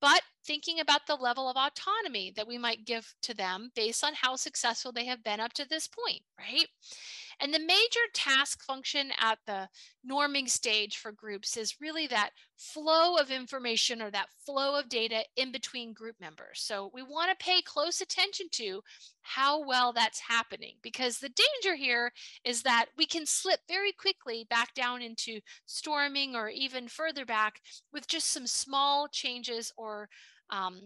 but 0.00 0.22
thinking 0.46 0.80
about 0.80 1.06
the 1.06 1.16
level 1.16 1.50
of 1.50 1.56
autonomy 1.56 2.32
that 2.36 2.48
we 2.48 2.56
might 2.56 2.86
give 2.86 3.14
to 3.22 3.34
them 3.34 3.70
based 3.74 4.02
on 4.02 4.12
how 4.14 4.36
successful 4.36 4.90
they 4.90 5.04
have 5.04 5.22
been 5.22 5.40
up 5.40 5.52
to 5.52 5.68
this 5.68 5.86
point, 5.86 6.22
right? 6.38 6.66
And 7.40 7.54
the 7.54 7.60
major 7.60 8.00
task 8.14 8.62
function 8.64 9.10
at 9.20 9.38
the 9.46 9.68
norming 10.08 10.48
stage 10.48 10.96
for 10.96 11.12
groups 11.12 11.56
is 11.56 11.80
really 11.80 12.06
that 12.08 12.30
flow 12.56 13.16
of 13.16 13.30
information 13.30 14.02
or 14.02 14.10
that 14.10 14.28
flow 14.44 14.78
of 14.78 14.88
data 14.88 15.22
in 15.36 15.52
between 15.52 15.92
group 15.92 16.16
members. 16.20 16.60
So 16.60 16.90
we 16.92 17.02
want 17.02 17.30
to 17.30 17.44
pay 17.44 17.62
close 17.62 18.00
attention 18.00 18.46
to 18.52 18.82
how 19.22 19.64
well 19.64 19.92
that's 19.92 20.20
happening 20.20 20.74
because 20.82 21.18
the 21.18 21.30
danger 21.30 21.76
here 21.76 22.12
is 22.44 22.62
that 22.62 22.86
we 22.96 23.06
can 23.06 23.26
slip 23.26 23.60
very 23.68 23.92
quickly 23.92 24.46
back 24.50 24.74
down 24.74 25.02
into 25.02 25.40
storming 25.66 26.34
or 26.34 26.48
even 26.48 26.88
further 26.88 27.24
back 27.24 27.60
with 27.92 28.08
just 28.08 28.32
some 28.32 28.46
small 28.46 29.06
changes 29.08 29.72
or 29.76 30.08
um, 30.50 30.80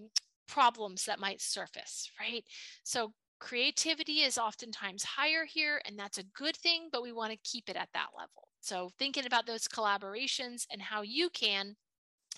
problems 0.49 1.05
that 1.07 1.21
might 1.21 1.41
surface, 1.41 2.11
right? 2.21 2.45
So 2.85 3.13
creativity 3.43 4.21
is 4.21 4.39
oftentimes 4.39 5.03
higher 5.03 5.45
here, 5.45 5.83
and 5.85 5.99
that's 5.99 6.19
a 6.19 6.23
good 6.23 6.57
thing, 6.57 6.89
but 6.93 7.03
we 7.03 7.11
want 7.11 7.33
to 7.33 7.39
keep 7.51 7.69
it 7.69 7.75
at 7.75 7.89
that 7.93 8.11
level. 8.17 8.49
So, 8.61 8.91
thinking 9.01 9.27
about 9.27 9.47
those 9.47 9.67
collaborations 9.67 10.65
and 10.71 10.81
how 10.81 11.03
you 11.03 11.29
can 11.29 11.75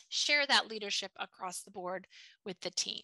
share 0.09 0.47
that 0.47 0.67
leadership 0.67 1.13
across 1.19 1.61
the 1.61 1.71
board 1.71 2.07
with 2.47 2.59
the 2.61 2.71
team. 2.71 3.03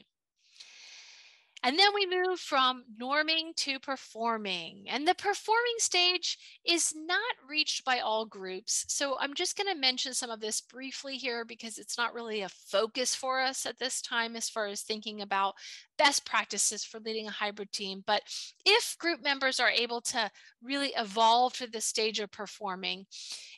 And 1.63 1.79
then 1.79 1.91
we 1.95 2.07
move 2.07 2.41
from 2.41 2.85
norming 2.99 3.55
to 3.57 3.79
performing. 3.79 4.87
And 4.89 5.07
the 5.07 5.15
performing 5.15 5.75
stage 5.77 6.39
is 6.65 6.95
not 6.97 7.21
reached 7.47 7.85
by 7.85 7.99
all 7.99 8.25
groups. 8.25 8.87
So 8.89 9.19
I'm 9.21 9.35
just 9.35 9.59
going 9.59 9.71
to 9.71 9.79
mention 9.79 10.15
some 10.15 10.31
of 10.31 10.41
this 10.41 10.63
briefly 10.63 11.19
here 11.19 11.45
because 11.45 11.77
it's 11.77 11.99
not 11.99 12.15
really 12.15 12.41
a 12.41 12.49
focus 12.49 13.15
for 13.15 13.43
us 13.43 13.67
at 13.67 13.79
this 13.79 14.01
time 14.01 14.37
as 14.37 14.49
far 14.49 14.69
as 14.69 14.81
thinking 14.81 15.21
about 15.21 15.55
best 16.01 16.25
practices 16.25 16.83
for 16.83 16.99
leading 16.99 17.29
a 17.29 17.31
hybrid 17.31 17.71
team. 17.73 18.03
But 18.07 18.23
if 18.65 18.97
group 18.99 19.23
members 19.23 19.61
are 19.61 19.69
able 19.69 20.01
to 20.03 20.31
really 20.63 20.93
evolve 20.97 21.53
to 21.55 21.67
the 21.67 21.83
stage 21.83 22.21
of 22.21 22.31
performing, 22.31 23.05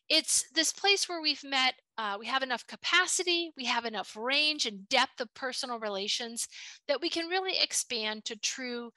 it's 0.09 0.51
this 0.53 0.72
place 0.72 1.09
where 1.09 1.22
we've 1.22 1.45
met, 1.45 1.74
uh, 1.99 2.16
we 2.18 2.26
have 2.26 2.43
enough 2.43 2.66
capacity, 2.66 3.53
we 3.57 3.64
have 3.66 3.84
enough 3.84 4.16
range 4.16 4.66
and 4.66 4.88
depth 4.88 5.20
of 5.20 5.32
personal 5.34 5.78
relations 5.78 6.49
that 6.88 7.01
we 7.01 7.09
can 7.09 7.28
really 7.28 7.57
expand 7.62 8.24
to 8.24 8.36
true 8.40 8.90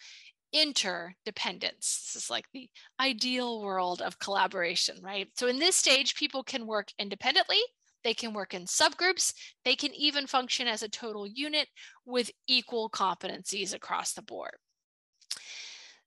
interdependence. 0.52 2.14
This 2.14 2.24
is 2.24 2.30
like 2.32 2.46
the 2.52 2.68
ideal 3.00 3.62
world 3.62 4.02
of 4.02 4.18
collaboration, 4.18 4.98
right? 5.04 5.28
So 5.36 5.48
in 5.48 5.60
this 5.60 5.76
stage, 5.76 6.16
people 6.16 6.44
can 6.44 6.66
work 6.66 6.88
independently, 6.98 7.60
they 8.06 8.14
can 8.14 8.34
work 8.34 8.54
in 8.54 8.64
subgroups, 8.64 9.34
they 9.66 9.76
can 9.76 9.94
even 9.94 10.28
function 10.28 10.68
as 10.68 10.84
a 10.84 10.88
total 10.88 11.28
unit 11.28 11.68
with 12.06 12.32
equal 12.48 12.90
competencies 12.90 13.74
across 13.74 14.14
the 14.14 14.22
board. 14.22 14.56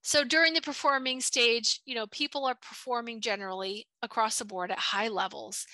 So 0.01 0.25
during 0.25 0.55
the 0.55 0.63
performing 0.63 1.21
stage, 1.21 1.81
you 1.85 1.95
know, 1.95 2.07
people 2.07 2.47
are 2.47 2.55
performing 2.55 3.21
generally 3.21 3.87
across 4.03 4.39
the 4.39 4.47
board 4.47 4.71
at 4.71 4.79
high 4.79 5.09
levels. 5.09 5.67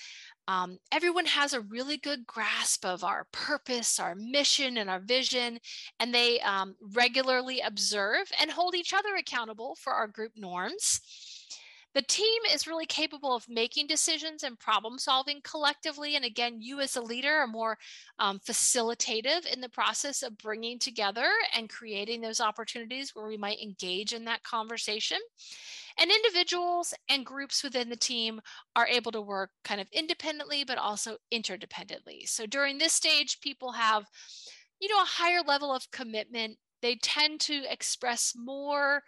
Um, 0.47 0.77
everyone 0.91 1.25
has 1.25 1.53
a 1.53 1.61
really 1.61 1.97
good 1.97 2.25
grasp 2.27 2.85
of 2.85 3.03
our 3.03 3.27
purpose, 3.31 3.99
our 3.99 4.15
mission, 4.15 4.77
and 4.77 4.89
our 4.89 4.99
vision, 4.99 5.59
and 5.99 6.13
they 6.13 6.39
um, 6.41 6.75
regularly 6.93 7.61
observe 7.61 8.29
and 8.41 8.51
hold 8.51 8.75
each 8.75 8.93
other 8.93 9.15
accountable 9.15 9.77
for 9.79 9.93
our 9.93 10.07
group 10.07 10.33
norms. 10.35 10.99
The 11.95 12.01
team 12.01 12.41
is 12.53 12.67
really 12.67 12.85
capable 12.85 13.33
of 13.33 13.47
making 13.47 13.87
decisions 13.87 14.43
and 14.43 14.59
problem 14.59 14.99
solving 14.99 15.39
collectively. 15.43 16.17
And 16.17 16.25
again, 16.25 16.61
you 16.61 16.81
as 16.81 16.97
a 16.97 17.01
leader 17.01 17.33
are 17.33 17.47
more 17.47 17.77
um, 18.19 18.39
facilitative 18.39 19.45
in 19.45 19.61
the 19.61 19.69
process 19.69 20.21
of 20.21 20.37
bringing 20.37 20.77
together 20.77 21.29
and 21.55 21.69
creating 21.69 22.19
those 22.19 22.41
opportunities 22.41 23.15
where 23.15 23.27
we 23.27 23.37
might 23.37 23.61
engage 23.61 24.11
in 24.11 24.25
that 24.25 24.43
conversation. 24.43 25.19
And 25.97 26.11
individuals 26.11 26.93
and 27.07 27.25
groups 27.25 27.63
within 27.63 27.89
the 27.89 27.95
team 27.95 28.41
are 28.75 28.87
able 28.87 29.13
to 29.13 29.21
work 29.21 29.51
kind 29.63 29.79
of 29.79 29.87
independently, 29.93 30.65
but 30.65 30.77
also 30.77 31.15
interdependently. 31.33 32.27
So 32.27 32.45
during 32.45 32.77
this 32.77 32.91
stage, 32.91 33.39
people 33.39 33.71
have, 33.71 34.03
you 34.81 34.89
know, 34.89 35.01
a 35.01 35.05
higher 35.05 35.41
level 35.47 35.73
of 35.73 35.89
commitment. 35.91 36.57
They 36.81 36.95
tend 36.95 37.39
to 37.41 37.63
express 37.71 38.33
more 38.35 39.01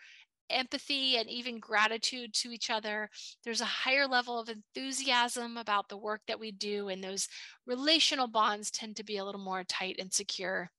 empathy 0.50 1.18
and 1.18 1.30
even 1.30 1.60
gratitude 1.60 2.34
to 2.36 2.52
each 2.52 2.70
other. 2.70 3.10
There's 3.44 3.62
a 3.62 3.66
higher 3.66 4.08
level 4.08 4.40
of 4.40 4.50
enthusiasm 4.50 5.58
about 5.58 5.90
the 5.90 5.98
work 5.98 6.22
that 6.28 6.40
we 6.40 6.52
do, 6.52 6.90
and 6.90 7.04
those 7.04 7.28
relational 7.66 8.28
bonds 8.28 8.72
tend 8.72 8.96
to 8.98 9.04
be 9.04 9.18
a 9.18 9.26
little 9.26 9.42
more 9.42 9.64
tight 9.64 9.98
and 10.00 10.14
secure. 10.14 10.72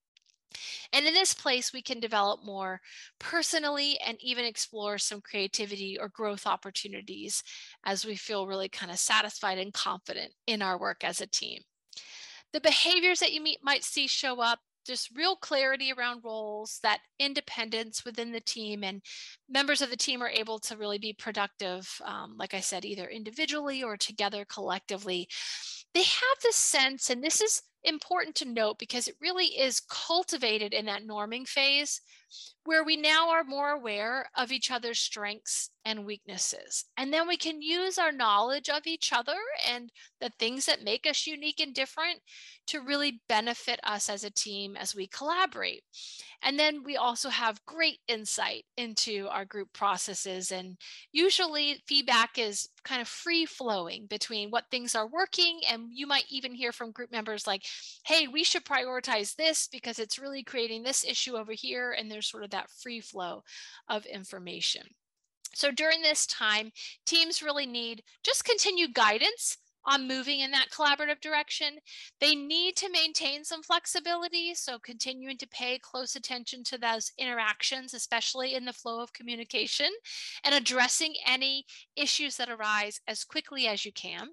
And 0.92 1.06
in 1.06 1.12
this 1.12 1.34
place, 1.34 1.72
we 1.72 1.82
can 1.82 2.00
develop 2.00 2.44
more 2.44 2.80
personally 3.18 3.98
and 4.04 4.16
even 4.20 4.44
explore 4.44 4.98
some 4.98 5.20
creativity 5.20 5.98
or 5.98 6.08
growth 6.08 6.46
opportunities 6.46 7.42
as 7.84 8.06
we 8.06 8.16
feel 8.16 8.46
really 8.46 8.68
kind 8.68 8.90
of 8.90 8.98
satisfied 8.98 9.58
and 9.58 9.72
confident 9.72 10.32
in 10.46 10.62
our 10.62 10.78
work 10.78 11.04
as 11.04 11.20
a 11.20 11.26
team. 11.26 11.62
The 12.52 12.60
behaviors 12.60 13.20
that 13.20 13.32
you 13.32 13.42
meet, 13.42 13.58
might 13.62 13.84
see 13.84 14.06
show 14.06 14.40
up 14.40 14.60
just 14.88 15.16
real 15.16 15.36
clarity 15.36 15.92
around 15.92 16.22
roles, 16.24 16.80
that 16.82 17.00
independence 17.20 18.04
within 18.04 18.32
the 18.32 18.40
team, 18.40 18.82
and 18.82 19.02
members 19.48 19.82
of 19.82 19.90
the 19.90 19.96
team 19.96 20.22
are 20.22 20.28
able 20.28 20.58
to 20.58 20.76
really 20.76 20.98
be 20.98 21.12
productive, 21.12 21.88
um, 22.04 22.34
like 22.36 22.54
I 22.54 22.60
said, 22.60 22.84
either 22.84 23.06
individually 23.06 23.82
or 23.82 23.96
together 23.96 24.44
collectively. 24.44 25.28
They 25.94 26.02
have 26.02 26.38
this 26.42 26.56
sense, 26.56 27.10
and 27.10 27.22
this 27.22 27.40
is 27.40 27.62
important 27.84 28.34
to 28.36 28.48
note 28.48 28.78
because 28.78 29.06
it 29.06 29.14
really 29.20 29.46
is 29.46 29.80
cultivated 29.88 30.74
in 30.74 30.86
that 30.86 31.06
norming 31.06 31.46
phase 31.46 32.00
where 32.64 32.84
we 32.84 32.96
now 32.96 33.30
are 33.30 33.44
more 33.44 33.70
aware 33.70 34.28
of 34.36 34.52
each 34.52 34.70
other's 34.70 34.98
strengths 34.98 35.70
and 35.84 36.04
weaknesses. 36.04 36.84
And 36.96 37.12
then 37.12 37.26
we 37.26 37.36
can 37.36 37.62
use 37.62 37.96
our 37.96 38.12
knowledge 38.12 38.68
of 38.68 38.86
each 38.86 39.12
other 39.12 39.38
and 39.66 39.90
the 40.20 40.30
things 40.38 40.66
that 40.66 40.84
make 40.84 41.06
us 41.06 41.26
unique 41.26 41.60
and 41.60 41.74
different 41.74 42.20
to 42.66 42.80
really 42.80 43.22
benefit 43.28 43.80
us 43.82 44.10
as 44.10 44.22
a 44.22 44.30
team 44.30 44.76
as 44.76 44.94
we 44.94 45.06
collaborate. 45.06 45.82
And 46.42 46.58
then 46.58 46.84
we 46.84 46.96
also 46.96 47.30
have 47.30 47.64
great 47.64 47.98
insight 48.06 48.64
into 48.76 49.26
our 49.30 49.44
group 49.44 49.72
processes. 49.72 50.52
And 50.52 50.76
usually 51.10 51.82
feedback 51.86 52.38
is 52.38 52.68
kind 52.84 53.00
of 53.00 53.08
free 53.08 53.46
flowing 53.46 54.06
between 54.06 54.50
what 54.50 54.66
things 54.70 54.94
are 54.94 55.06
working. 55.06 55.60
And 55.68 55.88
you 55.90 56.06
might 56.06 56.26
even 56.28 56.54
hear 56.54 56.70
from 56.70 56.92
group 56.92 57.10
members 57.10 57.46
like, 57.46 57.64
hey, 58.04 58.28
we 58.28 58.44
should 58.44 58.64
prioritize 58.64 59.34
this 59.34 59.68
because 59.70 59.98
it's 59.98 60.18
really 60.18 60.42
creating 60.42 60.82
this 60.82 61.04
issue 61.04 61.36
over 61.36 61.52
here. 61.52 61.92
And 61.98 62.10
there's 62.10 62.17
sort 62.22 62.44
of 62.44 62.50
that 62.50 62.70
free 62.70 63.00
flow 63.00 63.42
of 63.88 64.06
information. 64.06 64.82
So 65.54 65.70
during 65.70 66.02
this 66.02 66.26
time, 66.26 66.70
teams 67.06 67.42
really 67.42 67.66
need 67.66 68.02
just 68.22 68.44
continued 68.44 68.94
guidance 68.94 69.58
on 69.88 70.06
moving 70.06 70.40
in 70.40 70.50
that 70.50 70.68
collaborative 70.70 71.20
direction. 71.20 71.78
They 72.20 72.34
need 72.34 72.76
to 72.76 72.90
maintain 72.90 73.42
some 73.42 73.62
flexibility, 73.62 74.54
so 74.54 74.78
continuing 74.78 75.38
to 75.38 75.48
pay 75.48 75.78
close 75.78 76.14
attention 76.14 76.62
to 76.64 76.78
those 76.78 77.12
interactions, 77.18 77.94
especially 77.94 78.54
in 78.54 78.66
the 78.66 78.72
flow 78.72 79.00
of 79.00 79.14
communication, 79.14 79.88
and 80.44 80.54
addressing 80.54 81.14
any 81.26 81.64
issues 81.96 82.36
that 82.36 82.50
arise 82.50 83.00
as 83.08 83.24
quickly 83.24 83.66
as 83.66 83.84
you 83.84 83.92
can. 83.92 84.28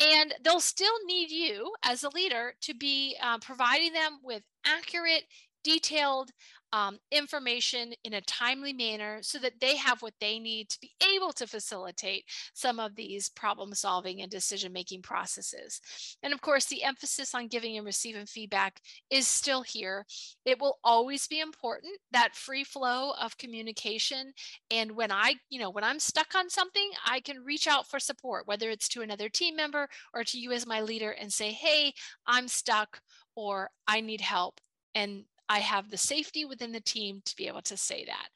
And 0.00 0.34
they'll 0.42 0.60
still 0.60 1.04
need 1.04 1.30
you 1.30 1.72
as 1.84 2.02
a 2.02 2.14
leader 2.14 2.54
to 2.62 2.74
be 2.74 3.16
uh, 3.22 3.38
providing 3.38 3.92
them 3.92 4.18
with 4.24 4.42
accurate, 4.78 5.24
detailed 5.64 6.30
um, 6.72 6.98
information 7.10 7.92
in 8.04 8.14
a 8.14 8.20
timely 8.22 8.72
manner 8.72 9.18
so 9.22 9.38
that 9.38 9.60
they 9.60 9.76
have 9.76 10.02
what 10.02 10.14
they 10.20 10.38
need 10.38 10.68
to 10.68 10.78
be 10.80 10.92
able 11.14 11.32
to 11.32 11.46
facilitate 11.46 12.24
some 12.54 12.78
of 12.78 12.94
these 12.94 13.28
problem 13.28 13.74
solving 13.74 14.22
and 14.22 14.30
decision 14.30 14.72
making 14.72 15.02
processes. 15.02 15.80
And 16.22 16.32
of 16.32 16.40
course, 16.40 16.66
the 16.66 16.84
emphasis 16.84 17.34
on 17.34 17.48
giving 17.48 17.76
and 17.76 17.84
receiving 17.84 18.26
feedback 18.26 18.80
is 19.10 19.26
still 19.26 19.62
here. 19.62 20.06
It 20.44 20.60
will 20.60 20.78
always 20.84 21.26
be 21.26 21.40
important 21.40 21.92
that 22.12 22.36
free 22.36 22.64
flow 22.64 23.12
of 23.20 23.36
communication. 23.36 24.32
And 24.70 24.92
when 24.92 25.10
I, 25.10 25.34
you 25.48 25.58
know, 25.58 25.70
when 25.70 25.84
I'm 25.84 25.98
stuck 25.98 26.34
on 26.36 26.48
something, 26.48 26.90
I 27.04 27.20
can 27.20 27.44
reach 27.44 27.66
out 27.66 27.88
for 27.88 27.98
support, 27.98 28.46
whether 28.46 28.70
it's 28.70 28.88
to 28.90 29.02
another 29.02 29.28
team 29.28 29.56
member 29.56 29.88
or 30.14 30.22
to 30.22 30.38
you 30.38 30.52
as 30.52 30.66
my 30.66 30.80
leader 30.80 31.10
and 31.10 31.32
say, 31.32 31.50
hey, 31.50 31.92
I'm 32.26 32.46
stuck 32.46 33.00
or 33.40 33.70
I 33.86 34.00
need 34.00 34.20
help 34.20 34.60
and 34.94 35.24
I 35.48 35.58
have 35.58 35.90
the 35.90 35.96
safety 35.96 36.44
within 36.44 36.72
the 36.72 36.80
team 36.80 37.22
to 37.24 37.36
be 37.36 37.48
able 37.48 37.62
to 37.62 37.76
say 37.76 38.04
that. 38.04 38.28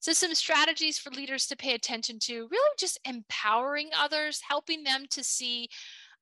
So, 0.00 0.12
some 0.12 0.34
strategies 0.34 0.98
for 0.98 1.10
leaders 1.10 1.46
to 1.48 1.56
pay 1.56 1.74
attention 1.74 2.18
to 2.20 2.48
really 2.50 2.70
just 2.78 2.98
empowering 3.04 3.90
others, 3.98 4.40
helping 4.48 4.84
them 4.84 5.04
to 5.10 5.24
see 5.24 5.68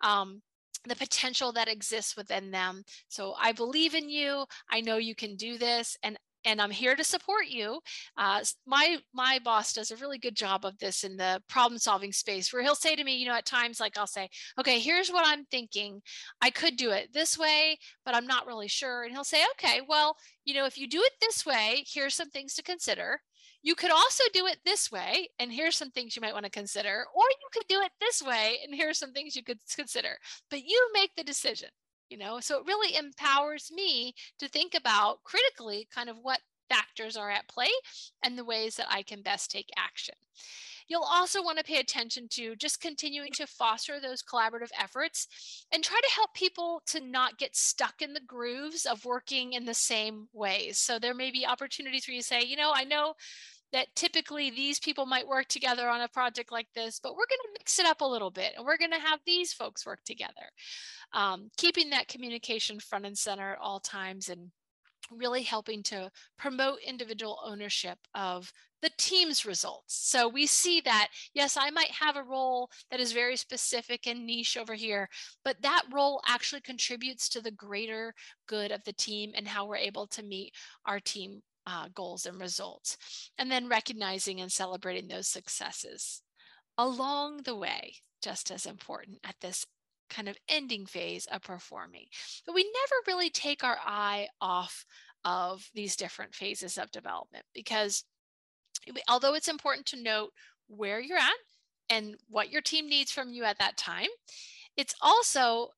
um, 0.00 0.42
the 0.88 0.96
potential 0.96 1.52
that 1.52 1.68
exists 1.68 2.16
within 2.16 2.50
them. 2.50 2.82
So, 3.08 3.34
I 3.38 3.52
believe 3.52 3.94
in 3.94 4.08
you. 4.08 4.46
I 4.70 4.80
know 4.80 4.96
you 4.96 5.14
can 5.14 5.36
do 5.36 5.58
this. 5.58 5.96
And 6.02 6.18
and 6.44 6.60
I'm 6.60 6.70
here 6.70 6.94
to 6.96 7.04
support 7.04 7.46
you. 7.48 7.80
Uh, 8.16 8.40
my 8.66 8.98
my 9.12 9.38
boss 9.44 9.72
does 9.72 9.90
a 9.90 9.96
really 9.96 10.18
good 10.18 10.36
job 10.36 10.64
of 10.64 10.78
this 10.78 11.04
in 11.04 11.16
the 11.16 11.42
problem 11.48 11.78
solving 11.78 12.12
space, 12.12 12.52
where 12.52 12.62
he'll 12.62 12.74
say 12.74 12.96
to 12.96 13.04
me, 13.04 13.16
you 13.16 13.26
know, 13.26 13.34
at 13.34 13.46
times 13.46 13.80
like 13.80 13.96
I'll 13.98 14.06
say, 14.06 14.28
okay, 14.58 14.78
here's 14.80 15.10
what 15.10 15.26
I'm 15.26 15.44
thinking. 15.46 16.02
I 16.40 16.50
could 16.50 16.76
do 16.76 16.90
it 16.90 17.12
this 17.12 17.38
way, 17.38 17.78
but 18.04 18.14
I'm 18.14 18.26
not 18.26 18.46
really 18.46 18.68
sure. 18.68 19.04
And 19.04 19.12
he'll 19.12 19.24
say, 19.24 19.42
okay, 19.52 19.80
well, 19.88 20.16
you 20.44 20.54
know, 20.54 20.66
if 20.66 20.78
you 20.78 20.88
do 20.88 21.00
it 21.02 21.12
this 21.20 21.44
way, 21.46 21.84
here's 21.86 22.14
some 22.14 22.30
things 22.30 22.54
to 22.54 22.62
consider. 22.62 23.20
You 23.62 23.74
could 23.74 23.90
also 23.90 24.22
do 24.34 24.46
it 24.46 24.58
this 24.66 24.92
way, 24.92 25.28
and 25.38 25.50
here's 25.50 25.76
some 25.76 25.90
things 25.90 26.14
you 26.14 26.20
might 26.20 26.34
want 26.34 26.44
to 26.44 26.50
consider, 26.50 27.06
or 27.14 27.24
you 27.24 27.48
could 27.50 27.66
do 27.66 27.80
it 27.80 27.92
this 27.98 28.22
way, 28.22 28.58
and 28.62 28.74
here's 28.74 28.98
some 28.98 29.12
things 29.12 29.34
you 29.34 29.42
could 29.42 29.58
consider. 29.74 30.18
But 30.50 30.64
you 30.64 30.90
make 30.92 31.12
the 31.16 31.24
decision 31.24 31.70
you 32.08 32.18
know 32.18 32.40
so 32.40 32.58
it 32.58 32.66
really 32.66 32.96
empowers 32.96 33.70
me 33.72 34.14
to 34.38 34.48
think 34.48 34.74
about 34.74 35.22
critically 35.24 35.86
kind 35.94 36.08
of 36.08 36.16
what 36.22 36.40
factors 36.68 37.16
are 37.16 37.30
at 37.30 37.48
play 37.48 37.70
and 38.24 38.38
the 38.38 38.44
ways 38.44 38.76
that 38.76 38.86
i 38.90 39.02
can 39.02 39.22
best 39.22 39.50
take 39.50 39.68
action 39.76 40.14
You'll 40.88 41.02
also 41.02 41.42
want 41.42 41.58
to 41.58 41.64
pay 41.64 41.78
attention 41.78 42.28
to 42.32 42.56
just 42.56 42.80
continuing 42.80 43.30
to 43.36 43.46
foster 43.46 44.00
those 44.00 44.22
collaborative 44.22 44.70
efforts 44.78 45.64
and 45.72 45.82
try 45.82 45.98
to 45.98 46.14
help 46.14 46.34
people 46.34 46.82
to 46.88 47.00
not 47.00 47.38
get 47.38 47.56
stuck 47.56 48.02
in 48.02 48.12
the 48.12 48.20
grooves 48.20 48.84
of 48.84 49.04
working 49.04 49.54
in 49.54 49.64
the 49.64 49.74
same 49.74 50.28
ways. 50.32 50.78
So 50.78 50.98
there 50.98 51.14
may 51.14 51.30
be 51.30 51.46
opportunities 51.46 52.06
where 52.06 52.14
you 52.14 52.22
say, 52.22 52.42
you 52.42 52.56
know, 52.56 52.72
I 52.74 52.84
know 52.84 53.14
that 53.74 53.94
typically 53.96 54.50
these 54.50 54.78
people 54.78 55.04
might 55.04 55.26
work 55.26 55.48
together 55.48 55.88
on 55.88 56.00
a 56.00 56.08
project 56.08 56.52
like 56.52 56.68
this, 56.76 57.00
but 57.02 57.12
we're 57.12 57.26
going 57.28 57.40
to 57.44 57.58
mix 57.58 57.80
it 57.80 57.86
up 57.86 58.00
a 58.00 58.06
little 58.06 58.30
bit 58.30 58.52
and 58.56 58.64
we're 58.64 58.78
going 58.78 58.92
to 58.92 59.00
have 59.00 59.18
these 59.26 59.52
folks 59.52 59.84
work 59.84 59.98
together. 60.06 60.32
Um, 61.12 61.50
keeping 61.56 61.90
that 61.90 62.06
communication 62.06 62.78
front 62.78 63.04
and 63.04 63.18
center 63.18 63.54
at 63.54 63.58
all 63.60 63.80
times 63.80 64.28
and 64.28 64.52
really 65.10 65.42
helping 65.42 65.82
to 65.82 66.08
promote 66.38 66.78
individual 66.86 67.40
ownership 67.44 67.98
of 68.14 68.52
the 68.80 68.90
team's 68.96 69.44
results. 69.44 70.08
So 70.08 70.28
we 70.28 70.46
see 70.46 70.80
that, 70.82 71.08
yes, 71.34 71.56
I 71.56 71.70
might 71.70 71.90
have 71.90 72.16
a 72.16 72.22
role 72.22 72.70
that 72.92 73.00
is 73.00 73.10
very 73.10 73.36
specific 73.36 74.06
and 74.06 74.24
niche 74.24 74.56
over 74.56 74.74
here, 74.74 75.08
but 75.44 75.60
that 75.62 75.82
role 75.92 76.22
actually 76.28 76.60
contributes 76.60 77.28
to 77.30 77.40
the 77.40 77.50
greater 77.50 78.14
good 78.46 78.70
of 78.70 78.84
the 78.84 78.92
team 78.92 79.32
and 79.34 79.48
how 79.48 79.66
we're 79.66 79.76
able 79.76 80.06
to 80.08 80.22
meet 80.22 80.52
our 80.86 81.00
team 81.00 81.42
uh, 81.66 81.88
goals 81.94 82.26
and 82.26 82.40
results. 82.40 82.96
And 83.38 83.50
then 83.50 83.68
recognizing 83.68 84.40
and 84.40 84.50
celebrating 84.50 85.08
those 85.08 85.28
successes 85.28 86.22
along 86.76 87.42
the 87.44 87.56
way, 87.56 87.96
just 88.22 88.50
as 88.50 88.66
important 88.66 89.18
at 89.24 89.36
this 89.40 89.66
kind 90.10 90.28
of 90.28 90.36
ending 90.48 90.86
phase 90.86 91.26
of 91.26 91.42
performing. 91.42 92.06
But 92.46 92.54
we 92.54 92.62
never 92.62 93.16
really 93.16 93.30
take 93.30 93.64
our 93.64 93.78
eye 93.84 94.28
off 94.40 94.84
of 95.24 95.68
these 95.74 95.96
different 95.96 96.34
phases 96.34 96.76
of 96.76 96.90
development 96.90 97.46
because 97.54 98.04
although 99.08 99.34
it's 99.34 99.48
important 99.48 99.86
to 99.86 100.02
note 100.02 100.30
where 100.68 101.00
you're 101.00 101.18
at 101.18 101.32
and 101.88 102.16
what 102.28 102.50
your 102.50 102.60
team 102.60 102.88
needs 102.88 103.10
from 103.10 103.32
you 103.32 103.44
at 103.44 103.58
that 103.58 103.76
time, 103.76 104.08
it's 104.76 104.94
also 105.00 105.68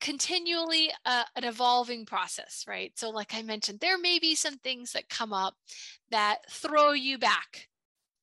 continually 0.00 0.90
uh, 1.04 1.24
an 1.36 1.44
evolving 1.44 2.06
process, 2.06 2.64
right? 2.66 2.92
So, 2.96 3.10
like 3.10 3.34
I 3.34 3.42
mentioned, 3.42 3.80
there 3.80 3.98
may 3.98 4.18
be 4.18 4.34
some 4.34 4.58
things 4.58 4.92
that 4.92 5.08
come 5.08 5.32
up 5.32 5.54
that 6.10 6.38
throw 6.50 6.92
you 6.92 7.18
back 7.18 7.68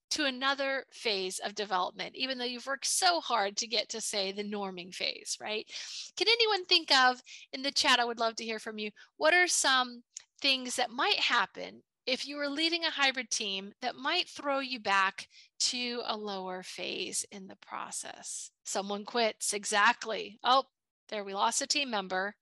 to 0.09 0.25
another 0.25 0.85
phase 0.91 1.39
of 1.39 1.53
development, 1.53 2.15
even 2.15 2.37
though 2.37 2.45
you've 2.45 2.65
worked 2.65 2.87
so 2.87 3.19
hard 3.19 3.57
to 3.57 3.67
get 3.67 3.89
to, 3.89 4.01
say, 4.01 4.31
the 4.31 4.43
norming 4.43 4.93
phase, 4.93 5.37
right? 5.41 5.69
Can 6.15 6.27
anyone 6.27 6.65
think 6.65 6.91
of, 6.95 7.21
in 7.51 7.61
the 7.61 7.71
chat, 7.71 7.99
I 7.99 8.05
would 8.05 8.19
love 8.19 8.35
to 8.37 8.45
hear 8.45 8.59
from 8.59 8.77
you, 8.79 8.91
what 9.17 9.33
are 9.33 9.47
some 9.47 10.03
things 10.41 10.77
that 10.77 10.91
might 10.91 11.19
happen 11.19 11.83
if 12.05 12.25
you 12.25 12.37
were 12.37 12.47
leading 12.47 12.85
a 12.85 12.89
hybrid 12.89 13.29
team 13.29 13.73
that 13.81 13.95
might 13.95 14.29
throw 14.29 14.59
you 14.59 14.79
back 14.79 15.27
to 15.59 16.01
a 16.05 16.15
lower 16.15 16.63
phase 16.63 17.25
in 17.31 17.47
the 17.47 17.57
process? 17.57 18.49
Someone 18.63 19.03
quits, 19.03 19.51
exactly. 19.51 20.39
Oh, 20.41 20.63
there, 21.07 21.23
we 21.23 21.33
lost 21.33 21.61
a 21.61 21.67
team 21.67 21.89
member. 21.89 22.35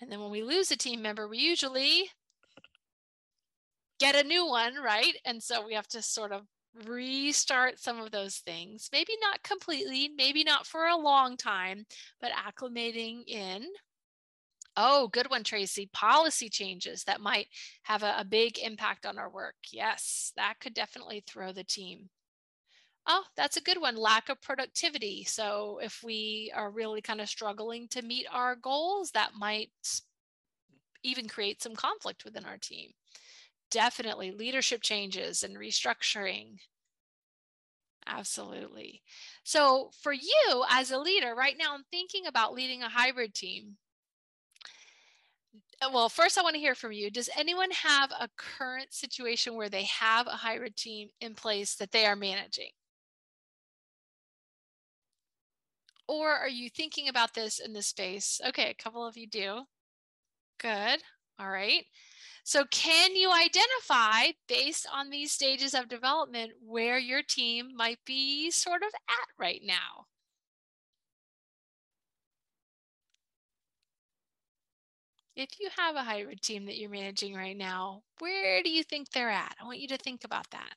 And 0.00 0.10
then 0.10 0.20
when 0.20 0.30
we 0.30 0.42
lose 0.42 0.70
a 0.70 0.76
team 0.76 1.02
member, 1.02 1.28
we 1.28 1.38
usually 1.38 2.10
get 3.98 4.16
a 4.16 4.26
new 4.26 4.46
one, 4.46 4.74
right? 4.76 5.14
And 5.24 5.42
so 5.42 5.64
we 5.64 5.74
have 5.74 5.88
to 5.88 6.02
sort 6.02 6.32
of 6.32 6.42
restart 6.86 7.78
some 7.78 8.00
of 8.00 8.10
those 8.10 8.36
things. 8.38 8.88
Maybe 8.92 9.12
not 9.20 9.42
completely, 9.42 10.10
maybe 10.16 10.44
not 10.44 10.66
for 10.66 10.86
a 10.86 10.96
long 10.96 11.36
time, 11.36 11.86
but 12.20 12.32
acclimating 12.32 13.22
in. 13.26 13.66
Oh, 14.76 15.08
good 15.08 15.30
one, 15.30 15.44
Tracy. 15.44 15.88
Policy 15.92 16.48
changes 16.48 17.04
that 17.04 17.20
might 17.20 17.46
have 17.84 18.02
a, 18.02 18.16
a 18.18 18.24
big 18.24 18.58
impact 18.58 19.06
on 19.06 19.18
our 19.18 19.30
work. 19.30 19.54
Yes, 19.72 20.32
that 20.36 20.54
could 20.60 20.74
definitely 20.74 21.22
throw 21.26 21.52
the 21.52 21.62
team. 21.62 22.10
Oh, 23.06 23.24
that's 23.36 23.56
a 23.56 23.60
good 23.62 23.80
one. 23.80 23.96
Lack 23.96 24.28
of 24.28 24.40
productivity. 24.42 25.24
So 25.24 25.78
if 25.82 26.02
we 26.02 26.52
are 26.54 26.70
really 26.70 27.00
kind 27.02 27.20
of 27.20 27.28
struggling 27.28 27.88
to 27.88 28.02
meet 28.02 28.26
our 28.30 28.56
goals, 28.56 29.10
that 29.12 29.34
might 29.34 29.70
even 31.02 31.28
create 31.28 31.62
some 31.62 31.76
conflict 31.76 32.24
within 32.24 32.44
our 32.44 32.58
team 32.58 32.92
definitely 33.70 34.30
leadership 34.32 34.82
changes 34.82 35.42
and 35.44 35.56
restructuring. 35.56 36.58
Absolutely. 38.06 39.02
So, 39.42 39.90
for 40.00 40.12
you 40.12 40.64
as 40.70 40.90
a 40.90 40.98
leader, 40.98 41.34
right 41.34 41.56
now, 41.58 41.74
I'm 41.74 41.84
thinking 41.84 42.26
about 42.26 42.54
leading 42.54 42.82
a 42.82 42.88
hybrid 42.88 43.34
team. 43.34 43.76
Uh, 45.80 45.90
well, 45.92 46.08
first, 46.08 46.38
I 46.38 46.42
want 46.42 46.54
to 46.54 46.60
hear 46.60 46.74
from 46.74 46.92
you. 46.92 47.10
Does 47.10 47.30
anyone 47.36 47.70
have 47.70 48.10
a 48.12 48.28
current 48.36 48.92
situation 48.92 49.54
where 49.54 49.68
they 49.68 49.84
have 49.84 50.26
a 50.26 50.30
hybrid 50.36 50.76
team 50.76 51.10
in 51.20 51.34
place 51.34 51.74
that 51.76 51.90
they 51.92 52.06
are 52.06 52.16
managing? 52.16 52.70
Or 56.08 56.32
are 56.32 56.48
you 56.48 56.70
thinking 56.70 57.08
about 57.08 57.34
this 57.34 57.58
in 57.58 57.72
this 57.74 57.88
space? 57.88 58.40
Okay, 58.46 58.70
a 58.70 58.74
couple 58.74 59.06
of 59.06 59.16
you 59.16 59.26
do. 59.26 59.66
Good. 60.58 61.02
All 61.38 61.50
right. 61.50 61.86
So, 62.44 62.64
can 62.66 63.16
you 63.16 63.32
identify 63.32 64.32
based 64.48 64.86
on 64.92 65.10
these 65.10 65.32
stages 65.32 65.74
of 65.74 65.88
development 65.88 66.52
where 66.60 66.98
your 66.98 67.22
team 67.22 67.76
might 67.76 68.04
be 68.04 68.50
sort 68.50 68.82
of 68.82 68.94
at 69.08 69.28
right 69.38 69.62
now? 69.64 70.06
If 75.36 75.60
you 75.60 75.70
have 75.76 75.94
a 75.94 76.02
hybrid 76.02 76.42
team 76.42 76.64
that 76.66 76.76
you're 76.76 76.90
managing 76.90 77.36
right 77.36 77.56
now, 77.56 78.02
where 78.18 78.64
do 78.64 78.70
you 78.70 78.82
think 78.82 79.10
they're 79.10 79.30
at? 79.30 79.56
I 79.60 79.64
want 79.64 79.78
you 79.78 79.86
to 79.88 79.96
think 79.96 80.24
about 80.24 80.50
that. 80.50 80.76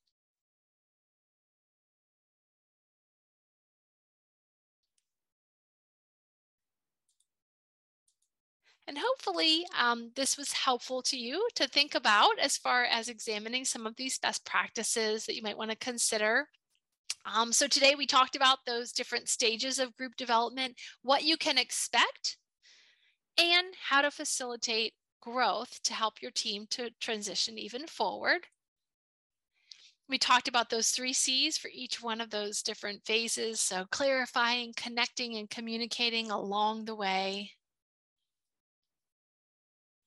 And 8.88 8.98
hopefully, 8.98 9.66
um, 9.78 10.12
this 10.16 10.38
was 10.38 10.54
helpful 10.54 11.02
to 11.04 11.18
you 11.18 11.46
to 11.56 11.68
think 11.68 11.94
about 11.94 12.40
as 12.40 12.58
far 12.58 12.86
as 12.86 13.10
examining 13.10 13.66
some 13.66 13.86
of 13.86 13.98
these 13.98 14.18
best 14.18 14.46
practices 14.46 15.26
that 15.26 15.36
you 15.36 15.42
might 15.42 15.58
want 15.58 15.72
to 15.72 15.78
consider. 15.78 16.48
Um, 17.26 17.52
so, 17.52 17.68
today 17.68 17.96
we 17.96 18.06
talked 18.06 18.38
about 18.38 18.60
those 18.66 18.94
different 18.94 19.28
stages 19.28 19.78
of 19.78 19.96
group 19.98 20.16
development, 20.16 20.76
what 21.02 21.24
you 21.24 21.36
can 21.36 21.58
expect, 21.58 22.38
and 23.38 23.68
how 23.90 24.02
to 24.02 24.10
facilitate 24.10 24.94
growth 25.20 25.82
to 25.84 25.94
help 25.94 26.22
your 26.22 26.32
team 26.32 26.66
to 26.70 26.90
transition 27.02 27.58
even 27.58 27.88
forward. 27.88 28.48
We 30.08 30.18
talked 30.18 30.48
about 30.48 30.70
those 30.70 30.92
three 30.92 31.12
C's 31.12 31.58
for 31.58 31.70
each 31.74 32.02
one 32.02 32.22
of 32.22 32.30
those 32.30 32.62
different 32.62 33.06
phases. 33.06 33.60
So, 33.60 33.86
clarifying, 33.92 34.74
connecting, 34.78 35.36
and 35.36 35.50
communicating 35.50 36.32
along 36.32 36.86
the 36.86 36.96
way. 36.96 37.57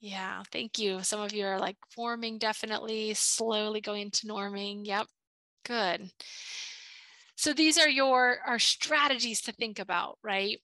Yeah, 0.00 0.42
thank 0.50 0.78
you. 0.78 1.02
Some 1.02 1.20
of 1.20 1.32
you 1.32 1.44
are 1.44 1.58
like 1.58 1.76
forming 1.94 2.38
definitely, 2.38 3.14
slowly 3.14 3.80
going 3.80 4.10
to 4.12 4.26
norming. 4.26 4.86
Yep, 4.86 5.06
good. 5.64 6.10
So 7.36 7.52
these 7.52 7.78
are 7.78 7.88
your 7.88 8.38
our 8.46 8.58
strategies 8.58 9.40
to 9.42 9.52
think 9.52 9.78
about, 9.78 10.18
right? 10.22 10.58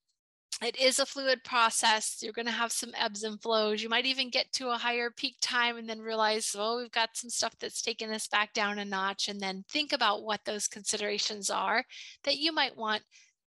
It 0.63 0.77
is 0.79 0.99
a 1.01 1.07
fluid 1.07 1.45
process. 1.45 2.19
You're 2.23 2.33
going 2.35 2.47
to 2.47 2.53
have 2.53 2.73
some 2.73 2.93
ebbs 2.99 3.25
and 3.25 3.41
flows. 3.43 3.83
You 3.83 3.91
might 3.91 4.07
even 4.07 4.31
get 4.31 4.53
to 4.55 4.71
a 4.71 4.79
higher 4.79 5.11
peak 5.11 5.37
time 5.43 5.79
and 5.79 5.89
then 5.89 6.01
realize, 6.01 6.55
oh, 6.59 6.79
we've 6.79 6.93
got 6.93 7.17
some 7.17 7.31
stuff 7.31 7.55
that's 7.61 7.83
taking 7.83 8.11
us 8.13 8.29
back 8.29 8.55
down 8.55 8.79
a 8.79 8.85
notch. 8.85 9.29
And 9.29 9.41
then 9.41 9.65
think 9.71 9.93
about 9.93 10.25
what 10.25 10.45
those 10.47 10.69
considerations 10.69 11.51
are 11.51 11.85
that 12.25 12.39
you 12.39 12.53
might 12.53 12.77
want 12.77 13.03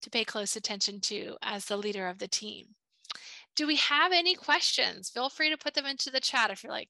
to 0.03 0.09
pay 0.09 0.25
close 0.25 0.55
attention 0.57 1.01
to 1.01 1.37
as 1.41 1.65
the 1.65 1.77
leader 1.77 2.07
of 2.07 2.19
the 2.19 2.27
team 2.29 2.76
do 3.57 3.67
we 3.67 3.75
have 3.75 4.13
any 4.13 4.35
questions? 4.35 5.09
Feel 5.09 5.29
free 5.29 5.49
to 5.49 5.57
put 5.57 5.73
them 5.73 5.85
into 5.85 6.11
the 6.11 6.21
chat 6.21 6.51
if 6.51 6.63
you're 6.63 6.71
like, 6.71 6.89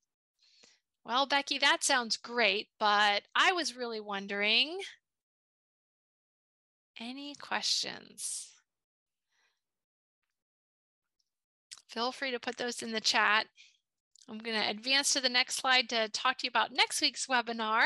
well, 1.03 1.26
Becky, 1.26 1.57
that 1.57 1.84
sounds 1.84 2.18
great, 2.18 2.68
but 2.78 3.24
I 3.34 3.53
was 3.53 3.78
really 3.78 4.01
wondering. 4.01 4.80
Any 6.99 7.34
questions? 7.36 8.49
Feel 11.88 12.11
free 12.11 12.32
to 12.32 12.39
put 12.39 12.57
those 12.57 12.84
in 12.84 12.91
the 12.91 12.99
chat. 12.99 13.47
I'm 14.28 14.39
going 14.39 14.59
to 14.59 14.70
advance 14.70 15.13
to 15.13 15.22
the 15.22 15.30
next 15.30 15.55
slide 15.55 15.88
to 15.89 16.09
talk 16.09 16.39
to 16.39 16.47
you 16.47 16.49
about 16.49 16.74
next 16.74 17.01
week's 17.01 17.28
webinar. 17.28 17.86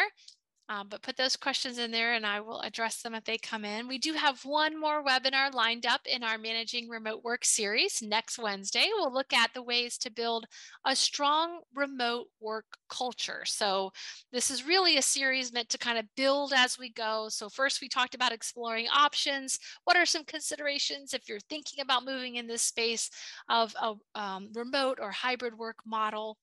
Um, 0.71 0.87
but 0.89 1.01
put 1.01 1.17
those 1.17 1.35
questions 1.35 1.77
in 1.79 1.91
there 1.91 2.13
and 2.13 2.25
I 2.25 2.39
will 2.39 2.61
address 2.61 3.01
them 3.01 3.13
if 3.13 3.25
they 3.25 3.37
come 3.37 3.65
in. 3.65 3.89
We 3.89 3.97
do 3.97 4.13
have 4.13 4.45
one 4.45 4.79
more 4.79 5.03
webinar 5.03 5.53
lined 5.53 5.85
up 5.85 5.99
in 6.05 6.23
our 6.23 6.37
Managing 6.37 6.87
Remote 6.87 7.25
Work 7.25 7.43
series 7.43 8.01
next 8.01 8.39
Wednesday. 8.39 8.87
We'll 8.93 9.13
look 9.13 9.33
at 9.33 9.53
the 9.53 9.63
ways 9.63 9.97
to 9.97 10.09
build 10.09 10.45
a 10.85 10.95
strong 10.95 11.59
remote 11.75 12.27
work 12.39 12.63
culture. 12.89 13.41
So 13.43 13.91
this 14.31 14.49
is 14.49 14.65
really 14.65 14.95
a 14.95 15.01
series 15.01 15.51
meant 15.51 15.67
to 15.69 15.77
kind 15.77 15.97
of 15.97 16.05
build 16.15 16.53
as 16.55 16.79
we 16.79 16.89
go. 16.89 17.27
So 17.27 17.49
first 17.49 17.81
we 17.81 17.89
talked 17.89 18.15
about 18.15 18.31
exploring 18.31 18.87
options. 18.95 19.59
What 19.83 19.97
are 19.97 20.05
some 20.05 20.23
considerations 20.23 21.13
if 21.13 21.27
you're 21.27 21.39
thinking 21.49 21.81
about 21.81 22.05
moving 22.05 22.35
in 22.35 22.47
this 22.47 22.61
space 22.61 23.09
of 23.49 23.75
a 23.81 23.95
um, 24.15 24.47
remote 24.53 24.99
or 25.01 25.11
hybrid 25.11 25.57
work 25.57 25.79
model? 25.85 26.37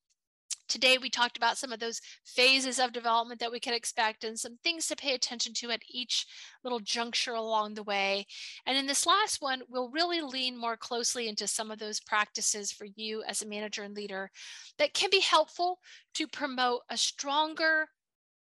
Today, 0.69 0.99
we 0.99 1.09
talked 1.09 1.37
about 1.37 1.57
some 1.57 1.73
of 1.73 1.81
those 1.81 2.01
phases 2.25 2.79
of 2.79 2.93
development 2.93 3.41
that 3.41 3.51
we 3.51 3.59
can 3.59 3.73
expect 3.73 4.23
and 4.23 4.39
some 4.39 4.59
things 4.63 4.87
to 4.87 4.97
pay 4.97 5.15
attention 5.15 5.55
to 5.55 5.71
at 5.71 5.83
each 5.91 6.27
little 6.63 6.81
juncture 6.81 7.33
along 7.33 7.75
the 7.75 7.83
way. 7.83 8.27
And 8.67 8.77
in 8.77 8.87
this 8.87 9.07
last 9.07 9.41
one, 9.41 9.63
we'll 9.69 9.91
really 9.91 10.21
lean 10.21 10.59
more 10.59 10.77
closely 10.77 11.29
into 11.29 11.47
some 11.47 11.71
of 11.71 11.79
those 11.79 12.01
practices 12.01 12.71
for 12.71 12.87
you 12.97 13.23
as 13.27 13.41
a 13.43 13.49
manager 13.49 13.83
and 13.83 13.95
leader 13.95 14.31
that 14.79 14.95
can 14.95 15.09
be 15.11 15.21
helpful 15.21 15.79
to 16.15 16.29
promote 16.29 16.83
a 16.91 16.97
stronger 16.97 17.89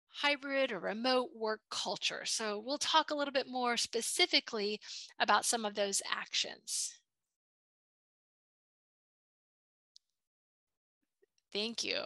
hybrid 0.09 0.73
or 0.73 0.81
remote 0.81 1.29
work 1.35 1.61
culture. 1.71 2.23
So 2.25 2.63
we'll 2.65 2.79
talk 2.79 3.11
a 3.11 3.15
little 3.15 3.33
bit 3.33 3.47
more 3.49 3.77
specifically 3.77 4.81
about 5.21 5.45
some 5.45 5.65
of 5.65 5.75
those 5.75 6.03
actions. 6.11 6.98
Thank 11.53 11.83
you. 11.83 12.03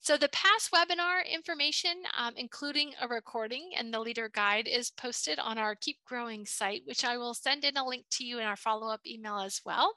So 0.00 0.16
the 0.16 0.28
past 0.30 0.70
webinar 0.72 1.20
information, 1.30 1.92
um, 2.16 2.32
including 2.36 2.94
a 3.00 3.08
recording 3.08 3.72
and 3.76 3.92
the 3.92 4.00
leader 4.00 4.30
guide 4.32 4.66
is 4.66 4.90
posted 4.90 5.38
on 5.38 5.58
our 5.58 5.74
Keep 5.74 5.98
Growing 6.06 6.46
site, 6.46 6.82
which 6.86 7.04
I 7.04 7.18
will 7.18 7.34
send 7.34 7.64
in 7.64 7.76
a 7.76 7.86
link 7.86 8.06
to 8.12 8.24
you 8.24 8.38
in 8.38 8.46
our 8.46 8.56
follow-up 8.56 9.00
email 9.06 9.38
as 9.38 9.60
well. 9.66 9.96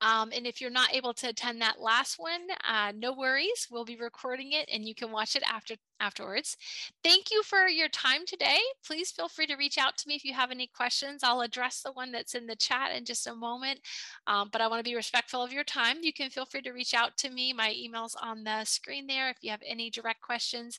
Um, 0.00 0.30
and 0.34 0.46
if 0.46 0.60
you're 0.60 0.70
not 0.70 0.94
able 0.94 1.14
to 1.14 1.28
attend 1.28 1.60
that 1.60 1.80
last 1.80 2.18
one, 2.18 2.48
uh, 2.68 2.92
no 2.96 3.12
worries. 3.12 3.68
We'll 3.70 3.84
be 3.84 3.96
recording 3.96 4.52
it 4.52 4.68
and 4.72 4.86
you 4.86 4.94
can 4.94 5.12
watch 5.12 5.36
it 5.36 5.42
after 5.42 5.76
afterwards. 6.00 6.56
Thank 7.04 7.30
you 7.30 7.42
for 7.42 7.68
your 7.68 7.88
time 7.88 8.22
today. 8.26 8.58
Please 8.84 9.10
feel 9.10 9.28
free 9.28 9.46
to 9.46 9.56
reach 9.56 9.78
out 9.78 9.96
to 9.98 10.08
me 10.08 10.14
if 10.14 10.24
you 10.24 10.32
have 10.32 10.50
any 10.50 10.66
questions. 10.66 11.22
I'll 11.22 11.42
address 11.42 11.82
the 11.82 11.92
one 11.92 12.10
that's 12.10 12.34
in 12.34 12.46
the 12.46 12.56
chat 12.56 12.92
in 12.96 13.04
just 13.04 13.26
a 13.26 13.34
moment, 13.34 13.80
um, 14.26 14.48
but 14.50 14.60
I 14.60 14.66
want 14.66 14.80
to 14.82 14.90
be 14.90 14.96
respectful 14.96 15.42
of 15.42 15.52
your 15.52 15.64
time. 15.64 15.98
You 16.02 16.12
can 16.12 16.30
feel 16.30 16.46
free 16.46 16.62
to 16.62 16.72
reach 16.72 16.94
out 16.94 17.16
to 17.18 17.30
me. 17.30 17.52
My 17.52 17.74
email's 17.76 18.16
on 18.20 18.44
the 18.44 18.64
screen 18.64 19.06
there 19.06 19.28
if 19.28 19.36
you 19.42 19.50
have 19.50 19.62
any 19.66 19.90
direct 19.90 20.22
questions. 20.22 20.78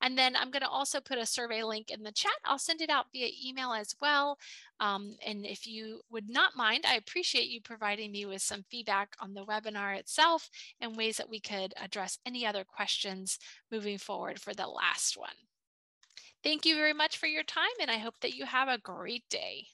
And 0.00 0.16
then 0.16 0.34
I'm 0.36 0.50
going 0.50 0.62
to 0.62 0.68
also 0.68 1.00
put 1.00 1.18
a 1.18 1.26
survey 1.26 1.62
link 1.62 1.90
in 1.90 2.02
the 2.02 2.12
chat. 2.12 2.32
I'll 2.44 2.58
send 2.58 2.80
it 2.80 2.90
out 2.90 3.06
via 3.12 3.28
email 3.44 3.72
as 3.72 3.94
well. 4.00 4.38
Um, 4.82 5.14
and 5.24 5.46
if 5.46 5.64
you 5.64 6.00
would 6.10 6.28
not 6.28 6.56
mind, 6.56 6.84
I 6.84 6.96
appreciate 6.96 7.48
you 7.48 7.60
providing 7.60 8.10
me 8.10 8.26
with 8.26 8.42
some 8.42 8.64
feedback 8.68 9.14
on 9.20 9.32
the 9.32 9.44
webinar 9.44 9.96
itself 9.96 10.50
and 10.80 10.96
ways 10.96 11.18
that 11.18 11.30
we 11.30 11.38
could 11.38 11.72
address 11.80 12.18
any 12.26 12.44
other 12.44 12.64
questions 12.64 13.38
moving 13.70 13.96
forward 13.96 14.40
for 14.40 14.52
the 14.52 14.66
last 14.66 15.16
one. 15.16 15.36
Thank 16.42 16.66
you 16.66 16.74
very 16.74 16.92
much 16.92 17.16
for 17.16 17.28
your 17.28 17.44
time, 17.44 17.70
and 17.80 17.92
I 17.92 17.98
hope 17.98 18.18
that 18.22 18.34
you 18.34 18.44
have 18.44 18.66
a 18.66 18.76
great 18.76 19.22
day. 19.30 19.68